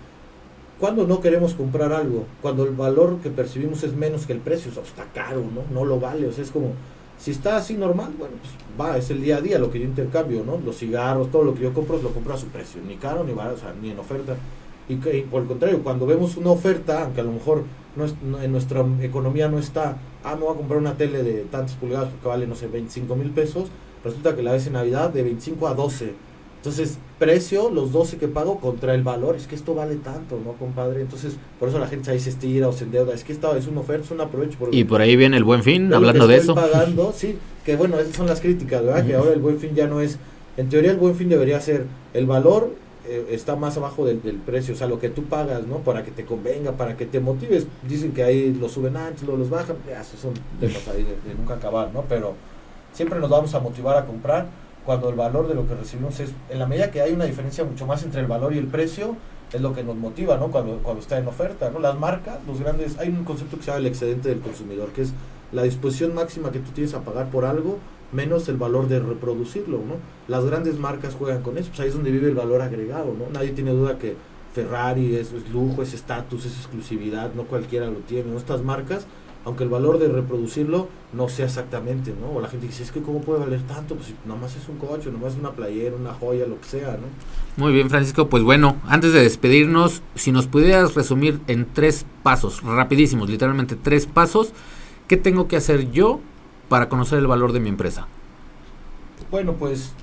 cuando 0.79 1.07
no 1.07 1.21
queremos 1.21 1.53
comprar 1.53 1.93
algo, 1.93 2.25
cuando 2.41 2.63
el 2.63 2.75
valor 2.75 3.19
que 3.23 3.29
percibimos 3.29 3.83
es 3.83 3.95
menos 3.95 4.25
que 4.25 4.33
el 4.33 4.39
precio, 4.39 4.71
o 4.71 4.73
sea, 4.73 4.83
está 4.83 5.05
caro, 5.13 5.39
¿no? 5.39 5.63
No 5.73 5.85
lo 5.85 5.99
vale, 5.99 6.27
o 6.27 6.33
sea, 6.33 6.43
es 6.43 6.51
como, 6.51 6.73
si 7.17 7.31
está 7.31 7.55
así 7.55 7.75
normal, 7.75 8.13
bueno, 8.17 8.35
pues 8.41 8.53
va, 8.79 8.97
es 8.97 9.09
el 9.09 9.21
día 9.21 9.37
a 9.37 9.41
día 9.41 9.57
lo 9.57 9.71
que 9.71 9.79
yo 9.79 9.85
intercambio, 9.85 10.43
¿no? 10.45 10.59
Los 10.59 10.77
cigarros, 10.77 11.31
todo 11.31 11.43
lo 11.43 11.55
que 11.55 11.61
yo 11.61 11.73
compro, 11.73 11.97
lo 12.01 12.09
compro 12.09 12.33
a 12.33 12.37
su 12.37 12.47
precio, 12.47 12.81
ni 12.85 12.95
caro, 12.95 13.23
ni 13.23 13.31
barato, 13.31 13.55
o 13.55 13.59
sea, 13.59 13.73
ni 13.81 13.91
en 13.91 13.99
oferta. 13.99 14.35
Y, 14.87 14.95
por 14.95 15.41
el 15.41 15.47
contrario, 15.47 15.81
cuando 15.81 16.05
vemos 16.05 16.37
una 16.37 16.51
oferta, 16.51 17.03
aunque 17.03 17.21
a 17.21 17.23
lo 17.23 17.31
mejor 17.31 17.63
en 18.43 18.51
nuestra 18.51 18.85
economía 19.01 19.47
no 19.47 19.57
está, 19.57 19.97
ah, 20.23 20.35
me 20.35 20.41
voy 20.41 20.53
a 20.53 20.57
comprar 20.57 20.77
una 20.77 20.95
tele 20.95 21.23
de 21.23 21.45
tantas 21.45 21.75
pulgadas 21.75 22.09
porque 22.09 22.27
vale, 22.27 22.47
no 22.47 22.55
sé, 22.55 22.67
25 22.67 23.15
mil 23.15 23.31
pesos, 23.31 23.69
resulta 24.03 24.35
que 24.35 24.43
la 24.43 24.51
ves 24.51 24.67
en 24.67 24.73
Navidad 24.73 25.09
de 25.09 25.23
25 25.23 25.67
a 25.67 25.73
12 25.73 26.13
entonces, 26.65 26.97
precio, 27.19 27.69
los 27.69 27.91
12 27.91 28.17
que 28.17 28.27
pago 28.27 28.59
contra 28.59 28.95
el 28.95 29.03
valor, 29.03 29.35
es 29.35 29.45
que 29.45 29.53
esto 29.53 29.75
vale 29.75 29.97
tanto, 29.97 30.39
¿no, 30.43 30.53
compadre? 30.53 31.01
Entonces, 31.01 31.35
por 31.59 31.69
eso 31.69 31.77
la 31.77 31.85
gente 31.85 32.09
ahí 32.09 32.19
se 32.19 32.31
estira 32.31 32.67
o 32.67 32.73
se 32.73 32.85
endeuda. 32.85 33.13
Es 33.13 33.23
que 33.23 33.33
esta 33.33 33.55
es 33.55 33.67
una 33.67 33.81
oferta, 33.81 34.05
es 34.05 34.09
un 34.09 34.19
aprovecho. 34.19 34.57
y 34.71 34.83
por 34.83 34.99
ahí 34.99 35.15
viene 35.15 35.37
el 35.37 35.43
buen 35.43 35.61
fin, 35.61 35.93
hablando 35.93 36.25
de 36.25 36.37
eso. 36.37 36.55
pagando, 36.55 37.13
sí, 37.15 37.37
que 37.63 37.75
bueno, 37.75 37.99
esas 37.99 38.15
son 38.15 38.25
las 38.25 38.41
críticas, 38.41 38.83
¿verdad? 38.83 39.05
Que 39.05 39.13
ahora 39.13 39.33
el 39.33 39.41
buen 39.41 39.59
fin 39.59 39.75
ya 39.75 39.85
no 39.85 40.01
es. 40.01 40.17
En 40.57 40.67
teoría, 40.67 40.89
el 40.89 40.97
buen 40.97 41.13
fin 41.13 41.29
debería 41.29 41.61
ser 41.61 41.85
el 42.15 42.25
valor 42.25 42.73
eh, 43.07 43.27
está 43.29 43.55
más 43.55 43.77
abajo 43.77 44.03
del, 44.03 44.17
precio, 44.17 44.73
o 44.73 44.77
sea, 44.77 44.87
lo 44.87 44.97
que 44.97 45.09
tú 45.09 45.25
pagas, 45.25 45.67
¿no? 45.67 45.81
Para 45.81 46.03
que 46.03 46.09
te 46.09 46.25
convenga, 46.25 46.71
para 46.71 46.97
que 46.97 47.05
te 47.05 47.19
motives. 47.19 47.67
Dicen 47.87 48.11
que 48.11 48.23
ahí 48.23 48.57
lo 48.59 48.69
suben 48.69 48.97
antes, 48.97 49.21
lo 49.21 49.37
los 49.37 49.51
bajan, 49.51 49.75
ya, 49.87 50.01
esos 50.01 50.19
son 50.19 50.33
temas 50.59 50.87
ahí 50.87 51.03
de, 51.03 51.29
de 51.29 51.35
nunca 51.37 51.53
acabar, 51.53 51.91
¿no? 51.93 52.05
Pero 52.09 52.33
siempre 52.91 53.19
nos 53.19 53.29
vamos 53.29 53.53
a 53.53 53.59
motivar 53.59 53.97
a 53.97 54.05
comprar 54.07 54.64
cuando 54.85 55.09
el 55.09 55.15
valor 55.15 55.47
de 55.47 55.55
lo 55.55 55.67
que 55.67 55.75
recibimos 55.75 56.19
es, 56.19 56.31
en 56.49 56.59
la 56.59 56.67
medida 56.67 56.91
que 56.91 57.01
hay 57.01 57.13
una 57.13 57.25
diferencia 57.25 57.63
mucho 57.63 57.85
más 57.85 58.03
entre 58.03 58.21
el 58.21 58.27
valor 58.27 58.53
y 58.53 58.57
el 58.57 58.67
precio, 58.67 59.15
es 59.51 59.61
lo 59.61 59.73
que 59.73 59.83
nos 59.83 59.95
motiva, 59.95 60.37
¿no? 60.37 60.51
Cuando, 60.51 60.77
cuando 60.83 61.01
está 61.01 61.17
en 61.17 61.27
oferta, 61.27 61.69
¿no? 61.69 61.79
Las 61.79 61.97
marcas, 61.97 62.39
los 62.47 62.59
grandes, 62.59 62.97
hay 62.99 63.09
un 63.09 63.23
concepto 63.23 63.57
que 63.57 63.63
se 63.63 63.67
llama 63.67 63.79
el 63.79 63.87
excedente 63.87 64.29
del 64.29 64.39
consumidor, 64.39 64.89
que 64.89 65.03
es 65.03 65.13
la 65.51 65.63
disposición 65.63 66.13
máxima 66.13 66.51
que 66.51 66.59
tú 66.59 66.71
tienes 66.71 66.93
a 66.93 67.01
pagar 67.01 67.29
por 67.29 67.45
algo 67.45 67.79
menos 68.11 68.47
el 68.49 68.57
valor 68.57 68.87
de 68.87 68.99
reproducirlo, 68.99 69.77
¿no? 69.77 69.95
Las 70.27 70.45
grandes 70.45 70.77
marcas 70.77 71.15
juegan 71.15 71.41
con 71.41 71.57
eso, 71.57 71.69
pues 71.69 71.79
ahí 71.81 71.87
es 71.87 71.93
donde 71.93 72.11
vive 72.11 72.27
el 72.27 72.35
valor 72.35 72.61
agregado, 72.61 73.13
¿no? 73.17 73.25
Nadie 73.31 73.51
tiene 73.51 73.71
duda 73.71 73.97
que 73.97 74.15
Ferrari 74.53 75.15
es, 75.15 75.33
es 75.33 75.49
lujo, 75.49 75.81
es 75.81 75.93
estatus, 75.93 76.45
es 76.45 76.57
exclusividad, 76.57 77.33
no 77.33 77.43
cualquiera 77.43 77.87
lo 77.87 77.99
tiene, 77.99 78.31
¿no? 78.31 78.37
Estas 78.37 78.63
marcas 78.63 79.05
aunque 79.45 79.63
el 79.63 79.69
valor 79.69 79.99
de 79.99 80.07
reproducirlo 80.07 80.87
no 81.13 81.29
sea 81.29 81.45
exactamente, 81.45 82.13
¿no? 82.19 82.35
O 82.35 82.41
la 82.41 82.47
gente 82.47 82.65
dice, 82.65 82.81
es 82.81 82.91
que 82.91 83.01
cómo 83.01 83.21
puede 83.21 83.39
valer 83.39 83.61
tanto, 83.61 83.95
pues 83.95 84.13
nada 84.25 84.39
más 84.39 84.55
es 84.55 84.67
un 84.67 84.77
coche, 84.77 85.11
nada 85.11 85.23
más 85.23 85.33
es 85.33 85.39
una 85.39 85.51
playera, 85.51 85.95
una 85.95 86.13
joya, 86.13 86.47
lo 86.47 86.59
que 86.59 86.67
sea, 86.67 86.97
¿no? 86.97 87.63
Muy 87.63 87.71
bien, 87.71 87.89
Francisco, 87.89 88.27
pues 88.27 88.43
bueno, 88.43 88.77
antes 88.87 89.13
de 89.13 89.21
despedirnos, 89.21 90.01
si 90.15 90.31
nos 90.31 90.47
pudieras 90.47 90.95
resumir 90.95 91.39
en 91.47 91.67
tres 91.71 92.05
pasos, 92.23 92.63
rapidísimos, 92.63 93.29
literalmente 93.29 93.75
tres 93.75 94.07
pasos, 94.07 94.51
¿qué 95.07 95.15
tengo 95.15 95.47
que 95.47 95.57
hacer 95.57 95.91
yo 95.91 96.19
para 96.67 96.89
conocer 96.89 97.19
el 97.19 97.27
valor 97.27 97.53
de 97.53 97.59
mi 97.59 97.69
empresa? 97.69 98.07
Bueno, 99.29 99.53
pues 99.53 99.93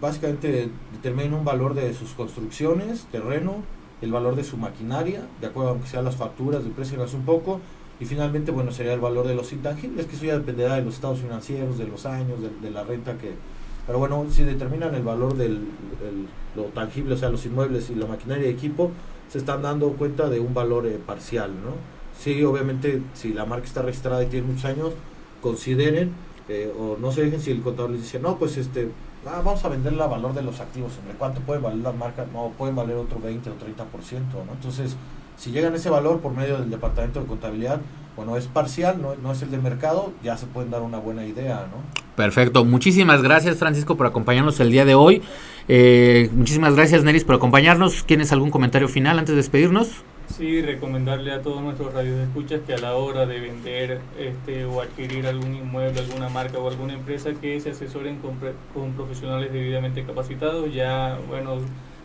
básicamente 0.00 0.70
determina 0.92 1.36
un 1.36 1.44
valor 1.44 1.74
de 1.74 1.92
sus 1.94 2.10
construcciones, 2.12 3.06
terreno, 3.10 3.64
el 4.00 4.12
valor 4.12 4.36
de 4.36 4.44
su 4.44 4.56
maquinaria, 4.56 5.26
de 5.40 5.48
acuerdo 5.48 5.70
aunque 5.70 5.88
sean 5.88 6.04
las 6.04 6.16
facturas, 6.16 6.62
de 6.62 6.70
precio 6.70 7.04
un 7.14 7.24
poco, 7.24 7.60
y 8.00 8.04
finalmente, 8.04 8.50
bueno, 8.52 8.70
sería 8.70 8.94
el 8.94 9.00
valor 9.00 9.26
de 9.26 9.34
los 9.34 9.52
intangibles, 9.52 10.06
que 10.06 10.16
eso 10.16 10.24
ya 10.24 10.38
dependerá 10.38 10.76
de 10.76 10.82
los 10.82 10.94
estados 10.94 11.20
financieros, 11.20 11.78
de 11.78 11.86
los 11.86 12.06
años, 12.06 12.38
de, 12.62 12.70
la 12.70 12.84
renta 12.84 13.18
que... 13.18 13.32
Pero 13.86 13.98
bueno, 13.98 14.26
si 14.30 14.44
determinan 14.44 14.94
el 14.94 15.02
valor 15.02 15.34
del 15.36 15.62
lo 16.54 16.64
tangible, 16.64 17.14
o 17.14 17.16
sea, 17.16 17.30
los 17.30 17.44
inmuebles 17.46 17.90
y 17.90 17.94
la 17.94 18.06
maquinaria 18.06 18.44
de 18.44 18.50
equipo, 18.50 18.90
se 19.28 19.38
están 19.38 19.62
dando 19.62 19.90
cuenta 19.92 20.28
de 20.28 20.40
un 20.40 20.54
valor 20.54 20.86
eh, 20.86 20.98
parcial, 21.04 21.50
¿no? 21.50 21.72
Sí, 22.18 22.42
obviamente, 22.44 23.02
si 23.14 23.32
la 23.32 23.44
marca 23.44 23.66
está 23.66 23.82
registrada 23.82 24.22
y 24.24 24.26
tiene 24.26 24.46
muchos 24.46 24.64
años, 24.64 24.92
consideren, 25.40 26.12
eh, 26.48 26.72
o 26.78 26.96
no 26.98 27.12
se 27.12 27.22
dejen 27.22 27.40
si 27.40 27.50
el 27.50 27.62
contador 27.62 27.90
les 27.90 28.02
dice, 28.02 28.18
no, 28.18 28.38
pues 28.38 28.56
este, 28.56 28.90
ah, 29.26 29.40
vamos 29.44 29.64
a 29.64 29.68
venderla 29.68 30.04
a 30.04 30.08
valor 30.08 30.34
de 30.34 30.42
los 30.42 30.58
activos, 30.60 30.92
hombre, 30.98 31.14
¿cuánto 31.18 31.40
puede 31.42 31.60
valer 31.60 31.78
la 31.78 31.92
marca? 31.92 32.26
No, 32.32 32.52
pueden 32.58 32.74
valer 32.74 32.96
otro 32.96 33.20
20 33.20 33.50
o 33.50 33.54
30%, 33.54 34.46
¿no? 34.46 34.52
Entonces, 34.52 34.96
si 35.38 35.50
llegan 35.50 35.72
a 35.72 35.76
ese 35.76 35.88
valor 35.88 36.20
por 36.20 36.34
medio 36.34 36.58
del 36.58 36.68
departamento 36.68 37.20
de 37.20 37.26
contabilidad, 37.26 37.80
bueno, 38.16 38.36
es 38.36 38.48
parcial, 38.48 39.00
no, 39.00 39.14
no 39.14 39.32
es 39.32 39.42
el 39.42 39.50
de 39.50 39.58
mercado, 39.58 40.12
ya 40.24 40.36
se 40.36 40.46
pueden 40.46 40.70
dar 40.70 40.82
una 40.82 40.98
buena 40.98 41.24
idea, 41.24 41.68
¿no? 41.70 41.76
Perfecto, 42.16 42.64
muchísimas 42.64 43.22
gracias 43.22 43.56
Francisco 43.58 43.96
por 43.96 44.06
acompañarnos 44.06 44.58
el 44.58 44.72
día 44.72 44.84
de 44.84 44.96
hoy. 44.96 45.22
Eh, 45.68 46.28
muchísimas 46.32 46.74
gracias 46.74 47.04
Neris 47.04 47.22
por 47.22 47.36
acompañarnos. 47.36 48.04
¿Tienes 48.06 48.32
algún 48.32 48.50
comentario 48.50 48.88
final 48.88 49.20
antes 49.20 49.32
de 49.32 49.36
despedirnos? 49.36 50.02
Sí, 50.36 50.60
recomendarle 50.60 51.32
a 51.32 51.42
todos 51.42 51.62
nuestros 51.62 51.94
escuchas 51.94 52.60
que 52.66 52.74
a 52.74 52.78
la 52.78 52.94
hora 52.94 53.24
de 53.24 53.40
vender 53.40 54.00
este, 54.18 54.64
o 54.64 54.80
adquirir 54.80 55.26
algún 55.26 55.54
inmueble, 55.54 56.00
alguna 56.00 56.28
marca 56.28 56.58
o 56.58 56.68
alguna 56.68 56.94
empresa, 56.94 57.30
que 57.40 57.60
se 57.60 57.70
asesoren 57.70 58.18
con, 58.18 58.36
con 58.74 58.92
profesionales 58.92 59.52
debidamente 59.52 60.04
capacitados. 60.04 60.72
Ya, 60.74 61.18
bueno, 61.28 61.58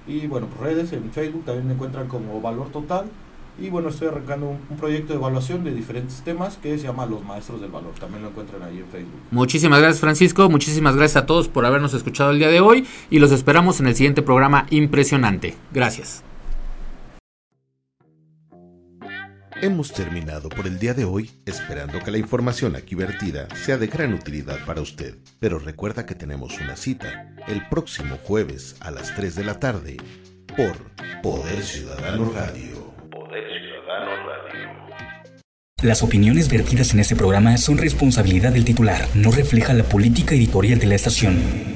y 0.07 0.27
bueno, 0.27 0.49
redes 0.61 0.93
en 0.93 1.11
Facebook 1.13 1.45
también 1.45 1.67
me 1.67 1.73
encuentran 1.75 2.09
como 2.09 2.41
Valor 2.41 2.69
Total 2.69 3.07
y 3.59 3.71
bueno, 3.71 3.89
estoy 3.89 4.09
arrancando 4.09 4.49
un, 4.49 4.77
proyecto 4.77 5.13
de 5.13 5.19
evaluación 5.19 5.65
de 5.65 5.73
diferentes 5.73 6.23
temas 6.23 6.57
que 6.57 6.77
se 6.77 6.85
llama 6.85 7.07
Los 7.07 7.25
Maestros 7.25 7.61
del 7.61 7.71
Valor. 7.71 7.93
También 7.99 8.23
lo 8.23 8.31
encuentran 8.31 8.63
ahí 8.63 8.79
en 8.79 8.87
Facebook. 8.87 9.21
Muchísimas 9.31 9.81
gracias 9.81 10.01
Francisco, 10.01 10.49
muchísimas 10.49 10.97
gracias 10.97 11.23
a 11.23 11.27
todos 11.27 11.49
por 11.49 11.65
habernos 11.65 11.95
escuchado 11.95 12.31
el 12.31 12.39
día 12.39 12.49
de 12.49 12.61
hoy 12.61 12.87
y 13.11 13.19
los 13.19 13.33
esperamos 13.33 13.81
en 13.81 13.87
el 13.87 13.95
siguiente 13.95 14.23
programa 14.23 14.67
impresionante. 14.71 15.55
Gracias. 15.73 16.25
Hemos 19.63 19.93
terminado 19.93 20.51
por 20.51 20.67
el 20.67 20.79
día 20.79 20.93
de 20.93 21.07
hoy, 21.07 21.31
esperando 21.47 22.01
que 22.01 22.11
la 22.11 22.19
información 22.19 22.77
aquí 22.77 22.95
vertida 22.97 23.49
sea 23.55 23.79
de 23.79 23.87
gran 23.87 24.13
utilidad 24.13 24.59
para 24.67 24.83
usted. 24.83 25.17
Pero 25.39 25.59
recuerda 25.59 26.05
que 26.05 26.15
tenemos 26.15 26.61
una 26.61 26.77
cita 26.77 27.35
el 27.47 27.67
próximo 27.69 28.19
jueves 28.25 28.77
a 28.81 28.91
las 28.91 29.15
3 29.15 29.35
de 29.37 29.45
la 29.45 29.61
tarde 29.61 29.97
por 30.55 30.77
Poder 31.23 31.63
Ciudadano 31.63 32.31
Radio. 32.35 32.74
Poder 33.35 33.61
Ciudadano 33.61 34.11
Radio. 34.29 34.69
Las 35.83 36.05
opiniones 36.05 36.49
vertidas 36.49 36.95
en 36.95 37.01
este 37.01 37.17
programa 37.17 37.57
son 37.57 37.79
responsabilidad 37.79 38.53
del 38.53 38.65
titular, 38.65 39.09
no 39.15 39.33
refleja 39.33 39.73
la 39.73 39.83
política 39.83 40.37
editorial 40.37 40.79
de 40.79 40.87
la 40.87 40.95
estación. 40.95 41.74